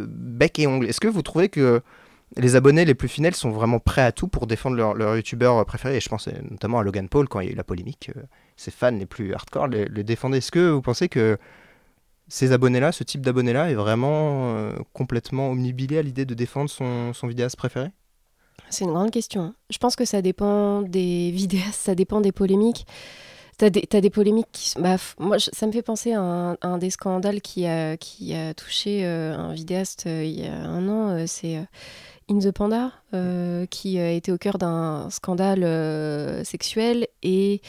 bec 0.10 0.58
et 0.58 0.66
ongle. 0.66 0.88
Est-ce 0.88 1.00
que 1.00 1.08
vous 1.08 1.22
trouvez 1.22 1.50
que 1.50 1.84
les 2.36 2.56
abonnés 2.56 2.86
les 2.86 2.96
plus 2.96 3.08
fidèles 3.08 3.36
sont 3.36 3.52
vraiment 3.52 3.80
prêts 3.80 4.02
à 4.02 4.12
tout 4.12 4.28
pour 4.28 4.48
défendre 4.48 4.76
leur, 4.76 4.94
leur 4.94 5.16
youtubeur 5.16 5.66
préféré. 5.66 5.98
Et 5.98 6.00
je 6.02 6.10
pense 6.10 6.28
notamment 6.50 6.80
à 6.80 6.84
Logan 6.84 7.08
Paul 7.08 7.28
quand 7.28 7.40
il 7.40 7.48
y 7.48 7.50
a 7.50 7.54
eu 7.54 7.56
la 7.56 7.64
polémique. 7.64 8.12
Euh, 8.16 8.22
ses 8.58 8.72
fans 8.72 8.92
les 8.92 9.06
plus 9.06 9.34
hardcore 9.34 9.68
les, 9.68 10.04
défendaient. 10.04 10.40
Est-ce 10.40 10.52
que 10.52 10.70
vous 10.70 10.82
pensez 10.82 11.08
que 11.08 11.38
ces 12.28 12.52
abonnés-là, 12.52 12.92
ce 12.92 13.04
type 13.04 13.22
d'abonnés-là, 13.22 13.72
est 13.72 13.76
vraiment 13.76 14.58
euh, 14.58 14.74
complètement 14.92 15.52
omnibilé 15.52 15.98
à 15.98 16.02
l'idée 16.02 16.26
de 16.26 16.34
défendre 16.34 16.70
son, 16.70 17.14
vidéaste 17.24 17.56
préféré? 17.56 17.92
C'est 18.70 18.84
une 18.84 18.92
grande 18.92 19.12
question. 19.12 19.44
Hein. 19.44 19.56
Je 19.70 19.78
pense 19.78 19.96
que 19.96 20.04
ça 20.04 20.22
dépend 20.22 20.82
des 20.82 21.32
vidéastes, 21.34 21.80
ça 21.80 21.96
dépend 21.96 22.20
des 22.20 22.34
polémiques. 22.34 22.86
T'as 23.58 23.72
des, 23.72 23.88
as 23.92 24.02
des 24.02 24.12
polémiques 24.12 24.50
qui 24.52 24.74
bah, 24.80 24.98
moi, 25.18 25.40
ça 25.40 25.66
me 25.66 25.72
fait 25.72 25.82
penser 25.82 26.14
à 26.14 26.56
un, 26.62 26.78
des 26.78 26.92
scandales 26.92 27.42
qui 27.42 27.66
a, 27.66 27.98
qui 27.98 28.36
a 28.36 28.54
touché 28.54 29.04
euh, 29.04 29.36
un 29.36 29.52
vidéaste 29.54 30.04
il 30.06 30.42
y 30.42 30.46
a 30.46 30.54
un 30.54 30.88
an. 30.88 31.26
c'est 31.26 31.58
In 32.30 32.40
the 32.40 32.52
Panda, 32.52 32.92
euh, 33.14 33.66
qui 33.68 34.00
a 34.00 34.12
été 34.12 34.34
au 34.34 34.38
cœur 34.38 34.58
d'un 34.58 35.10
scandale 35.10 35.64
euh, 35.64 36.44
sexuel 36.44 37.08
et 37.24 37.62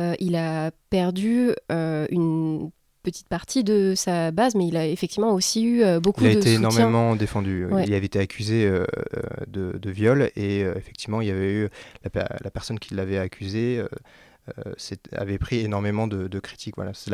euh, 0.00 0.16
il 0.18 0.34
a 0.34 0.72
perdu 0.90 1.52
une 1.70 2.70
petite 3.04 3.28
partie 3.28 3.62
de 3.62 3.94
sa 3.94 4.32
base, 4.32 4.56
mais 4.56 4.66
il 4.66 4.76
a 4.76 4.86
effectivement 4.86 5.32
aussi 5.32 5.64
eu 5.64 5.84
beaucoup 6.00 6.24
de 6.24 6.28
Il 6.28 6.36
a 6.36 6.40
été 6.40 6.54
énormément 6.54 7.14
défendu. 7.14 7.68
Il 7.86 7.94
avait 7.94 8.06
été 8.06 8.18
accusé 8.18 8.68
de, 9.46 9.90
viol 9.90 10.30
et 10.34 10.60
effectivement, 10.60 11.20
il 11.20 11.28
y 11.28 11.30
avait 11.30 11.52
eu 11.52 11.68
la, 12.12 12.50
personne 12.50 12.80
qui 12.80 12.94
l'avait 12.94 13.18
accusé 13.18 13.80
avait 15.12 15.38
pris 15.38 15.60
énormément 15.60 16.08
de, 16.08 16.38
critiques. 16.40 16.74
Voilà, 16.74 16.94
c'est 16.94 17.12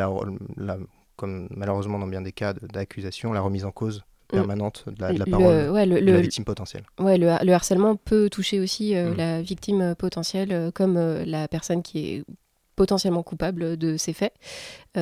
comme 1.15 1.47
malheureusement 1.51 1.99
dans 1.99 2.07
bien 2.07 2.21
des 2.21 2.31
cas 2.31 2.53
d'accusation, 2.53 3.33
la 3.33 3.41
remise 3.41 3.65
en 3.65 3.71
cause. 3.71 4.03
Permanente 4.27 4.83
de 4.87 5.01
la, 5.01 5.25
parole 5.25 5.89
de 5.89 6.11
la 6.11 6.21
victime 6.21 6.45
potentielle. 6.45 6.83
Ouais, 6.99 7.17
le, 7.17 7.53
harcèlement 7.53 7.95
peut 7.95 8.29
toucher 8.29 8.59
aussi 8.59 8.95
euh, 8.95 9.11
mm. 9.11 9.17
la 9.17 9.41
victime 9.41 9.95
potentielle 9.95 10.51
euh, 10.51 10.71
comme 10.71 10.97
euh, 10.97 11.23
la 11.25 11.47
personne 11.47 11.81
qui 11.81 12.09
est 12.09 12.23
potentiellement 12.75 13.23
coupable 13.23 13.77
de 13.77 13.97
ces 13.97 14.13
faits. 14.13 14.33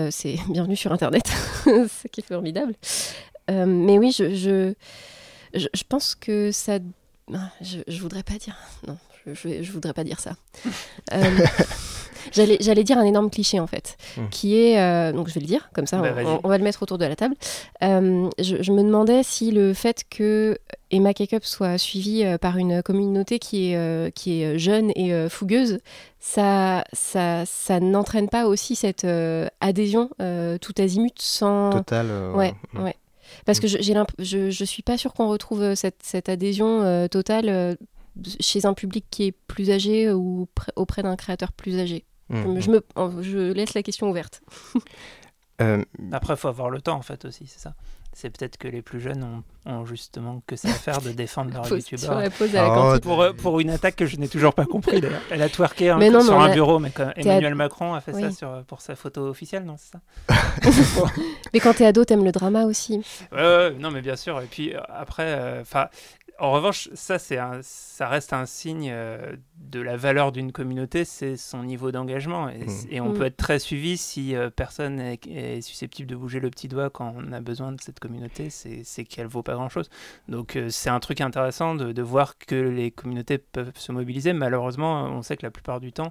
c'est 0.09 0.37
bienvenu 0.49 0.75
sur 0.75 0.91
Internet, 0.91 1.27
ce 1.65 2.07
qui 2.07 2.21
est 2.21 2.25
formidable. 2.25 2.75
mais 3.49 3.97
oui, 3.97 4.11
je, 4.11 4.33
je, 4.33 4.73
je, 5.53 5.83
pense 5.87 6.15
que 6.15 6.51
ça... 6.51 6.79
Ah, 7.33 7.49
je, 7.61 7.79
je 7.87 8.01
voudrais 8.01 8.23
pas 8.23 8.35
dire... 8.35 8.55
Non, 8.87 8.97
je, 9.25 9.61
je, 9.61 9.71
voudrais 9.71 9.93
pas 9.93 10.03
dire 10.03 10.19
ça. 10.19 10.37
J'allais, 12.33 12.57
j'allais 12.59 12.83
dire 12.83 12.97
un 12.97 13.03
énorme 13.03 13.29
cliché 13.29 13.59
en 13.59 13.67
fait, 13.67 13.97
Hmm. 14.17 14.27
qui 14.31 14.57
est, 14.57 14.79
euh, 14.79 15.11
donc 15.11 15.27
je 15.29 15.33
vais 15.33 15.41
le 15.41 15.47
dire 15.47 15.69
comme 15.73 15.85
ça, 15.87 15.97
Bah, 15.97 16.09
on- 16.11 16.15
vas-y. 16.15 16.25
on, 16.25 16.39
on 16.43 16.47
va 16.49 16.57
le 16.57 16.63
mettre 16.63 16.81
autour 16.83 16.97
de 16.97 17.05
la 17.05 17.15
table. 17.15 17.35
Euh, 17.83 18.29
je, 18.39 18.61
je 18.61 18.71
me 18.71 18.81
demandais 18.83 19.21
si 19.23 19.51
le 19.51 19.73
fait 19.73 20.03
que 20.09 20.57
Emma 20.91 21.13
Cake-up 21.13 21.43
soit 21.45 21.77
suivie 21.77 22.23
euh, 22.25 22.37
par 22.37 22.57
une 22.57 22.81
communauté 22.83 23.39
qui 23.39 23.71
est, 23.73 24.11
qui 24.15 24.41
est 24.41 24.57
jeune 24.57 24.91
et 24.95 25.29
fougueuse, 25.29 25.79
ça, 26.19 26.83
ça, 26.93 27.43
ça 27.45 27.79
n'entraîne 27.79 28.29
pas 28.29 28.47
aussi 28.47 28.75
cette 28.75 29.05
adhésion 29.61 30.09
tout 30.61 30.73
azimut 30.79 31.13
sans. 31.19 31.69
Total. 31.71 32.07
Ouais, 32.35 32.53
ouais. 32.75 32.95
Parce 33.45 33.59
que 33.59 33.67
je, 33.67 33.77
j'ai 33.81 33.93
je, 34.19 34.49
je 34.49 34.63
suis 34.65 34.81
pas 34.83 34.97
sûre 34.97 35.13
qu'on 35.13 35.27
retrouve 35.27 35.75
cette, 35.75 35.97
cette 36.03 36.29
adhésion 36.29 37.07
totale 37.09 37.77
chez 38.39 38.65
un 38.65 38.73
public 38.73 39.05
qui 39.11 39.25
est 39.25 39.31
plus 39.47 39.71
âgé 39.71 40.09
ou 40.11 40.47
pr- 40.57 40.69
auprès 40.75 41.03
d'un 41.03 41.15
créateur 41.15 41.51
plus 41.51 41.79
âgé. 41.79 42.05
Mm, 42.29 42.59
Je, 42.59 42.69
me- 42.71 42.85
mm. 42.95 43.21
je 43.21 43.37
laisse 43.53 43.73
la 43.73 43.83
question 43.83 44.09
ouverte. 44.09 44.41
Euh, 45.61 45.81
Après, 46.11 46.33
il 46.33 46.37
faut 46.37 46.49
avoir 46.49 46.69
le 46.69 46.81
temps, 46.81 46.97
en 46.97 47.01
fait, 47.01 47.23
aussi, 47.23 47.47
c'est 47.47 47.61
ça. 47.61 47.75
C'est 48.11 48.29
peut-être 48.29 48.57
que 48.57 48.67
les 48.67 48.81
plus 48.81 48.99
jeunes 48.99 49.23
ont, 49.65 49.71
ont 49.71 49.85
justement 49.85 50.41
que 50.47 50.57
ça 50.57 50.67
à 50.67 50.73
faire 50.73 50.99
de 51.01 51.11
défendre 51.11 51.53
leur 51.53 51.65
youtubeur. 51.69 52.23
Oh. 52.25 52.99
Pour, 53.01 53.21
euh, 53.21 53.31
pour 53.31 53.61
une 53.61 53.69
attaque 53.69 53.95
que 53.95 54.05
je 54.05 54.17
n'ai 54.17 54.27
toujours 54.27 54.53
pas 54.53 54.65
compris 54.65 54.99
d'ailleurs. 54.99 55.21
Elle 55.31 55.41
a 55.41 55.47
twerké 55.47 55.91
hein, 55.91 55.97
Mais 55.97 56.09
non, 56.09 56.19
sur 56.19 56.37
mais 56.37 56.43
un 56.43 56.49
a- 56.49 56.53
bureau, 56.53 56.79
mais 56.79 56.89
quand 56.91 57.09
Emmanuel 57.15 57.53
ad- 57.53 57.57
Macron 57.57 57.93
a 57.93 58.01
fait 58.01 58.11
ça 58.11 58.31
sur, 58.31 58.63
pour 58.67 58.81
sa 58.81 58.97
photo 58.97 59.27
officielle, 59.27 59.63
non 59.63 59.77
C'est 59.77 59.91
ça 59.93 61.03
Mais 61.53 61.61
quand 61.61 61.73
t'es 61.73 61.85
ado, 61.85 62.03
t'aimes 62.03 62.25
le 62.25 62.33
drama 62.33 62.65
aussi. 62.65 63.01
Ouais, 63.31 63.71
non, 63.79 63.91
mais 63.91 64.01
bien 64.01 64.17
sûr. 64.17 64.41
Et 64.41 64.47
puis 64.47 64.75
euh, 64.75 64.79
après, 64.89 65.23
euh, 65.27 65.61
enfin, 65.61 65.87
en 66.39 66.51
revanche, 66.51 66.89
ça, 66.93 67.17
c'est 67.17 67.37
un, 67.37 67.59
ça 67.61 68.07
reste 68.09 68.33
un 68.33 68.45
signe 68.45 68.89
euh, 68.91 69.35
de 69.57 69.79
la 69.79 69.95
valeur 69.95 70.31
d'une 70.33 70.51
communauté, 70.51 71.05
c'est 71.05 71.37
son 71.37 71.63
niveau 71.63 71.91
d'engagement. 71.91 72.49
Et, 72.49 72.65
Mm. 72.65 72.71
et 72.89 73.01
on 73.01 73.09
Mm. 73.09 73.13
peut 73.17 73.25
être 73.25 73.37
très 73.37 73.57
suivi 73.59 73.95
si 73.97 74.35
euh, 74.35 74.49
personne 74.49 74.99
est, 74.99 75.25
est 75.27 75.61
susceptible 75.61 76.09
de 76.09 76.15
bouger 76.15 76.39
le 76.41 76.49
petit 76.49 76.67
doigt 76.67 76.89
quand 76.89 77.15
on 77.17 77.31
a 77.31 77.39
besoin 77.39 77.71
de 77.71 77.79
cette 77.79 77.99
communauté, 77.99 78.49
c'est, 78.49 78.83
c'est 78.83 79.05
qu'elle 79.05 79.27
vaut 79.27 79.43
pas 79.43 79.53
grand-chose. 79.53 79.89
Donc 80.27 80.55
euh, 80.57 80.69
c'est 80.69 80.89
un 80.89 80.99
truc 80.99 81.21
intéressant 81.21 81.73
de, 81.75 81.91
de 81.93 82.01
voir 82.01 82.37
que 82.37 82.55
les 82.55 82.91
communautés 82.91 83.37
peuvent 83.37 83.71
se 83.75 83.91
mobiliser. 83.93 84.33
Malheureusement, 84.33 85.03
on 85.05 85.21
sait 85.21 85.37
que 85.37 85.45
la 85.45 85.51
plupart 85.51 85.79
du 85.79 85.93
temps, 85.93 86.09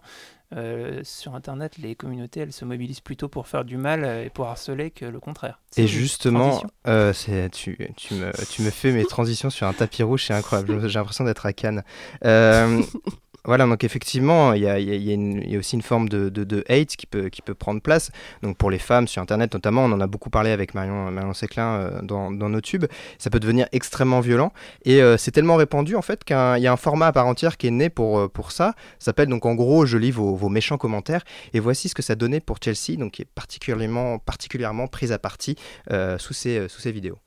euh, 0.54 1.00
sur 1.02 1.34
Internet, 1.34 1.78
les 1.78 1.94
communautés, 1.94 2.40
elles 2.40 2.52
se 2.52 2.64
mobilisent 2.64 3.00
plutôt 3.00 3.28
pour 3.28 3.48
faire 3.48 3.64
du 3.64 3.76
mal 3.76 4.04
euh, 4.04 4.24
et 4.24 4.30
pour 4.30 4.46
harceler 4.46 4.90
que 4.90 5.04
le 5.04 5.18
contraire. 5.18 5.60
Et 5.76 5.82
une 5.82 5.88
justement, 5.88 6.62
euh, 6.86 7.12
tu, 7.52 7.76
tu, 7.96 8.14
me, 8.14 8.46
tu 8.50 8.62
me 8.62 8.70
fais 8.70 8.92
mes 8.92 9.04
transitions 9.04 9.50
sur 9.50 9.66
un 9.66 9.72
tapis 9.72 10.02
rouge, 10.02 10.26
c'est 10.26 10.34
incroyable. 10.34 10.88
J'ai 10.88 10.98
l'impression 10.98 11.24
d'être 11.24 11.46
à 11.46 11.52
Cannes. 11.52 11.82
Euh, 12.24 12.82
voilà, 13.44 13.66
donc 13.66 13.84
effectivement, 13.84 14.52
il 14.54 14.62
y 14.62 14.68
a, 14.68 14.78
y 14.78 14.90
a- 14.90 14.94
y 14.94 15.50
y 15.50 15.56
a 15.56 15.58
aussi 15.58 15.76
une 15.76 15.82
forme 15.82 16.08
de, 16.08 16.28
de, 16.30 16.44
de 16.44 16.64
hate 16.68 16.96
qui 16.96 17.06
peut, 17.06 17.28
qui 17.28 17.42
peut 17.42 17.54
prendre 17.54 17.80
place. 17.80 18.10
Donc 18.42 18.56
pour 18.56 18.70
les 18.70 18.78
femmes 18.78 19.06
sur 19.06 19.20
Internet 19.20 19.52
notamment, 19.52 19.84
on 19.84 19.92
en 19.92 20.00
a 20.00 20.06
beaucoup 20.06 20.30
parlé 20.30 20.50
avec 20.50 20.74
Marion, 20.74 21.10
Marion 21.10 21.34
Séclin 21.34 21.74
euh, 21.74 22.02
dans, 22.02 22.30
dans 22.30 22.48
nos 22.48 22.60
tubes. 22.60 22.86
Ça 23.18 23.30
peut 23.30 23.40
devenir 23.40 23.66
extrêmement 23.72 24.20
violent. 24.20 24.52
Et 24.84 25.02
euh, 25.02 25.16
c'est 25.16 25.30
tellement 25.30 25.56
répandu 25.56 25.94
en 25.96 26.02
fait 26.02 26.24
qu'il 26.24 26.36
y 26.36 26.66
a 26.66 26.72
un 26.72 26.76
format 26.76 27.08
à 27.08 27.12
part 27.12 27.26
entière 27.26 27.56
qui 27.56 27.66
est 27.66 27.70
né 27.70 27.90
pour, 27.90 28.18
euh, 28.18 28.28
pour 28.28 28.50
ça. 28.50 28.74
Ça 28.98 29.06
s'appelle 29.06 29.28
donc 29.28 29.44
en 29.46 29.54
gros, 29.54 29.84
je 29.86 29.98
lis 29.98 30.10
vos, 30.10 30.34
vos 30.34 30.48
méchants 30.48 30.78
commentaires. 30.78 31.24
Et 31.52 31.60
voici 31.60 31.88
ce 31.88 31.94
que 31.94 32.02
ça 32.02 32.14
donnait 32.14 32.40
pour 32.40 32.58
Chelsea, 32.62 32.96
donc 32.98 33.12
qui 33.12 33.22
est 33.22 33.28
particulièrement, 33.34 34.18
particulièrement 34.18 34.86
prise 34.86 35.12
à 35.12 35.18
partie 35.18 35.56
euh, 35.90 36.18
sous, 36.18 36.32
ces, 36.34 36.68
sous 36.68 36.80
ces 36.80 36.92
vidéos. 36.92 37.18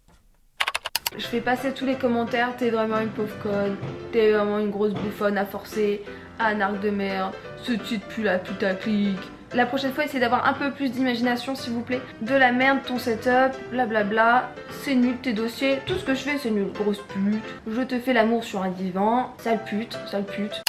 Je 1.16 1.26
fais 1.26 1.42
passer 1.42 1.72
tous 1.72 1.86
les 1.86 1.96
commentaires, 1.96 2.56
t'es 2.58 2.70
vraiment 2.70 3.00
une 3.00 3.10
pauvre 3.10 3.38
conne, 3.42 3.76
t'es 4.12 4.32
vraiment 4.32 4.60
une 4.60 4.70
grosse 4.70 4.94
bouffonne 4.94 5.38
à 5.38 5.46
forcer, 5.46 6.04
un 6.40 6.60
arc 6.62 6.80
de 6.82 6.90
merde, 6.90 7.34
ce 7.64 7.72
titre 7.74 8.06
pue 8.08 8.24
la 8.24 8.40
tout 8.40 8.66
à 8.66 8.74
clic. 8.74 9.18
La 9.54 9.66
prochaine 9.66 9.94
fois, 9.94 10.04
essayez 10.04 10.20
d'avoir 10.20 10.46
un 10.46 10.54
peu 10.54 10.72
plus 10.72 10.92
d'imagination, 10.92 11.56
s'il 11.56 11.74
vous 11.74 11.82
plaît. 11.82 12.02
De 12.22 12.36
la 12.36 12.52
merde, 12.52 12.80
ton 12.86 13.00
setup, 13.00 13.58
blablabla, 13.72 14.52
c'est 14.84 14.94
nul 14.94 15.16
tes 15.18 15.32
dossiers, 15.32 15.80
tout 15.86 15.96
ce 15.96 16.04
que 16.04 16.14
je 16.14 16.20
fais, 16.20 16.38
c'est 16.38 16.52
nul, 16.52 16.68
grosse 16.74 17.02
pute. 17.14 17.44
Je 17.66 17.82
te 17.82 17.98
fais 17.98 18.14
l'amour 18.14 18.44
sur 18.44 18.62
un 18.62 18.70
divan, 18.70 19.34
sale 19.38 19.64
pute, 19.64 19.98
sale 20.12 20.26
pute. 20.26 20.62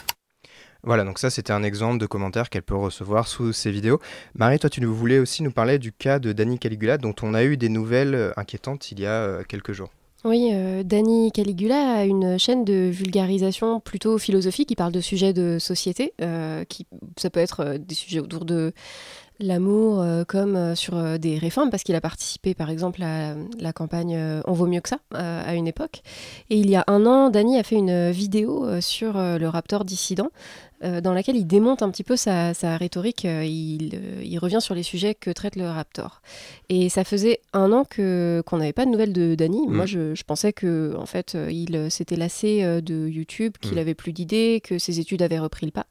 Voilà, 0.85 1.05
donc 1.05 1.19
ça 1.19 1.29
c'était 1.29 1.53
un 1.53 1.65
exemple 1.65 1.99
de 1.99 2.07
commentaire 2.07 2.51
qu'elle 2.51 2.63
peut 2.63 2.77
recevoir 2.77 3.27
sous 3.27 3.53
ces 3.53 3.73
vidéos. 3.73 4.01
Marie, 4.35 4.61
toi 4.61 4.71
tu 4.71 4.83
voulais 4.85 5.19
aussi 5.19 5.43
nous 5.43 5.51
parler 5.51 5.79
du 5.79 5.93
cas 5.93 6.21
de 6.21 6.33
Danny 6.33 6.59
Caligula 6.59 6.99
dont 6.99 7.15
on 7.23 7.35
a 7.35 7.43
eu 7.43 7.57
des 7.57 7.69
nouvelles 7.69 8.15
euh, 8.15 8.33
inquiétantes 8.37 8.93
il 8.93 9.01
y 9.01 9.07
a 9.07 9.11
euh, 9.11 9.43
quelques 9.47 9.73
jours. 9.73 9.91
Oui, 10.25 10.51
euh, 10.53 10.83
Dani 10.83 11.31
Caligula 11.31 11.99
a 11.99 12.05
une 12.05 12.41
chaîne 12.41 12.65
de 12.65 12.91
vulgarisation 12.91 13.79
plutôt 13.79 14.19
philosophique 14.19 14.69
qui 14.69 14.75
parle 14.75 14.91
de 14.91 15.01
sujets 15.01 15.33
de 15.33 15.59
société, 15.61 16.13
euh, 16.21 16.65
qui, 16.65 16.87
ça 17.17 17.31
peut 17.31 17.39
être 17.39 17.61
euh, 17.61 17.79
des 17.79 17.95
sujets 17.95 18.19
autour 18.19 18.45
de 18.45 18.73
l'amour 19.39 20.05
comme 20.27 20.75
sur 20.75 21.17
des 21.17 21.39
réformes, 21.39 21.71
parce 21.71 21.85
qu'il 21.85 21.95
a 21.95 22.01
participé 22.01 22.55
par 22.55 22.71
exemple 22.71 23.05
à 23.05 23.37
la 23.61 23.73
campagne 23.73 24.19
On 24.49 24.53
vaut 24.53 24.67
mieux 24.67 24.81
que 24.81 24.89
ça 24.89 24.99
à 25.15 25.55
une 25.55 25.69
époque. 25.69 26.03
Et 26.51 26.57
il 26.57 26.69
y 26.69 26.75
a 26.75 26.83
un 26.89 27.07
an, 27.07 27.31
Dani 27.31 27.57
a 27.57 27.63
fait 27.63 27.77
une 27.77 28.11
vidéo 28.11 28.67
sur 28.81 29.13
le 29.13 29.47
Raptor 29.47 29.85
dissident, 29.85 30.31
euh, 30.85 31.01
dans 31.01 31.13
laquelle 31.13 31.37
il 31.37 31.47
démonte 31.47 31.83
un 31.83 31.91
petit 31.91 32.05
peu 32.05 32.17
sa, 32.17 32.55
sa 32.55 32.77
rhétorique, 32.77 33.25
euh, 33.25 33.45
il, 33.45 33.91
euh, 33.95 34.23
il 34.25 34.39
revient 34.39 34.61
sur 34.61 34.75
les 34.75 34.83
sujets 34.83 35.15
que 35.15 35.31
traite 35.31 35.57
le 35.57 35.67
Raptor. 35.67 36.23
Et 36.69 36.89
ça 36.89 37.03
faisait 37.05 37.41
un 37.53 37.73
an 37.73 37.85
que 37.85 38.43
qu'on 38.47 38.59
n'avait 38.59 38.73
pas 38.73 38.85
de 38.87 38.91
nouvelles 38.91 39.13
de 39.13 39.35
Dany. 39.35 39.67
Mm. 39.67 39.73
Moi, 39.75 39.87
je, 39.87 40.15
je 40.15 40.23
pensais 40.25 40.53
que 40.53 40.95
en 40.97 41.07
fait, 41.07 41.37
il 41.51 41.91
s'était 41.91 42.17
lassé 42.17 42.63
de 42.83 43.09
YouTube, 43.09 43.55
qu'il 43.61 43.75
Mm. 43.77 43.79
avait 43.79 43.95
plus 43.95 44.13
d'idées, 44.13 44.61
que 44.63 44.79
ses 44.79 45.01
études 45.01 45.23
avaient 45.23 45.39
repris 45.39 45.67
le 45.67 45.73
pas. 45.73 45.87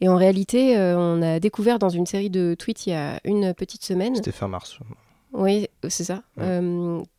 Et 0.00 0.08
en 0.08 0.16
réalité, 0.16 0.76
on 0.78 1.20
a 1.22 1.38
découvert 1.40 1.78
dans 1.78 1.90
une 1.90 2.06
série 2.06 2.30
de 2.30 2.54
tweets 2.58 2.86
il 2.86 2.90
y 2.90 2.94
a 2.94 3.20
une 3.24 3.52
petite 3.54 3.84
semaine, 3.84 4.14
C'était 4.16 4.32
fin 4.32 4.48
mars. 4.48 4.78
oui, 5.32 5.66
c'est 5.88 6.04
ça, 6.04 6.22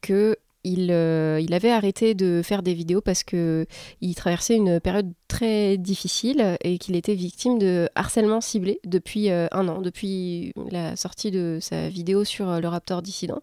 que 0.02 0.36
il, 0.64 0.92
euh, 0.92 1.40
il 1.42 1.54
avait 1.54 1.72
arrêté 1.72 2.14
de 2.14 2.42
faire 2.44 2.64
des 2.64 2.74
vidéos 2.74 3.02
parce 3.02 3.24
que 3.24 3.66
il 4.02 4.16
traversait 4.16 4.56
une 4.56 4.80
période 4.80 5.12
très 5.28 5.78
difficile 5.78 6.58
et 6.64 6.78
qu'il 6.78 6.96
était 6.96 7.16
victime 7.16 7.60
de 7.60 7.90
harcèlement 7.96 8.40
ciblé 8.40 8.80
depuis 8.86 9.30
euh, 9.30 9.48
un 9.52 9.68
an, 9.68 9.82
depuis 9.82 10.54
la 10.72 10.96
sortie 10.96 11.32
de 11.32 11.58
sa 11.62 11.90
vidéo 11.90 12.24
sur 12.24 12.50
euh, 12.50 12.60
le 12.60 12.68
Raptor 12.68 13.02
dissident. 13.02 13.42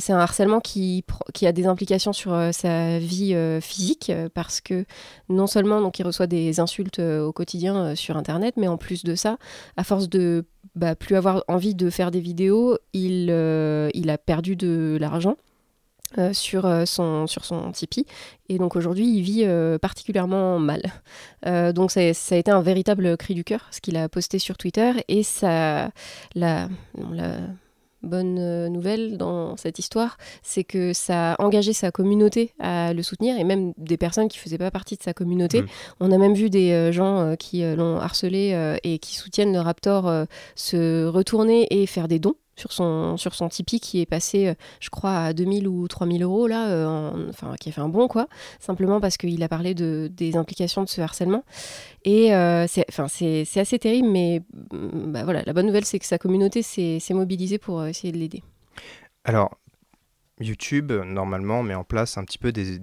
C'est 0.00 0.12
un 0.12 0.18
harcèlement 0.18 0.58
qui, 0.58 1.04
a 1.42 1.52
des 1.52 1.66
implications 1.66 2.12
sur 2.12 2.36
sa 2.52 2.98
vie 2.98 3.32
physique 3.60 4.10
parce 4.34 4.60
que 4.60 4.84
non 5.28 5.46
seulement 5.46 5.80
donc 5.80 6.00
il 6.00 6.02
reçoit 6.02 6.26
des 6.26 6.58
insultes 6.58 6.98
au 6.98 7.32
quotidien 7.32 7.94
sur 7.94 8.16
internet, 8.16 8.54
mais 8.56 8.66
en 8.66 8.76
plus 8.76 9.04
de 9.04 9.14
ça, 9.14 9.38
à 9.76 9.84
force 9.84 10.08
de 10.08 10.46
bah, 10.74 10.96
plus 10.96 11.14
avoir 11.14 11.44
envie 11.46 11.76
de 11.76 11.90
faire 11.90 12.10
des 12.10 12.18
vidéos, 12.18 12.76
il 12.92 13.30
a 13.30 14.18
perdu 14.18 14.56
de 14.56 14.98
l'argent. 15.00 15.36
Euh, 16.16 16.32
sur, 16.32 16.64
euh, 16.64 16.86
son, 16.86 17.26
sur 17.26 17.44
son 17.44 17.70
Tipeee. 17.70 18.06
Et 18.48 18.56
donc 18.56 18.76
aujourd'hui, 18.76 19.06
il 19.06 19.20
vit 19.20 19.42
euh, 19.44 19.76
particulièrement 19.78 20.58
mal. 20.58 20.80
Donc 21.74 21.90
ça, 21.90 22.14
ça 22.14 22.34
a 22.34 22.38
été 22.38 22.50
un 22.50 22.62
véritable 22.62 23.16
cri 23.18 23.34
du 23.34 23.44
cœur, 23.44 23.68
ce 23.70 23.82
qu'il 23.82 23.96
a 23.98 24.08
posté 24.08 24.38
sur 24.38 24.56
Twitter. 24.56 24.92
Et 25.08 25.22
ça, 25.22 25.90
la, 26.34 26.68
bonne 28.02 28.68
nouvelle 28.68 29.18
dans 29.18 29.56
cette 29.56 29.78
histoire, 29.78 30.16
c'est 30.42 30.64
que 30.64 30.92
ça 30.94 31.32
a 31.32 31.42
engagé 31.42 31.72
sa 31.72 31.90
communauté 31.90 32.54
à 32.58 32.94
le 32.94 33.02
soutenir, 33.02 33.38
et 33.38 33.44
même 33.44 33.72
des 33.76 33.96
personnes 33.96 34.28
qui 34.28 34.38
ne 34.38 34.42
faisaient 34.42 34.58
pas 34.58 34.70
partie 34.70 34.96
de 34.96 35.02
sa 35.02 35.12
communauté. 35.12 35.62
Mm. 35.62 35.66
On 36.00 36.12
a 36.12 36.16
même 36.16 36.34
vu 36.34 36.48
des 36.48 36.90
gens 36.92 37.34
qui 37.38 37.62
l'ont 37.62 37.98
harcelé 37.98 38.78
et 38.82 38.98
qui 38.98 39.14
soutiennent 39.14 39.52
le 39.52 39.60
Raptor 39.60 40.26
se 40.54 41.04
retourner 41.06 41.66
et 41.70 41.86
faire 41.86 42.08
des 42.08 42.18
dons 42.18 42.36
sur 42.58 42.72
son, 42.72 43.16
sur 43.16 43.34
son 43.34 43.48
Tipeee 43.48 43.80
qui 43.80 44.00
est 44.00 44.06
passé, 44.06 44.48
euh, 44.48 44.54
je 44.80 44.90
crois, 44.90 45.16
à 45.18 45.32
2000 45.32 45.66
ou 45.68 45.86
3000 45.88 46.22
euros, 46.22 46.46
là, 46.46 46.68
euh, 46.68 46.86
en- 46.86 47.28
enfin, 47.30 47.54
qui 47.58 47.68
a 47.68 47.72
fait 47.72 47.80
un 47.80 47.88
bon, 47.88 48.08
quoi, 48.08 48.26
simplement 48.60 49.00
parce 49.00 49.16
qu'il 49.16 49.42
a 49.42 49.48
parlé 49.48 49.74
de, 49.74 50.10
des 50.12 50.36
implications 50.36 50.82
de 50.82 50.88
ce 50.88 51.00
harcèlement. 51.00 51.44
Et 52.04 52.34
euh, 52.34 52.66
c'est 52.68 52.84
assez 53.60 53.78
terrible, 53.78 54.08
mais 54.08 54.42
mm, 54.72 55.12
bah, 55.12 55.24
voilà, 55.24 55.42
la 55.46 55.52
bonne 55.52 55.66
nouvelle, 55.66 55.84
c'est 55.84 55.98
que 55.98 56.06
sa 56.06 56.18
communauté 56.18 56.62
s'est 56.62 57.00
mobilisée 57.10 57.58
pour 57.58 57.84
essayer 57.84 58.12
de 58.12 58.18
l'aider. 58.18 58.42
Alors, 59.24 59.50
YouTube, 60.40 60.92
euh, 60.92 61.04
normalement, 61.04 61.62
met 61.62 61.74
en 61.74 61.84
place 61.84 62.18
un 62.18 62.24
petit 62.24 62.38
peu 62.38 62.52
des, 62.52 62.78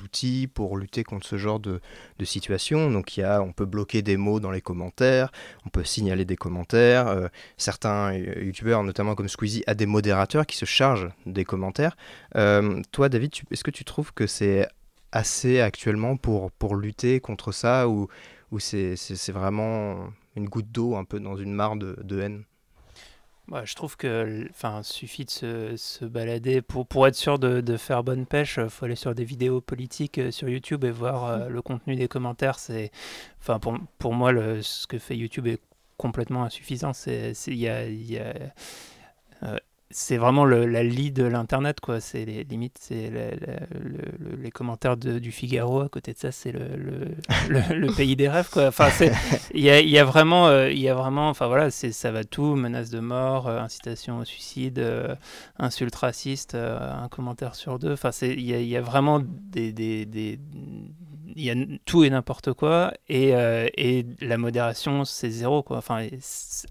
outils 0.00 0.48
pour 0.52 0.76
lutter 0.76 1.04
contre 1.04 1.26
ce 1.26 1.36
genre 1.36 1.60
de, 1.60 1.80
situation. 2.22 2.90
Donc, 2.90 3.16
y 3.16 3.22
a, 3.22 3.42
on 3.42 3.52
peut 3.52 3.66
bloquer 3.66 4.02
des 4.02 4.16
mots 4.16 4.40
dans 4.40 4.50
les 4.50 4.60
commentaires, 4.60 5.30
on 5.66 5.68
peut 5.68 5.84
signaler 5.84 6.24
des 6.24 6.36
commentaires. 6.36 7.08
euh, 7.08 7.28
certains 7.56 8.12
euh, 8.14 8.44
YouTubeurs, 8.44 8.82
notamment 8.82 9.14
comme 9.14 9.28
Squeezie, 9.28 9.62
a 9.66 9.74
des 9.74 9.86
modérateurs 9.86 10.46
qui 10.46 10.56
se 10.56 10.64
chargent 10.64 11.08
des 11.26 11.44
commentaires. 11.44 11.96
Toi, 12.34 13.08
David, 13.08 13.32
est-ce 13.50 13.64
que 13.64 13.70
tu 13.70 13.84
trouves 13.84 14.12
que 14.12 14.26
c'est 14.26 14.66
assez 15.12 15.60
actuellement 15.60 16.16
pour, 16.16 16.50
pour 16.52 16.76
lutter 16.76 17.20
contre 17.20 17.52
ça 17.52 17.88
ou, 17.88 18.08
ou 18.50 18.58
c'est 18.58 18.96
vraiment 19.30 20.08
une 20.36 20.48
goutte 20.48 20.70
d'eau 20.72 20.96
un 20.96 21.04
peu 21.04 21.20
dans 21.20 21.36
une 21.36 21.52
mare 21.52 21.76
de 21.76 22.20
haine? 22.20 22.44
Ouais, 23.50 23.66
je 23.66 23.74
trouve 23.74 23.96
que, 23.98 24.46
enfin, 24.50 24.82
suffit 24.82 25.26
de 25.26 25.30
se, 25.30 25.76
se 25.76 26.06
balader 26.06 26.62
pour, 26.62 26.86
pour 26.86 27.06
être 27.06 27.14
sûr 27.14 27.38
de, 27.38 27.60
de 27.60 27.76
faire 27.76 28.02
bonne 28.02 28.24
pêche. 28.24 28.58
Il 28.62 28.70
faut 28.70 28.86
aller 28.86 28.96
sur 28.96 29.14
des 29.14 29.24
vidéos 29.24 29.60
politiques 29.60 30.16
euh, 30.18 30.30
sur 30.30 30.48
YouTube 30.48 30.84
et 30.84 30.90
voir 30.90 31.24
euh, 31.26 31.48
le 31.48 31.60
contenu 31.60 31.94
des 31.94 32.08
commentaires. 32.08 32.58
C'est, 32.58 32.90
enfin, 33.40 33.58
pour, 33.58 33.76
pour 33.98 34.14
moi, 34.14 34.32
le, 34.32 34.62
ce 34.62 34.86
que 34.86 34.98
fait 34.98 35.16
YouTube 35.16 35.46
est 35.46 35.60
complètement 35.98 36.44
insuffisant. 36.44 36.94
C'est, 36.94 37.32
il 37.46 37.56
y 37.56 37.68
a, 37.68 37.86
y 37.86 38.18
a 38.18 38.32
c'est 39.90 40.16
vraiment 40.16 40.44
le, 40.44 40.66
la 40.66 40.82
lie 40.82 41.12
de 41.12 41.24
l'internet 41.24 41.80
quoi. 41.80 42.00
C'est 42.00 42.24
les 42.24 42.44
limites 42.44 42.78
c'est 42.80 43.10
les 44.42 44.50
commentaires 44.50 44.96
de, 44.96 45.18
du 45.18 45.30
Figaro 45.30 45.80
à 45.80 45.88
côté 45.88 46.12
de 46.12 46.18
ça 46.18 46.32
c'est 46.32 46.52
le, 46.52 47.94
pays 47.96 48.16
des 48.16 48.28
rêves 48.28 48.48
quoi. 48.50 48.68
Enfin 48.68 48.88
il 49.52 49.60
y 49.60 49.70
a, 49.70 49.80
y 49.80 49.98
a, 49.98 50.04
vraiment 50.04 50.48
euh, 50.48 50.70
il 50.70 50.80
y 50.80 50.88
a 50.88 50.94
vraiment 50.94 51.28
enfin 51.28 51.46
voilà 51.46 51.70
c'est 51.70 51.92
ça 51.92 52.10
va 52.10 52.24
tout. 52.24 52.56
Menace 52.56 52.90
de 52.90 53.00
mort 53.00 53.48
euh, 53.48 53.60
incitation 53.60 54.18
au 54.18 54.24
suicide 54.24 54.78
euh, 54.78 55.14
insulte 55.58 55.94
raciste 55.94 56.54
un 56.54 57.08
commentaire 57.08 57.54
sur 57.54 57.78
deux. 57.78 57.92
Enfin 57.92 58.12
c'est 58.12 58.32
il 58.32 58.42
y 58.42 58.54
a, 58.54 58.60
y 58.60 58.76
a, 58.76 58.80
vraiment 58.80 59.20
des, 59.22 59.72
des, 59.72 60.06
des 60.06 60.40
il 61.12 61.13
y 61.36 61.50
a 61.50 61.54
tout 61.84 62.04
et 62.04 62.10
n'importe 62.10 62.52
quoi 62.52 62.92
et, 63.08 63.30
et, 63.76 64.06
la 64.20 64.36
modération 64.36 65.04
c'est 65.04 65.30
zéro 65.30 65.62
quoi 65.62 65.78
enfin 65.78 66.06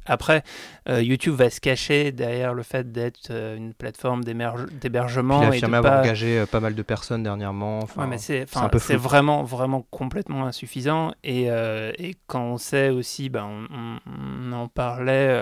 après 0.05 0.43
YouTube 0.87 1.35
va 1.35 1.49
se 1.49 1.59
cacher 1.59 2.11
derrière 2.11 2.53
le 2.53 2.63
fait 2.63 2.91
d'être 2.91 3.29
euh, 3.31 3.57
une 3.57 3.73
plateforme 3.73 4.23
d'hébergement. 4.23 5.41
Il 5.41 5.45
a 5.45 5.49
affirmé 5.49 5.77
avoir 5.77 5.99
engagé 5.99 6.39
euh, 6.39 6.45
pas 6.45 6.59
mal 6.59 6.75
de 6.75 6.81
personnes 6.81 7.23
dernièrement. 7.23 7.79
Enfin, 7.79 8.09
c'est 8.17 8.95
vraiment, 8.95 9.43
vraiment 9.43 9.85
complètement 9.89 10.45
insuffisant. 10.45 11.13
Et, 11.23 11.49
euh, 11.49 11.91
et, 11.97 12.15
quand 12.27 12.43
on 12.43 12.57
sait 12.57 12.89
aussi, 12.89 13.29
ben, 13.29 13.47
on, 13.69 14.51
en 14.51 14.67
parlait, 14.67 15.35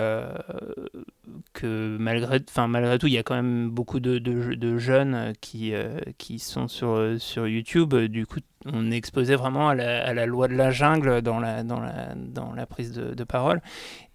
que 1.52 1.96
malgré, 2.00 2.40
malgré 2.68 2.98
tout, 2.98 3.06
il 3.06 3.12
y 3.12 3.18
a 3.18 3.22
quand 3.22 3.34
même 3.34 3.70
beaucoup 3.70 4.00
de, 4.00 4.18
de, 4.18 4.78
jeunes 4.78 5.32
qui, 5.40 5.72
qui 6.18 6.38
sont 6.38 6.68
sur, 6.68 7.16
sur 7.18 7.46
YouTube. 7.46 7.94
Du 7.94 8.26
coup, 8.26 8.40
on 8.66 8.90
est 8.90 8.96
exposé 8.96 9.36
vraiment 9.36 9.68
à 9.68 9.74
la, 9.74 10.26
loi 10.26 10.48
de 10.48 10.54
la 10.54 10.70
jungle 10.70 11.22
dans 11.22 11.38
la, 11.38 11.62
dans 11.62 11.80
la, 11.80 12.14
dans 12.16 12.52
la 12.52 12.66
prise 12.66 12.92
de, 12.92 13.24
parole. 13.24 13.62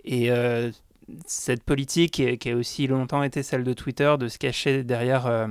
Et 0.04 0.32
cette 1.26 1.64
politique 1.64 2.40
qui, 2.40 2.50
a 2.50 2.56
aussi 2.56 2.88
longtemps 2.88 3.24
été 3.24 3.44
celle 3.44 3.64
de 3.64 3.74
Twitter, 3.74 4.16
de 4.20 4.28
se 4.28 4.38
cacher 4.38 4.84
derrière 4.84 5.26
euh, 5.28 5.48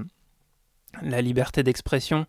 la 1.03 1.23
liberté 1.23 1.63
d'expression, 1.63 2.27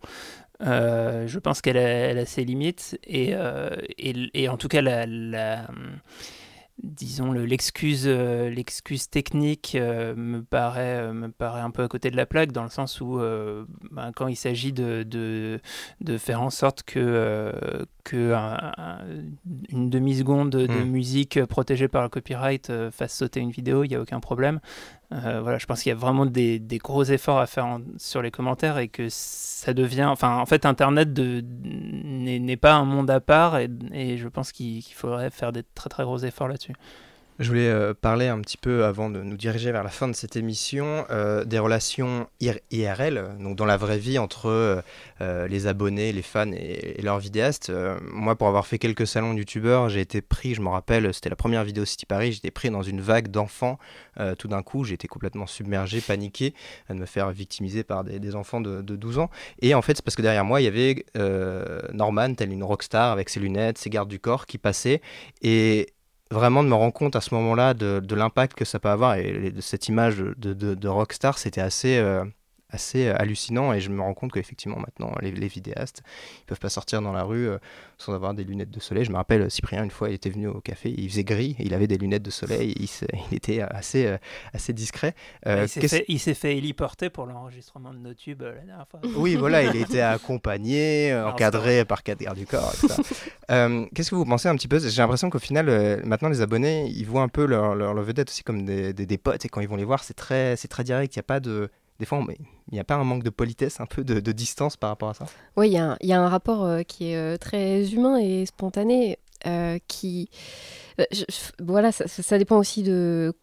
euh, 0.61 1.27
je 1.27 1.39
pense 1.39 1.61
qu'elle 1.61 1.77
a, 1.77 2.25
ses 2.25 2.45
limites. 2.45 2.97
Et, 3.03 3.31
euh, 3.33 3.69
et, 3.97 4.49
en 4.49 4.57
tout 4.57 4.67
cas, 4.67 4.81
la 4.81 5.67
disons 6.83 7.31
l'excuse 7.31 8.07
l'excuse 8.07 9.09
technique 9.09 9.75
me 9.75 10.41
paraît 10.41 11.11
me 11.11 11.29
paraît 11.29 11.61
un 11.61 11.71
peu 11.71 11.83
à 11.83 11.87
côté 11.87 12.11
de 12.11 12.15
la 12.15 12.25
plaque 12.25 12.51
dans 12.51 12.63
le 12.63 12.69
sens 12.69 13.01
où 13.01 13.19
ben, 13.91 14.11
quand 14.15 14.27
il 14.27 14.35
s'agit 14.35 14.73
de, 14.73 15.03
de, 15.03 15.59
de, 16.01 16.17
faire 16.17 16.41
en 16.41 16.51
sorte 16.51 16.83
que 16.83 17.51
que 18.03 18.33
une 19.69 19.89
demi-seconde 19.89 20.51
de 20.51 20.67
hmm. 20.67 20.85
musique 20.85 21.43
protégée 21.45 21.87
par 21.87 22.03
le 22.03 22.09
copyright 22.09 22.69
euh, 22.69 22.91
fasse 22.91 23.15
sauter 23.15 23.39
une 23.39 23.51
vidéo, 23.51 23.83
il 23.83 23.89
n'y 23.89 23.95
a 23.95 24.01
aucun 24.01 24.19
problème. 24.19 24.59
Euh, 25.13 25.39
voilà, 25.41 25.57
je 25.57 25.65
pense 25.65 25.83
qu'il 25.83 25.89
y 25.89 25.93
a 25.93 25.95
vraiment 25.95 26.25
des, 26.25 26.59
gros 26.83 27.03
efforts 27.03 27.39
à 27.39 27.47
faire 27.47 27.79
sur 27.97 28.21
les 28.21 28.31
commentaires 28.31 28.77
et 28.77 28.89
que 28.89 29.07
ça 29.09 29.73
devient. 29.73 30.05
Enfin, 30.05 30.37
en 30.37 30.45
fait, 30.45 30.65
Internet 30.65 31.17
n'est 31.17 32.57
pas 32.57 32.75
un 32.75 32.83
monde 32.83 33.09
à 33.09 33.21
part 33.21 33.57
et, 33.57 33.69
et 33.93 34.17
je 34.17 34.27
pense 34.27 34.51
qu'il 34.51 34.83
faudrait 34.83 35.29
faire 35.29 35.53
des 35.53 35.63
très 35.63 35.89
très 35.89 36.03
gros 36.03 36.17
efforts 36.17 36.49
là-dessus. 36.49 36.73
Je 37.39 37.49
voulais 37.49 37.69
euh, 37.69 37.93
parler 37.93 38.27
un 38.27 38.41
petit 38.41 38.57
peu, 38.57 38.83
avant 38.83 39.11
de 39.11 39.21
nous 39.21 39.37
diriger 39.37 39.71
vers 39.71 39.83
la 39.83 39.91
fin 39.91 40.07
de 40.07 40.13
cette 40.13 40.35
émission, 40.35 41.05
euh, 41.11 41.45
des 41.45 41.59
relations 41.59 42.27
IRL, 42.39 43.37
donc 43.39 43.55
dans 43.55 43.65
la 43.65 43.77
vraie 43.77 43.99
vie 43.99 44.17
entre 44.17 44.81
euh, 45.21 45.47
les 45.47 45.67
abonnés, 45.67 46.11
les 46.11 46.23
fans 46.23 46.51
et, 46.51 46.99
leurs 47.03 47.19
vidéastes. 47.19 47.71
moi, 48.01 48.35
pour 48.35 48.47
avoir 48.47 48.65
fait 48.65 48.79
quelques 48.79 49.05
salons 49.05 49.33
youtubeurs, 49.33 49.87
j'ai 49.87 50.01
été 50.01 50.21
pris, 50.21 50.55
je 50.55 50.61
me 50.61 50.69
rappelle, 50.69 51.13
c'était 51.13 51.29
la 51.29 51.35
première 51.35 51.63
vidéo 51.63 51.85
City 51.85 52.07
Paris, 52.07 52.31
j'étais 52.31 52.49
pris 52.49 52.71
dans 52.71 52.81
une 52.81 53.01
vague 53.01 53.27
d'enfants. 53.27 53.77
tout 54.39 54.47
d'un 54.47 54.63
coup, 54.63 54.83
été 54.87 55.07
complètement 55.07 55.45
submergé, 55.45 56.01
paniqué, 56.01 56.55
de 56.89 56.95
me 56.95 57.05
faire 57.05 57.29
victimiser 57.29 57.83
par 57.83 58.03
des, 58.03 58.35
enfants 58.35 58.61
de, 58.61 58.81
de, 58.81 58.95
12 58.95 59.19
ans. 59.19 59.29
Et 59.61 59.75
en 59.75 59.83
fait, 59.83 59.97
c'est 59.97 60.03
parce 60.03 60.15
que 60.15 60.23
derrière 60.23 60.43
moi, 60.43 60.59
il 60.59 60.63
y 60.63 60.67
avait 60.67 61.05
Norman, 61.93 62.33
telle 62.33 62.51
une 62.51 62.63
rockstar, 62.63 63.11
avec 63.11 63.29
ses 63.29 63.39
lunettes, 63.39 63.77
ses 63.77 63.91
gardes 63.91 64.09
du 64.09 64.19
corps, 64.19 64.47
qui 64.47 64.57
passait. 64.57 65.01
Et 65.43 65.93
vraiment 66.31 66.63
de 66.63 66.69
me 66.69 66.75
rendre 66.75 66.93
compte 66.93 67.15
à 67.15 67.21
ce 67.21 67.33
moment-là 67.35 67.73
de, 67.73 68.15
l'impact 68.15 68.57
que 68.57 68.65
ça 68.65 68.79
peut 68.79 68.89
avoir 68.89 69.15
et 69.15 69.51
de 69.51 69.61
cette 69.61 69.87
image 69.87 70.17
de, 70.17 70.53
de 70.53 70.87
rockstar, 70.87 71.37
c'était 71.37 71.61
assez, 71.61 71.97
euh, 71.97 72.23
assez 72.69 73.07
euh, 73.07 73.15
hallucinant 73.17 73.73
et 73.73 73.79
je 73.79 73.89
me 73.89 74.01
rends 74.01 74.13
compte 74.13 74.33
qu'effectivement 74.33 74.77
maintenant 74.77 75.13
les, 75.21 75.31
vidéastes 75.47 76.01
ils 76.41 76.45
peuvent 76.45 76.59
pas 76.59 76.69
sortir 76.69 77.01
dans 77.01 77.13
la 77.13 77.23
rue 77.23 77.47
euh, 77.47 77.57
sans 77.97 78.13
avoir 78.13 78.33
des 78.33 78.43
lunettes 78.43 78.71
de 78.71 78.79
soleil. 78.79 79.05
Je 79.05 79.11
me 79.11 79.15
rappelle 79.15 79.43
euh, 79.43 79.49
Cyprien 79.49 79.83
une 79.83 79.91
fois 79.91 80.09
il 80.09 80.15
était 80.15 80.29
venu 80.29 80.47
au 80.47 80.59
café 80.59 80.93
il 80.95 81.09
faisait 81.09 81.23
gris 81.23 81.55
il 81.59 81.73
avait 81.73 81.87
des 81.87 81.97
lunettes 81.97 82.23
de 82.23 82.29
soleil 82.29 82.73
il, 82.77 82.89
il 83.31 83.37
était 83.37 83.61
assez 83.61 84.17
assez 84.53 84.73
discret. 84.73 85.13
Il 85.45 86.19
s'est 86.19 86.33
fait, 86.33 86.57
héliporter 86.57 87.09
pour 87.09 87.25
l'enregistrement 87.25 87.93
de 87.93 87.99
nos 87.99 88.13
tubes 88.13 88.41
la 88.41 88.51
dernière 88.53 88.87
fois. 88.89 88.99
Oui 89.15 89.35
voilà 89.35 89.63
il 89.63 89.75
était 89.81 90.01
accompagné 90.01 91.15
encadré 91.15 91.85
par 91.85 92.03
quatre 92.03 92.19
gardes 92.19 92.37
du 92.37 92.45
corps 92.45 92.73
qu'est-ce 93.47 94.09
que 94.09 94.15
vous 94.15 94.25
pensez 94.25 94.49
un 94.49 94.55
petit 94.55 94.67
peu? 94.67 94.79
J'ai 94.79 95.01
l'impression 95.01 95.29
qu'au 95.29 95.39
final 95.39 96.01
maintenant 96.05 96.29
les 96.29 96.41
abonnés 96.41 96.87
ils 96.87 97.05
voient 97.05 97.21
un 97.21 97.29
peu 97.29 97.45
leur, 97.45 97.75
leur, 97.75 97.95
vedette 98.01 98.29
aussi 98.29 98.43
comme 98.43 98.65
des, 98.65 98.93
des, 98.93 99.05
des, 99.05 99.17
potes 99.17 99.43
et 99.45 99.49
quand 99.49 99.61
ils 99.61 99.67
vont 99.67 99.75
les 99.75 99.83
voir 99.83 100.03
c'est 100.03 100.13
très 100.13 100.55
c'est 100.55 100.67
très 100.67 100.83
direct 100.83 101.15
il 101.15 101.19
n'y 101.19 101.21
a 101.21 101.23
pas 101.23 101.39
de 101.39 101.69
des 101.99 102.05
fois, 102.05 102.23
il 102.29 102.73
n'y 102.73 102.79
a 102.79 102.83
pas 102.83 102.95
un 102.95 103.03
manque 103.03 103.23
de 103.23 103.29
politesse, 103.29 103.79
un 103.79 103.85
peu 103.85 104.03
de, 104.03 104.31
distance 104.31 104.77
par 104.77 104.89
rapport 104.89 105.09
à 105.09 105.13
ça? 105.13 105.25
Oui, 105.55 105.69
il 105.69 105.73
y, 105.73 106.13
a 106.13 106.21
un 106.21 106.29
rapport 106.29 106.63
euh, 106.63 106.83
qui 106.83 107.11
est 107.11 107.17
euh, 107.17 107.37
très 107.37 107.91
humain 107.91 108.17
et 108.17 108.45
spontané, 108.45 109.17
euh, 109.47 109.79
qui... 109.87 110.29
voilà, 111.59 111.91
ça, 111.91 112.37
dépend 112.37 112.57
aussi 112.57 112.83
de 112.83 113.33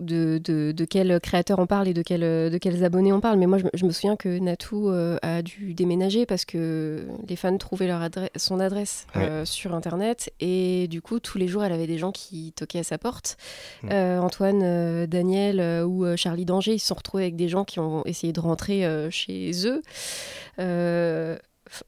de, 0.00 0.40
de, 0.42 0.72
de, 0.72 0.84
quel 0.84 1.20
créateur 1.20 1.58
on 1.58 1.66
parle 1.66 1.88
et 1.88 1.94
de, 1.94 2.02
quel, 2.02 2.20
de 2.20 2.58
quels 2.58 2.84
abonnés 2.84 3.12
on 3.12 3.20
parle. 3.20 3.38
Mais 3.38 3.46
moi, 3.46 3.58
je, 3.74 3.84
me 3.84 3.90
souviens 3.90 4.16
que 4.16 4.38
Natou 4.38 4.90
euh, 4.90 5.18
a 5.22 5.42
dû 5.42 5.74
déménager 5.74 6.26
parce 6.26 6.44
que 6.44 7.06
les 7.28 7.36
fans 7.36 7.56
trouvaient 7.58 7.86
leur 7.86 8.02
adresse, 8.02 8.30
son 8.36 8.60
adresse 8.60 9.06
euh, 9.16 9.44
sur 9.44 9.74
Internet. 9.74 10.32
Et 10.40 10.88
du 10.88 11.02
coup, 11.02 11.20
tous 11.20 11.38
les 11.38 11.48
jours, 11.48 11.64
elle 11.64 11.72
avait 11.72 11.86
des 11.86 11.98
gens 11.98 12.12
qui 12.12 12.52
toquaient 12.52 12.80
à 12.80 12.84
sa 12.84 12.98
porte. 12.98 13.36
Mm. 13.82 13.88
Euh, 13.92 14.20
Antoine, 14.20 15.06
Daniel 15.06 15.84
ou 15.84 16.04
Charlie 16.16 16.44
Danger, 16.44 16.74
ils 16.74 16.78
se 16.78 16.88
sont 16.88 16.94
retrouvés 16.94 17.24
avec 17.24 17.36
des 17.36 17.48
gens 17.48 17.64
qui 17.64 17.80
ont 17.80 18.04
essayé 18.04 18.32
de 18.32 18.40
rentrer 18.40 18.86
chez 19.10 19.52
eux 19.66 19.82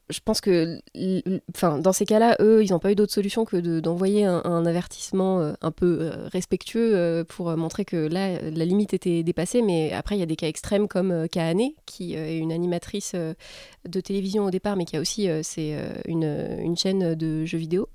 je 0.09 0.19
pense 0.23 0.41
que 0.41 0.79
enfin, 1.53 1.79
dans 1.79 1.93
ces 1.93 2.05
cas-là, 2.05 2.35
eux, 2.39 2.63
ils 2.63 2.71
n'ont 2.71 2.79
pas 2.79 2.91
eu 2.91 2.95
d'autre 2.95 3.13
solution 3.13 3.45
que 3.45 3.79
d'envoyer 3.79 4.25
un, 4.25 4.65
avertissement 4.65 5.39
euh, 5.39 5.53
un 5.61 5.71
peu 5.71 5.99
euh, 6.01 6.27
respectueux 6.27 6.95
euh, 6.95 7.23
pour 7.23 7.55
montrer 7.57 7.85
que 7.85 7.95
là, 7.95 8.41
la 8.41 8.65
limite 8.65 8.93
était 8.93 9.23
dépassée. 9.23 9.61
Mais 9.61 9.91
après, 9.93 10.15
il 10.15 10.19
y 10.19 10.23
a 10.23 10.27
des 10.27 10.35
cas 10.35 10.47
extrêmes 10.47 10.87
comme 10.87 11.27
Kahane, 11.29 11.71
qui 11.85 12.15
est 12.15 12.37
une 12.37 12.51
animatrice 12.51 13.15
de 13.15 14.01
télévision 14.01 14.45
au 14.45 14.51
départ, 14.51 14.75
mais 14.75 14.85
qui 14.85 14.97
a 14.97 15.01
aussi 15.01 15.27
c'est 15.43 15.75
une, 16.05 16.57
une, 16.59 16.77
chaîne 16.77 17.15
de 17.15 17.45
jeux 17.45 17.57
vidéo. 17.57 17.89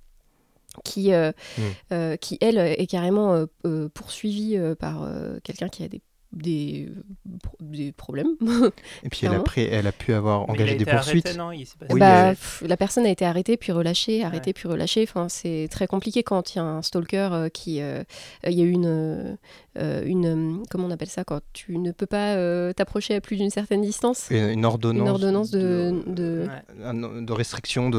Qui, 0.85 1.11
mmh. 1.11 2.17
qui, 2.21 2.37
elle, 2.43 2.59
est 2.59 2.87
carrément 2.87 3.47
poursuivie 3.95 4.59
par 4.79 5.09
quelqu'un 5.43 5.69
qui 5.69 5.85
a 5.85 5.89
des 5.89 6.03
des, 6.37 6.89
des 7.61 7.93
problèmes. 7.93 8.37
Et 9.03 9.09
puis 9.09 9.27
elle 9.27 9.35
a, 9.35 9.41
pris, 9.41 9.63
elle 9.63 9.87
a 9.87 9.93
pu 9.93 10.13
avoir 10.13 10.49
engagé 10.49 10.77
des 10.77 10.85
poursuites. 10.85 11.37
bah, 11.95 12.33
la 12.63 12.77
personne 12.77 13.07
a 13.07 13.11
été 13.11 13.25
arrêtée 13.25 13.57
puis 13.57 13.73
relâchée, 13.73 14.23
arrêtée 14.23 14.53
puis 14.53 14.69
relâchée. 14.69 15.03
Enfin, 15.09 15.29
c'est 15.29 15.69
très 15.71 15.87
compliqué 15.87 16.23
quand 16.23 16.55
il 16.55 16.59
y 16.59 16.61
a 16.61 16.65
un 16.65 16.83
stalker 16.83 17.29
euh, 17.33 17.49
qui. 17.49 17.81
Euh, 17.81 18.03
il 18.47 18.53
y 18.53 18.61
a 18.61 18.65
eu 18.65 18.71
une, 18.71 19.37
euh, 19.79 20.05
une. 20.05 20.63
Comment 20.71 20.87
on 20.87 20.91
appelle 20.91 21.09
ça 21.09 21.25
quand 21.25 21.41
tu 21.53 21.79
ne 21.79 21.93
peux 21.93 22.07
pas 22.07 22.37
t'approcher 22.75 23.15
à 23.15 23.21
plus 23.21 23.37
d'une 23.37 23.51
certaine 23.51 23.83
distance 23.83 24.29
Une, 24.31 24.65
ordonnance. 24.65 25.03
Une 25.03 25.09
ordonnance 25.09 25.51
de. 25.51 26.03
De, 26.07 26.47
de, 27.21 27.33
restriction 27.33 27.91
de. 27.91 27.99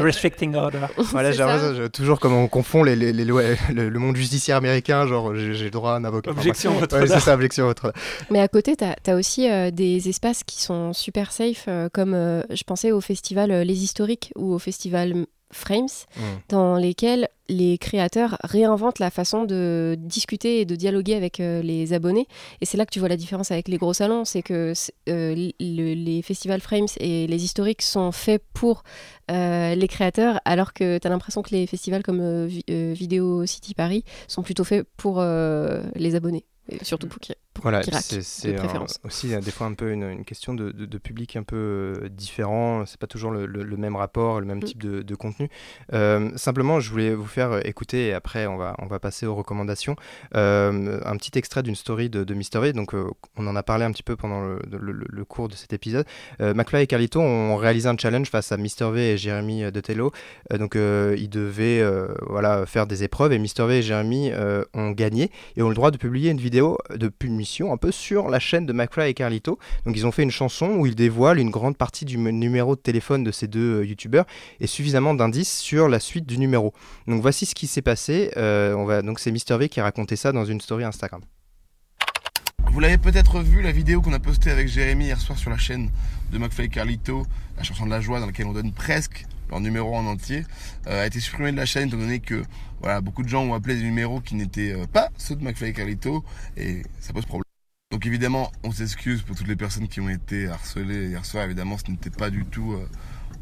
Restricting 0.00 0.54
order. 0.54 0.86
voilà, 0.98 1.32
j'ai 1.32 1.90
toujours 1.90 2.20
comme 2.20 2.34
on 2.34 2.48
confond 2.48 2.82
les, 2.82 2.96
les, 2.96 3.12
les 3.12 3.24
lois, 3.24 3.42
le, 3.72 3.90
monde 3.98 4.16
judiciaire 4.16 4.56
américain, 4.56 5.06
genre 5.06 5.34
j'ai 5.34 5.64
le 5.64 5.70
droit 5.70 5.92
à 5.92 5.96
un 5.96 6.04
avocat. 6.04 6.30
Objection, 6.30 6.76
enfin, 6.76 7.06
c'est 7.06 7.20
ça, 7.20 7.34
objection 7.34 7.63
mais 8.30 8.40
à 8.40 8.48
côté, 8.48 8.76
tu 8.76 8.84
as, 8.84 9.14
aussi 9.14 9.48
euh, 9.48 9.70
des 9.70 10.08
espaces 10.08 10.44
qui 10.44 10.60
sont 10.60 10.92
super 10.92 11.32
safe, 11.32 11.64
euh, 11.68 11.88
comme 11.92 12.14
euh, 12.14 12.42
je 12.50 12.62
pensais 12.64 12.92
au 12.92 13.00
festival 13.00 13.50
Les 13.50 13.84
Historiques 13.84 14.32
ou 14.36 14.52
au 14.52 14.58
festival 14.58 15.26
Frames, 15.50 15.86
mm. 16.16 16.22
dans 16.48 16.76
lesquels 16.76 17.28
les 17.48 17.78
créateurs 17.78 18.36
réinventent 18.42 18.98
la 18.98 19.10
façon 19.10 19.44
de 19.44 19.96
discuter 19.98 20.60
et 20.60 20.64
de 20.64 20.74
dialoguer 20.74 21.14
avec 21.14 21.38
les 21.38 21.92
abonnés. 21.92 22.26
Et 22.60 22.66
c'est 22.66 22.76
là 22.76 22.86
que 22.86 22.90
tu 22.90 22.98
vois 22.98 23.08
la 23.08 23.16
différence 23.16 23.52
avec 23.52 23.68
les 23.68 23.76
gros 23.76 23.92
salons, 23.92 24.24
c'est 24.24 24.42
que 24.42 24.72
les 25.06 26.22
festivals 26.22 26.60
Frames 26.60 26.88
et 26.98 27.28
les 27.28 27.44
historiques 27.44 27.82
sont 27.82 28.10
faits 28.10 28.42
pour 28.52 28.82
les 29.28 29.86
créateurs, 29.88 30.40
alors 30.44 30.72
que 30.72 30.98
tu 30.98 31.06
as 31.06 31.10
l'impression 31.10 31.42
que 31.42 31.50
les 31.50 31.68
festivals 31.68 32.02
comme 32.02 32.46
Vidéo 32.46 33.46
City 33.46 33.74
Paris 33.74 34.02
sont 34.26 34.42
plutôt 34.42 34.64
faits 34.64 34.84
pour 34.96 35.22
les 35.22 36.14
abonnés, 36.16 36.46
et 36.70 36.82
surtout 36.82 37.06
pour, 37.06 37.20
voilà, 37.62 37.82
c'est 37.82 38.56
aussi 39.04 39.28
des 39.36 39.50
fois 39.50 39.66
un 39.66 39.74
peu 39.74 39.90
une, 39.90 40.24
question 40.24 40.54
de, 40.54 40.98
public 40.98 41.36
un 41.36 41.42
peu 41.42 42.08
différent. 42.10 42.84
C'est 42.86 42.98
pas 42.98 43.06
toujours 43.06 43.30
le, 43.30 43.76
même 43.76 43.96
rapport, 43.96 44.40
le 44.40 44.46
même 44.46 44.58
mm. 44.58 44.64
type 44.64 44.82
de, 44.82 45.14
contenu. 45.14 45.48
simplement, 46.36 46.80
je 46.80 46.90
voulais 46.90 47.14
vous 47.14 47.26
faire 47.26 47.64
écouter 47.66 48.08
et 48.08 48.14
après 48.14 48.46
on 48.46 48.56
va 48.56 48.74
on 48.78 48.86
va 48.86 48.98
passer 48.98 49.26
aux 49.26 49.34
recommandations. 49.34 49.96
un 50.32 51.16
petit 51.16 51.38
extrait 51.38 51.62
d'une 51.62 51.76
story 51.76 52.10
de, 52.10 52.24
de 52.24 52.34
Mister 52.34 52.60
V. 52.60 52.72
Donc 52.72 52.94
on 53.36 53.46
en 53.46 53.56
a 53.56 53.62
parlé 53.62 53.84
un 53.84 53.92
petit 53.92 54.02
peu 54.02 54.16
pendant 54.16 54.40
le, 54.42 55.24
cours 55.24 55.48
de 55.48 55.54
cet 55.54 55.72
épisode. 55.72 56.06
McFly 56.40 56.82
et 56.82 56.86
Carlito 56.86 57.20
ont 57.20 57.56
réalisé 57.56 57.88
un 57.88 57.96
challenge 57.96 58.28
face 58.28 58.52
à 58.52 58.56
Mister 58.56 58.90
V 58.90 59.12
et 59.12 59.16
Jérémy 59.16 59.70
de 59.70 59.80
Tello. 59.80 60.12
donc 60.50 60.74
ils 60.74 61.28
devaient 61.28 61.82
voilà 62.26 62.66
faire 62.66 62.86
des 62.86 63.04
épreuves 63.04 63.32
et 63.32 63.38
Mister 63.38 63.64
V 63.66 63.78
et 63.78 63.82
Jérémy 63.82 64.32
ont 64.74 64.90
gagné 64.90 65.30
et 65.56 65.62
ont 65.62 65.68
le 65.68 65.74
droit 65.74 65.90
de 65.90 65.96
publier 65.96 66.30
une 66.30 66.40
vidéo 66.40 66.78
de 66.94 67.08
un 67.72 67.76
peu 67.76 67.92
sur 67.92 68.28
la 68.28 68.38
chaîne 68.38 68.66
de 68.66 68.72
McFly 68.72 69.10
et 69.10 69.14
Carlito. 69.14 69.58
Donc 69.86 69.96
ils 69.96 70.06
ont 70.06 70.12
fait 70.12 70.22
une 70.22 70.30
chanson 70.30 70.70
où 70.76 70.86
ils 70.86 70.94
dévoilent 70.94 71.38
une 71.38 71.50
grande 71.50 71.76
partie 71.76 72.04
du 72.04 72.18
numéro 72.18 72.76
de 72.76 72.80
téléphone 72.80 73.24
de 73.24 73.30
ces 73.30 73.46
deux 73.46 73.80
euh, 73.80 73.86
youtubeurs 73.86 74.26
et 74.60 74.66
suffisamment 74.66 75.14
d'indices 75.14 75.58
sur 75.58 75.88
la 75.88 76.00
suite 76.00 76.26
du 76.26 76.38
numéro. 76.38 76.72
Donc 77.06 77.22
voici 77.22 77.46
ce 77.46 77.54
qui 77.54 77.66
s'est 77.66 77.82
passé. 77.82 78.30
Euh, 78.36 78.74
on 78.74 78.84
va 78.84 79.02
donc 79.02 79.20
c'est 79.20 79.30
Mister 79.30 79.56
V 79.56 79.68
qui 79.68 79.80
a 79.80 79.84
raconté 79.84 80.16
ça 80.16 80.32
dans 80.32 80.44
une 80.44 80.60
story 80.60 80.84
Instagram. 80.84 81.20
Vous 82.72 82.80
l'avez 82.80 82.98
peut-être 82.98 83.40
vu 83.40 83.62
la 83.62 83.70
vidéo 83.70 84.02
qu'on 84.02 84.12
a 84.12 84.18
postée 84.18 84.50
avec 84.50 84.66
Jérémy 84.66 85.04
hier 85.04 85.20
soir 85.20 85.38
sur 85.38 85.50
la 85.50 85.58
chaîne 85.58 85.90
de 86.32 86.38
McFly 86.38 86.66
et 86.66 86.68
Carlito, 86.68 87.24
la 87.56 87.62
chanson 87.62 87.86
de 87.86 87.90
la 87.90 88.00
joie 88.00 88.18
dans 88.18 88.26
laquelle 88.26 88.46
on 88.46 88.52
donne 88.52 88.72
presque 88.72 89.26
leur 89.50 89.60
numéro 89.60 89.94
en 89.94 90.06
entier, 90.06 90.44
euh, 90.86 91.02
a 91.02 91.06
été 91.06 91.20
supprimé 91.20 91.52
de 91.52 91.56
la 91.56 91.66
chaîne 91.66 91.88
étant 91.88 91.96
donné 91.96 92.20
que 92.20 92.42
voilà, 92.80 93.00
beaucoup 93.00 93.22
de 93.22 93.28
gens 93.28 93.42
ont 93.42 93.54
appelé 93.54 93.76
des 93.76 93.82
numéros 93.82 94.20
qui 94.20 94.34
n'étaient 94.34 94.72
euh, 94.72 94.86
pas 94.86 95.10
ceux 95.16 95.36
de 95.36 95.44
McFly 95.44 95.70
et 95.70 95.72
Carlito 95.72 96.24
et 96.56 96.82
ça 97.00 97.12
pose 97.12 97.24
problème. 97.24 97.44
Donc 97.90 98.06
évidemment, 98.06 98.50
on 98.64 98.72
s'excuse 98.72 99.22
pour 99.22 99.36
toutes 99.36 99.46
les 99.46 99.56
personnes 99.56 99.88
qui 99.88 100.00
ont 100.00 100.08
été 100.08 100.48
harcelées 100.48 101.08
hier 101.08 101.24
soir. 101.24 101.44
Évidemment, 101.44 101.76
ce 101.78 101.90
n'était 101.90 102.10
pas 102.10 102.30
du 102.30 102.44
tout 102.44 102.72
euh, 102.72 102.88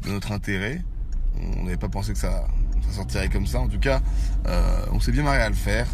de 0.03 0.09
notre 0.09 0.31
intérêt. 0.31 0.83
On 1.57 1.63
n'avait 1.63 1.77
pas 1.77 1.89
pensé 1.89 2.13
que 2.13 2.19
ça, 2.19 2.47
ça, 2.85 2.91
sortirait 2.91 3.29
comme 3.29 3.47
ça. 3.47 3.59
En 3.59 3.67
tout 3.67 3.79
cas, 3.79 4.01
on 4.91 4.99
s'est 4.99 5.11
bien 5.11 5.23
marré 5.23 5.41
à 5.41 5.49
le 5.49 5.55
faire. 5.55 5.87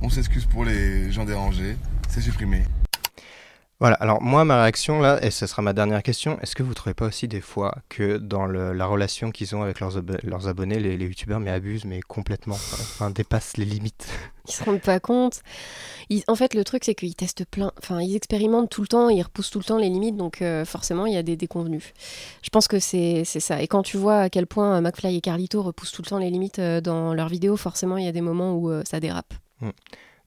On 0.00 0.08
s'excuse 0.08 0.44
pour 0.44 0.64
les 0.64 1.10
gens 1.10 1.24
dérangés. 1.24 1.76
C'est 2.08 2.20
supprimé. 2.20 2.62
Voilà, 3.78 3.96
alors 3.96 4.22
moi, 4.22 4.46
ma 4.46 4.62
réaction 4.62 5.00
là, 5.00 5.22
et 5.22 5.30
ce 5.30 5.46
sera 5.46 5.60
ma 5.60 5.74
dernière 5.74 6.02
question, 6.02 6.38
est-ce 6.40 6.56
que 6.56 6.62
vous 6.62 6.70
ne 6.70 6.74
trouvez 6.74 6.94
pas 6.94 7.04
aussi 7.04 7.28
des 7.28 7.42
fois 7.42 7.74
que 7.90 8.16
dans 8.16 8.46
la 8.46 8.86
relation 8.86 9.30
qu'ils 9.30 9.54
ont 9.54 9.62
avec 9.62 9.80
leurs, 9.80 10.00
leurs 10.22 10.48
abonnés, 10.48 10.78
les, 10.78 10.96
youtubeurs 10.96 11.40
mais 11.40 11.50
abusent, 11.50 11.84
mais 11.84 12.00
complètement, 12.00 12.54
enfin, 12.54 13.10
dépassent 13.10 13.58
les 13.58 13.66
limites? 13.66 14.08
Ils 14.48 14.52
se 14.52 14.64
rendent 14.64 14.80
pas 14.80 14.98
compte. 14.98 15.42
en 16.26 16.34
fait, 16.36 16.54
le 16.54 16.64
truc, 16.64 16.84
c'est 16.84 16.94
qu'ils 16.94 17.14
testent 17.16 17.44
plein, 17.44 17.70
enfin, 17.78 18.00
ils 18.00 18.16
expérimentent 18.16 18.70
tout 18.70 18.80
le 18.80 18.88
temps, 18.88 19.10
ils 19.10 19.22
repoussent 19.22 19.50
tout 19.50 19.58
le 19.58 19.64
temps 19.64 19.76
les 19.76 19.90
limites, 19.90 20.16
donc 20.16 20.40
euh, 20.40 20.64
forcément, 20.64 21.04
il 21.04 21.12
y 21.12 21.18
a 21.18 21.22
des 21.22 21.36
déconvenus. 21.36 21.92
Je 22.42 22.48
pense 22.48 22.68
que 22.68 22.78
c'est 22.78 23.24
ça. 23.24 23.60
Et 23.60 23.66
quand 23.66 23.82
tu 23.82 23.98
vois 23.98 24.20
à 24.20 24.30
quel 24.30 24.46
point 24.46 24.80
McFly 24.80 25.16
et 25.16 25.20
Carlito 25.20 25.62
repoussent 25.62 25.92
tout 25.92 26.02
le 26.02 26.08
temps 26.08 26.18
les 26.18 26.30
limites 26.30 26.60
euh, 26.60 26.80
dans 26.80 27.12
leurs 27.12 27.28
vidéos, 27.28 27.58
forcément, 27.58 27.98
il 27.98 28.06
y 28.06 28.08
a 28.08 28.12
des 28.12 28.22
moments 28.22 28.54
où 28.54 28.70
euh, 28.70 28.82
ça 28.86 29.00
dérape. 29.00 29.34
Hmm. 29.60 29.70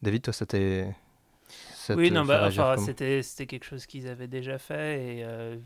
David, 0.04 0.22
toi, 0.22 0.34
ça 0.34 0.45
t'est 0.45 0.86
oui, 1.96 2.12
non, 2.12 2.26
bah, 2.26 2.46
enfin, 2.48 2.78
c'était, 2.78 3.22
c'était 3.22 3.46
quelque 3.46 3.66
chose 3.66 3.86
qu'ils 3.86 4.08
avaient 4.08 4.28
déjà 4.28 4.58
fait 4.58 5.18
et 5.18 5.24
euh, 5.24 5.58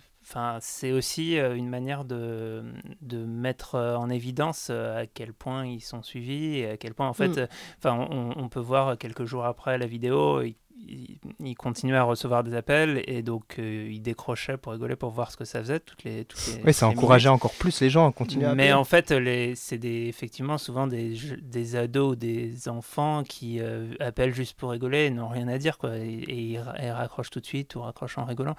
c'est 0.59 0.91
aussi 0.91 1.37
euh, 1.37 1.55
une 1.55 1.69
manière 1.69 2.05
de, 2.05 2.63
de 3.01 3.25
mettre 3.25 3.75
euh, 3.75 3.95
en 3.95 4.09
évidence 4.09 4.69
à 4.69 5.05
quel 5.05 5.33
point 5.33 5.65
ils 5.65 5.81
sont 5.81 6.01
suivis 6.01 6.59
et 6.59 6.69
à 6.71 6.77
quel 6.77 6.93
point, 6.93 7.07
en 7.07 7.13
fait, 7.13 7.37
mm. 7.37 7.87
on, 7.87 8.33
on, 8.35 8.49
peut 8.49 8.59
voir 8.59 8.97
quelques 8.97 9.25
jours 9.25 9.45
après 9.45 9.77
la 9.77 9.85
vidéo, 9.85 10.41
il, 10.87 11.55
continuait 11.55 11.97
à 11.97 12.03
recevoir 12.03 12.43
des 12.43 12.55
appels 12.55 13.03
et 13.07 13.21
donc 13.21 13.59
euh, 13.59 13.89
il 13.91 14.01
décrochait 14.01 14.57
pour 14.57 14.73
rigoler 14.73 14.95
pour 14.95 15.09
voir 15.09 15.31
ce 15.31 15.37
que 15.37 15.45
ça 15.45 15.59
faisait. 15.59 15.79
Toutes 15.79 16.03
les, 16.03 16.25
toutes 16.25 16.45
les 16.47 16.61
oui 16.63 16.73
ça 16.73 16.87
encourageait 16.87 17.29
encore 17.29 17.53
plus 17.53 17.81
les 17.81 17.89
gens 17.89 18.09
à 18.09 18.11
continuer 18.11 18.45
à 18.45 18.55
mais 18.55 18.73
en 18.73 18.83
fait 18.83 19.13
c'est 19.55 19.83
effectivement 19.83 20.57
souvent 20.57 20.87
des, 20.87 21.15
des 21.41 21.75
ados 21.75 22.13
ou 22.13 22.15
des 22.15 22.67
enfants 22.67 23.23
qui 23.23 23.59
euh, 23.59 23.93
appellent 23.99 24.33
juste 24.33 24.57
pour 24.57 24.71
rigoler 24.71 25.05
et 25.05 25.09
n'ont 25.09 25.29
rien 25.29 25.47
à 25.47 25.57
dire 25.57 25.77
quoi. 25.77 25.97
Et, 25.97 26.25
ils, 26.27 26.59
raccrochent 26.59 27.29
tout 27.29 27.39
de 27.39 27.45
suite 27.45 27.75
ou 27.75 27.81
raccrochent 27.81 28.17
en 28.17 28.25
rigolant. 28.25 28.55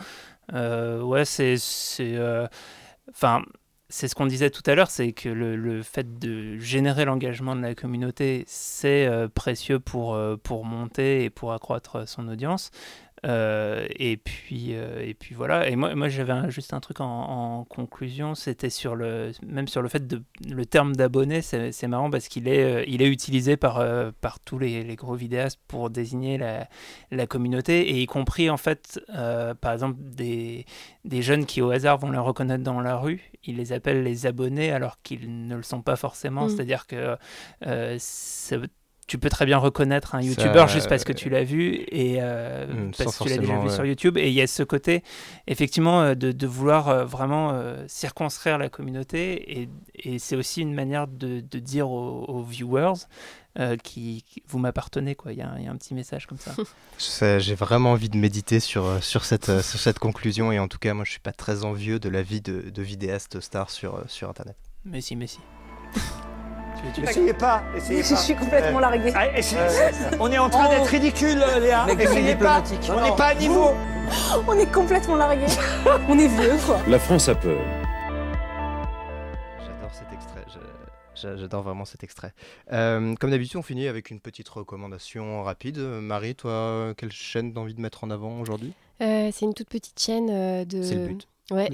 Euh, 0.52 1.02
ouais 1.02 1.24
c'est 1.24 1.56
c'est 1.58 2.18
enfin 3.10 3.42
c'est 3.88 4.08
ce 4.08 4.14
qu'on 4.14 4.26
disait 4.26 4.50
tout 4.50 4.62
à 4.66 4.74
l'heure, 4.74 4.90
c'est 4.90 5.12
que 5.12 5.28
le, 5.28 5.82
fait 5.82 6.18
de 6.18 6.58
générer 6.58 7.04
l'engagement 7.04 7.54
de 7.54 7.60
la 7.60 7.74
communauté, 7.74 8.44
c'est 8.46 9.06
euh, 9.06 9.28
précieux 9.28 9.78
euh, 9.94 10.36
pour 10.36 10.64
monter 10.64 11.24
et 11.24 11.30
pour 11.30 11.52
accroître 11.52 12.08
son 12.08 12.28
audience. 12.28 12.70
Euh, 13.24 13.86
et 13.98 14.16
puis 14.18 14.74
euh, 14.74 15.02
et 15.02 15.14
puis 15.14 15.34
voilà. 15.34 15.68
Et 15.68 15.76
moi, 15.76 15.94
moi 15.94 16.08
j'avais 16.08 16.50
juste 16.50 16.74
un 16.74 16.80
truc 16.80 17.00
en, 17.00 17.64
conclusion, 17.68 18.34
c'était 18.34 18.70
sur 18.70 18.94
le 18.94 19.32
même 19.46 19.66
sur 19.68 19.80
le 19.80 19.88
fait 19.88 20.06
de 20.06 20.22
le 20.46 20.66
terme 20.66 20.94
d'abonné, 20.94 21.40
c'est 21.40 21.86
marrant 21.86 22.10
parce 22.10 22.28
qu'il 22.28 22.48
est 22.48 22.62
euh, 22.62 22.84
il 22.86 23.00
est 23.02 23.08
utilisé 23.08 23.56
par 23.56 23.84
par 24.20 24.40
tous 24.40 24.58
les, 24.58 24.84
les, 24.84 24.96
gros 24.96 25.14
vidéastes 25.14 25.60
pour 25.68 25.90
désigner 25.90 26.36
la, 26.38 26.68
la, 27.10 27.26
communauté 27.26 27.88
et 27.90 28.02
y 28.02 28.06
compris 28.06 28.50
en 28.50 28.56
fait 28.56 29.00
par 29.60 29.72
exemple 29.72 29.96
des 29.98 30.66
des 31.04 31.22
jeunes 31.22 31.46
qui 31.46 31.62
au 31.62 31.70
hasard 31.70 31.98
vont 31.98 32.10
le 32.10 32.20
reconnaître 32.20 32.64
dans 32.64 32.80
la 32.80 32.96
rue, 32.96 33.32
ils 33.44 33.56
les 33.56 33.72
appellent 33.72 34.02
les 34.02 34.26
abonnés 34.26 34.70
alors 34.70 35.00
qu'ils 35.02 35.46
ne 35.48 35.56
le 35.56 35.62
sont 35.62 35.82
pas 35.82 35.96
forcément. 35.96 36.46
Mmh. 36.46 36.48
C'est-à-dire 36.50 36.86
que 36.86 37.16
tu 39.06 39.18
peux 39.18 39.28
très 39.28 39.44
bien 39.44 39.58
reconnaître 39.58 40.14
un 40.14 40.22
youtubeur 40.22 40.68
juste 40.68 40.88
parce 40.88 41.04
que 41.04 41.12
tu 41.12 41.28
l'as 41.28 41.44
vu 41.44 41.84
et 41.88 42.18
euh, 42.20 42.66
hmm, 42.66 42.90
parce 42.96 43.18
que 43.18 43.24
tu 43.24 43.30
l'as 43.30 43.38
déjà 43.38 43.58
vu 43.58 43.70
sur 43.70 43.84
YouTube. 43.84 44.16
Et 44.16 44.28
il 44.28 44.34
y 44.34 44.40
a 44.40 44.46
ce 44.46 44.62
côté, 44.62 45.02
effectivement, 45.46 46.02
euh, 46.02 46.14
de, 46.14 46.32
de 46.32 46.46
vouloir 46.46 46.88
euh, 46.88 47.04
vraiment 47.04 47.54
circonscrire 47.86 48.58
la 48.58 48.68
communauté. 48.68 49.60
Et, 49.60 49.68
et 49.94 50.18
c'est 50.18 50.36
aussi 50.36 50.62
une 50.62 50.74
manière 50.74 51.06
de, 51.06 51.40
de 51.40 51.58
dire 51.58 51.90
aux, 51.90 52.42
viewers 52.42 53.06
qui, 53.82 54.24
vous 54.48 54.58
m'appartenez. 54.58 55.14
quoi. 55.14 55.32
Il 55.32 55.38
y, 55.38 55.42
a, 55.42 55.54
il 55.58 55.64
y, 55.64 55.68
a 55.68 55.70
un 55.70 55.76
petit 55.76 55.94
message 55.94 56.26
comme 56.26 56.38
ça. 56.38 56.54
J'ai 57.38 57.54
vraiment 57.54 57.92
envie 57.92 58.08
de 58.08 58.16
méditer 58.16 58.60
sur, 58.60 59.02
sur, 59.02 59.24
cette, 59.24 59.62
sur 59.62 59.78
cette 59.78 59.98
conclusion. 59.98 60.50
Et 60.50 60.58
en 60.58 60.68
tout 60.68 60.78
cas, 60.78 60.94
moi, 60.94 61.04
je 61.04 61.10
suis 61.10 61.20
pas 61.20 61.32
très 61.32 61.64
envieux 61.64 61.98
de 61.98 62.08
la 62.08 62.22
vie 62.22 62.40
de, 62.40 62.70
de 62.70 62.82
vidéaste 62.82 63.40
star 63.40 63.70
sur, 63.70 64.02
sur 64.08 64.28
Internet. 64.28 64.56
Mais 64.84 65.00
si, 65.00 65.14
mais 65.16 65.26
si. 65.26 65.40
Essayez 67.02 67.32
pas, 67.32 67.62
essayez 67.76 68.02
pas. 68.02 68.08
Je 68.08 68.14
suis 68.14 68.34
complètement 68.34 68.78
largué. 68.80 69.12
Ah, 69.14 69.26
on 70.20 70.30
est 70.30 70.38
en 70.38 70.48
train 70.50 70.68
d'être 70.68 70.86
ridicule, 70.86 71.42
Léa. 71.60 71.86
Essayez 71.98 72.34
pas. 72.34 72.62
On 72.90 73.00
n'est 73.00 73.16
pas 73.16 73.26
à 73.26 73.34
niveau. 73.34 73.72
On 74.46 74.58
est 74.58 74.70
complètement 74.70 75.16
largué. 75.16 75.46
on 76.08 76.18
est 76.18 76.28
vieux, 76.28 76.56
quoi. 76.66 76.78
La 76.86 76.98
France 76.98 77.28
a 77.28 77.34
peur. 77.34 77.58
J'adore 79.58 79.90
cet 79.92 80.12
extrait. 80.12 80.44
J'adore 81.14 81.62
vraiment 81.62 81.84
cet 81.84 82.04
extrait. 82.04 82.32
Euh, 82.72 83.14
comme 83.14 83.30
d'habitude, 83.30 83.56
on 83.56 83.62
finit 83.62 83.88
avec 83.88 84.10
une 84.10 84.20
petite 84.20 84.48
recommandation 84.48 85.42
rapide. 85.42 85.78
Marie, 85.78 86.34
toi, 86.34 86.92
quelle 86.96 87.12
chaîne 87.12 87.52
d'envie 87.52 87.74
de 87.74 87.80
mettre 87.80 88.04
en 88.04 88.10
avant 88.10 88.40
aujourd'hui? 88.40 88.74
Euh, 89.00 89.30
C'est 89.32 89.46
une 89.46 89.54
toute 89.54 89.70
petite 89.70 89.98
chaîne 89.98 90.28
euh, 90.30 90.64
de. 90.64 90.82
C'est 90.82 90.96
le 90.96 91.06
but. 91.06 91.28
Ouais, 91.50 91.68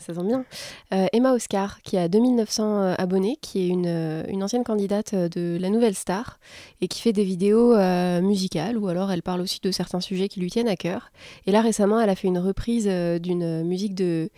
ça 0.00 0.12
sent 0.12 0.22
bien. 0.22 0.44
Euh, 0.92 1.06
Emma 1.14 1.32
Oscar, 1.32 1.80
qui 1.80 1.96
a 1.96 2.08
2900 2.08 2.82
euh, 2.82 2.94
abonnés, 2.98 3.38
qui 3.40 3.60
est 3.62 3.68
une, 3.68 3.86
euh, 3.86 4.22
une, 4.28 4.42
ancienne 4.42 4.64
candidate 4.64 5.14
de 5.14 5.56
la 5.58 5.70
Nouvelle 5.70 5.94
Star 5.94 6.38
et 6.82 6.88
qui 6.88 7.00
fait 7.00 7.14
des 7.14 7.24
vidéos 7.24 7.74
musicales 8.20 8.76
ou 8.76 8.88
alors 8.88 9.10
elle 9.10 9.22
parle 9.22 9.40
aussi 9.40 9.60
de 9.62 9.70
certains 9.70 10.00
sujets 10.00 10.28
qui 10.28 10.40
lui 10.40 10.50
tiennent 10.50 10.68
à 10.68 10.76
cœur. 10.76 11.10
Et 11.46 11.52
là 11.52 11.62
récemment, 11.62 11.98
elle 12.00 12.10
a 12.10 12.14
fait 12.14 12.28
une 12.28 12.38
reprise 12.38 12.86
d'une 12.86 13.64
musique 13.64 13.94
de 13.94 14.28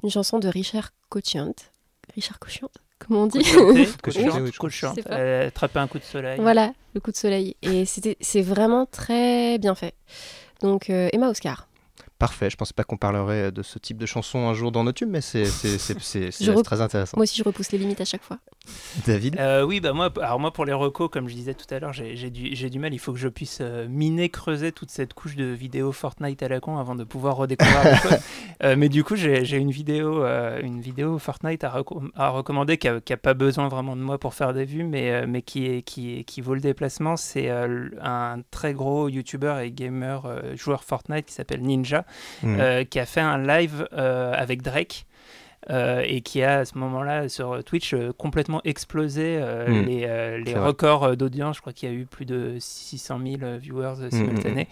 d'une 0.00 0.10
chanson 0.10 0.38
de 0.38 0.48
Richard 0.48 0.90
Cochiant. 1.10 1.54
Richard 2.14 2.38
Cochiant 2.38 2.70
Comment 2.98 3.24
on 3.24 3.26
dit 3.26 3.44
Cochiant. 4.58 4.94
Attraper 5.10 5.78
un 5.78 5.86
coup 5.86 5.98
de 5.98 6.04
soleil. 6.04 6.38
Voilà, 6.40 6.72
le 6.94 7.00
coup 7.00 7.10
de 7.10 7.16
soleil. 7.16 7.56
Et 7.62 7.84
c'est 7.84 8.42
vraiment 8.42 8.86
très 8.86 9.58
bien 9.58 9.74
fait. 9.74 9.94
Donc 10.62 10.88
Emma 10.88 11.28
Oscar. 11.28 11.69
Parfait, 12.20 12.50
je 12.50 12.56
pensais 12.58 12.74
pas 12.74 12.84
qu'on 12.84 12.98
parlerait 12.98 13.50
de 13.50 13.62
ce 13.62 13.78
type 13.78 13.96
de 13.96 14.04
chanson 14.04 14.46
un 14.46 14.52
jour 14.52 14.70
dans 14.70 14.84
nos 14.84 14.92
tubes, 14.92 15.08
mais 15.08 15.22
c'est 15.22 15.44
très 16.64 16.80
intéressant. 16.82 17.16
Moi 17.16 17.22
aussi, 17.22 17.38
je 17.38 17.42
repousse 17.42 17.72
les 17.72 17.78
limites 17.78 18.02
à 18.02 18.04
chaque 18.04 18.22
fois. 18.22 18.36
David? 19.06 19.38
Euh, 19.40 19.64
Oui, 19.64 19.80
bah 19.80 19.94
moi, 19.94 20.12
alors 20.20 20.38
moi, 20.38 20.52
pour 20.52 20.66
les 20.66 20.74
recos, 20.74 21.08
comme 21.10 21.30
je 21.30 21.34
disais 21.34 21.54
tout 21.54 21.72
à 21.74 21.78
l'heure, 21.78 21.94
j'ai 21.94 22.28
du, 22.28 22.50
du, 22.50 22.78
mal. 22.78 22.92
Il 22.92 22.98
faut 22.98 23.14
que 23.14 23.18
je 23.18 23.28
puisse 23.28 23.60
euh, 23.62 23.88
miner, 23.88 24.28
creuser 24.28 24.70
toute 24.70 24.90
cette 24.90 25.14
couche 25.14 25.34
de 25.34 25.46
vidéos 25.46 25.92
Fortnite 25.92 26.42
à 26.42 26.48
la 26.48 26.60
con 26.60 26.76
avant 26.76 26.94
de 26.94 27.04
pouvoir 27.04 27.36
redécouvrir 27.36 27.84
les 27.84 27.96
choses. 28.02 28.18
Euh, 28.64 28.76
mais 28.76 28.90
du 28.90 29.02
coup, 29.02 29.16
j'ai 29.16 29.56
une 29.56 29.70
vidéo, 29.70 30.22
une 30.62 30.82
vidéo 30.82 31.18
Fortnite 31.18 31.64
à, 31.64 31.82
à 32.16 32.28
recommander 32.28 32.76
qui 32.76 32.86
n'a 32.86 33.16
pas 33.16 33.32
besoin 33.32 33.68
vraiment 33.68 33.96
de 33.96 34.02
moi 34.02 34.18
pour 34.18 34.34
faire 34.34 34.52
des 34.52 34.66
vues, 34.66 34.84
mais, 34.84 35.26
mais 35.26 35.40
qui, 35.40 35.64
est, 35.64 35.80
qui, 35.80 36.22
qui 36.26 36.42
vaut 36.42 36.54
le 36.54 36.60
déplacement. 36.60 37.16
C'est 37.16 37.48
un 37.48 38.42
très 38.50 38.74
gros 38.74 39.08
YouTuber 39.08 39.62
et 39.64 39.72
gamer, 39.72 40.22
joueur 40.54 40.84
Fortnite 40.84 41.24
qui 41.24 41.32
s'appelle 41.32 41.62
Ninja, 41.62 42.04
mmh. 42.42 42.84
qui 42.90 42.98
a 43.00 43.06
fait 43.06 43.20
un 43.20 43.38
live 43.38 43.86
avec 43.92 44.62
Drake. 44.62 45.06
et 45.70 46.22
qui 46.22 46.42
a 46.42 46.60
à 46.60 46.64
ce 46.64 46.76
moment-là 46.78 47.28
sur 47.28 47.62
Twitch 47.62 47.94
complètement 48.16 48.60
explosé 48.64 49.38
Mm. 49.68 49.82
les, 49.82 50.40
les 50.44 50.54
records 50.54 51.16
d'audience. 51.16 51.56
Je 51.56 51.60
crois 51.60 51.72
qu'il 51.74 51.88
y 51.88 51.92
a 51.92 51.94
eu 51.94 52.06
plus 52.06 52.24
de 52.24 52.56
600 52.58 53.20
000 53.38 53.58
viewers 53.58 54.10
simultanés. 54.10 54.68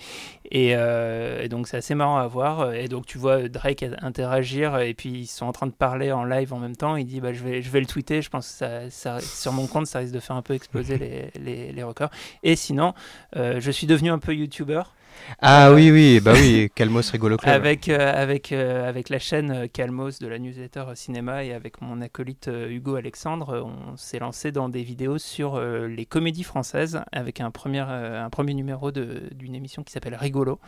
Et, 0.50 0.72
euh, 0.74 1.42
et 1.42 1.48
donc 1.50 1.68
c'est 1.68 1.76
assez 1.76 1.94
marrant 1.94 2.16
à 2.16 2.26
voir. 2.26 2.72
Et 2.72 2.88
donc 2.88 3.04
tu 3.04 3.18
vois 3.18 3.48
Drake 3.48 3.84
interagir 4.00 4.78
et 4.78 4.94
puis 4.94 5.10
ils 5.10 5.26
sont 5.26 5.44
en 5.46 5.52
train 5.52 5.66
de 5.66 5.72
parler 5.72 6.10
en 6.10 6.24
live 6.24 6.54
en 6.54 6.58
même 6.58 6.74
temps. 6.74 6.96
Il 6.96 7.04
dit 7.06 7.20
bah, 7.20 7.34
je, 7.34 7.44
vais, 7.44 7.60
je 7.60 7.68
vais 7.70 7.80
le 7.80 7.86
tweeter. 7.86 8.22
Je 8.22 8.30
pense 8.30 8.48
que 8.48 8.54
ça, 8.54 8.90
ça- 8.90 9.20
sur 9.20 9.52
mon 9.52 9.66
compte 9.66 9.86
ça 9.86 9.98
risque 9.98 10.14
de 10.14 10.20
faire 10.20 10.36
un 10.36 10.42
peu 10.42 10.54
exploser 10.54 10.96
les, 10.98 11.30
les, 11.38 11.70
les 11.72 11.82
records. 11.82 12.10
Et 12.42 12.56
sinon, 12.56 12.94
euh, 13.36 13.60
je 13.60 13.70
suis 13.70 13.86
devenu 13.86 14.10
un 14.10 14.18
peu 14.18 14.34
youtubeur. 14.34 14.94
Ah 15.40 15.68
Euh, 15.68 15.74
oui, 15.74 15.90
oui, 15.90 16.20
bah 16.20 16.32
oui, 16.34 16.70
Calmos 16.74 17.10
Rigolo 17.12 17.36
Club. 17.36 17.52
Avec, 17.54 17.88
euh, 17.88 18.12
avec, 18.14 18.52
euh, 18.52 18.88
avec 18.88 19.08
la 19.08 19.18
chaîne 19.18 19.68
Calmos 19.68 20.18
de 20.20 20.26
la 20.26 20.38
newsletter 20.38 20.84
cinéma 20.94 21.44
et 21.44 21.52
avec 21.52 21.80
mon 21.80 22.00
acolyte 22.00 22.50
Hugo 22.52 22.96
Alexandre, 22.96 23.62
on 23.64 23.96
s'est 23.96 24.18
lancé 24.18 24.52
dans 24.52 24.68
des 24.68 24.82
vidéos 24.82 25.18
sur 25.18 25.60
les 25.60 26.06
comédies 26.06 26.44
françaises 26.44 27.00
avec 27.12 27.40
un 27.40 27.50
premier, 27.50 27.80
un 27.80 28.30
premier 28.30 28.54
numéro 28.54 28.90
d'une 28.90 29.54
émission 29.54 29.82
qui 29.84 29.92
s'appelle 29.92 30.14
Rigolo. 30.14 30.58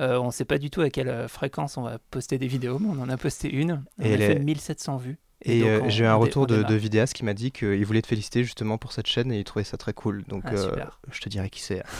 Euh, 0.00 0.18
on 0.18 0.26
ne 0.26 0.30
sait 0.32 0.44
pas 0.44 0.58
du 0.58 0.70
tout 0.70 0.80
à 0.80 0.90
quelle 0.90 1.28
fréquence 1.28 1.76
on 1.76 1.82
va 1.82 1.98
poster 2.10 2.38
des 2.38 2.46
vidéos, 2.48 2.78
mais 2.78 2.88
on 2.88 3.00
en 3.02 3.08
a 3.08 3.16
posté 3.16 3.50
une. 3.52 3.82
On 3.98 4.04
Et 4.04 4.14
a 4.14 4.16
les- 4.16 4.26
fait 4.26 4.38
1700 4.38 4.96
vues. 4.96 5.18
Et 5.44 5.64
euh, 5.64 5.88
j'ai 5.88 6.04
eu 6.04 6.06
un 6.06 6.14
retour 6.14 6.46
de, 6.46 6.74
vidéaste 6.74 7.12
qui 7.12 7.24
m'a 7.24 7.34
dit 7.34 7.52
qu'il 7.52 7.84
voulait 7.84 8.00
te 8.00 8.06
féliciter 8.06 8.42
justement 8.42 8.78
pour 8.78 8.92
cette 8.92 9.06
chaîne 9.06 9.30
et 9.32 9.38
il 9.38 9.44
trouvait 9.44 9.64
ça 9.64 9.76
très 9.76 9.92
cool. 9.92 10.24
Donc 10.28 10.44
Ah, 10.46 10.54
euh, 10.54 10.76
je 11.12 11.20
te 11.20 11.28
dirai 11.28 11.50
qui 11.50 11.60
c'est. 11.60 11.82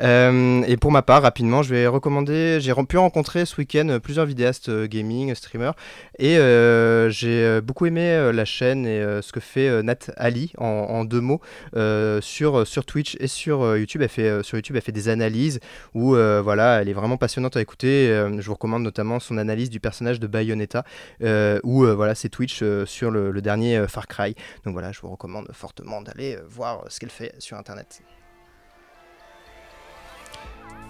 Euh, 0.00 0.62
et 0.66 0.76
pour 0.76 0.90
ma 0.90 1.02
part, 1.02 1.22
rapidement, 1.22 1.62
je 1.62 1.74
vais 1.74 1.86
recommander. 1.86 2.58
J'ai 2.60 2.72
pu 2.88 2.96
rencontrer 2.96 3.44
ce 3.44 3.56
week-end 3.56 3.98
plusieurs 4.02 4.26
vidéastes 4.26 4.70
gaming, 4.86 5.34
streamers, 5.34 5.74
et 6.18 6.36
j'ai 7.10 7.60
beaucoup 7.60 7.86
aimé 7.86 8.30
la 8.32 8.44
chaîne 8.44 8.86
et 8.86 9.00
ce 9.22 9.32
que 9.32 9.40
fait 9.40 9.82
Nat 9.82 10.10
Ali 10.16 10.52
en, 10.58 10.64
en 10.66 11.04
deux 11.04 11.20
mots 11.20 11.40
sur 12.20 12.66
sur 12.66 12.84
Twitch 12.84 13.16
et 13.20 13.28
sur 13.28 13.76
YouTube. 13.76 14.02
Elle 14.02 14.08
fait 14.08 14.42
sur 14.42 14.56
YouTube, 14.56 14.76
elle 14.76 14.82
fait 14.82 14.92
des 14.92 15.08
analyses 15.08 15.60
où 15.94 16.14
voilà, 16.14 16.80
elle 16.80 16.88
est 16.88 16.94
vraiment 16.94 17.16
passionnante 17.16 17.56
à 17.56 17.60
écouter. 17.60 18.06
Je 18.38 18.46
vous 18.46 18.54
recommande 18.54 18.82
notamment 18.82 19.20
son 19.20 19.38
analyse 19.38 19.70
du 19.70 19.78
personnage 19.78 20.20
de 20.20 20.26
Bayonetta, 20.26 20.84
où 21.62 21.84
voilà, 21.84 22.14
c'est 22.14 22.28
Twitch 22.28 22.41
euh, 22.62 22.86
sur 22.86 23.10
le, 23.10 23.30
le 23.30 23.42
dernier 23.42 23.76
euh, 23.76 23.88
Far 23.88 24.06
Cry. 24.06 24.34
Donc 24.64 24.72
voilà, 24.72 24.92
je 24.92 25.00
vous 25.00 25.10
recommande 25.10 25.48
fortement 25.52 26.02
d'aller 26.02 26.36
euh, 26.36 26.42
voir 26.48 26.84
ce 26.88 27.00
qu'elle 27.00 27.10
fait 27.10 27.34
sur 27.38 27.56
Internet. 27.56 28.02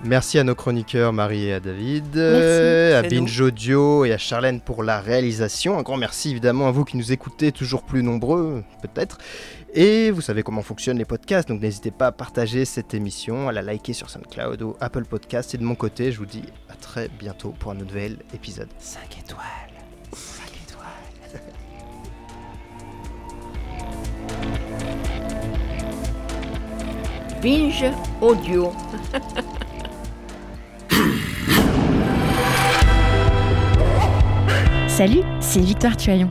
Merci 0.05 0.39
à 0.41 0.45
nos 0.45 0.57
chroniqueurs 0.57 1.13
Marie 1.13 1.47
et 1.47 1.53
à 1.53 1.61
David, 1.61 2.19
à 2.19 3.03
nous. 3.03 3.09
Binge 3.09 3.41
Audio 3.41 4.05
et 4.05 4.13
à 4.13 4.19
Charlène 4.19 4.61
pour 4.61 4.83
la 4.83 5.01
réalisation. 5.01 5.79
Un 5.79 5.83
grand 5.83 5.97
merci 5.97 6.31
évidemment 6.31 6.67
à 6.67 6.73
vous 6.73 6.85
qui 6.85 6.97
nous 6.97 7.13
écoutez, 7.13 7.53
toujours 7.53 7.85
plus 7.85 8.03
nombreux 8.03 8.65
peut-être. 8.83 9.19
Et 9.75 10.11
vous 10.11 10.21
savez 10.21 10.43
comment 10.43 10.61
fonctionnent 10.61 10.99
les 10.99 11.07
podcasts, 11.07 11.49
donc 11.49 11.63
n'hésitez 11.63 11.91
pas 11.91 12.09
à 12.09 12.13
partager 12.13 12.67
cette 12.67 12.93
émission, 12.93 13.49
à 13.49 13.53
la 13.53 13.63
liker 13.63 13.95
sur 13.95 14.11
SoundCloud 14.11 14.61
ou 14.61 14.77
Apple 14.81 15.05
Podcast. 15.05 15.55
Et 15.55 15.59
de 15.59 15.65
mon 15.65 15.77
côté, 15.77 16.13
je 16.13 16.19
vous 16.19 16.27
dis 16.27 16.43
à 16.69 16.75
très 16.75 17.09
bientôt 17.09 17.55
pour 17.59 17.71
un 17.71 17.77
nouvel 17.77 18.19
épisode. 18.35 18.69
5 18.79 19.19
étoiles. 19.21 19.72
Binge 27.43 27.85
Audio. 28.21 28.73
Salut, 34.87 35.23
c'est 35.41 35.61
Victoire 35.61 35.97
Tuaillon. 35.97 36.31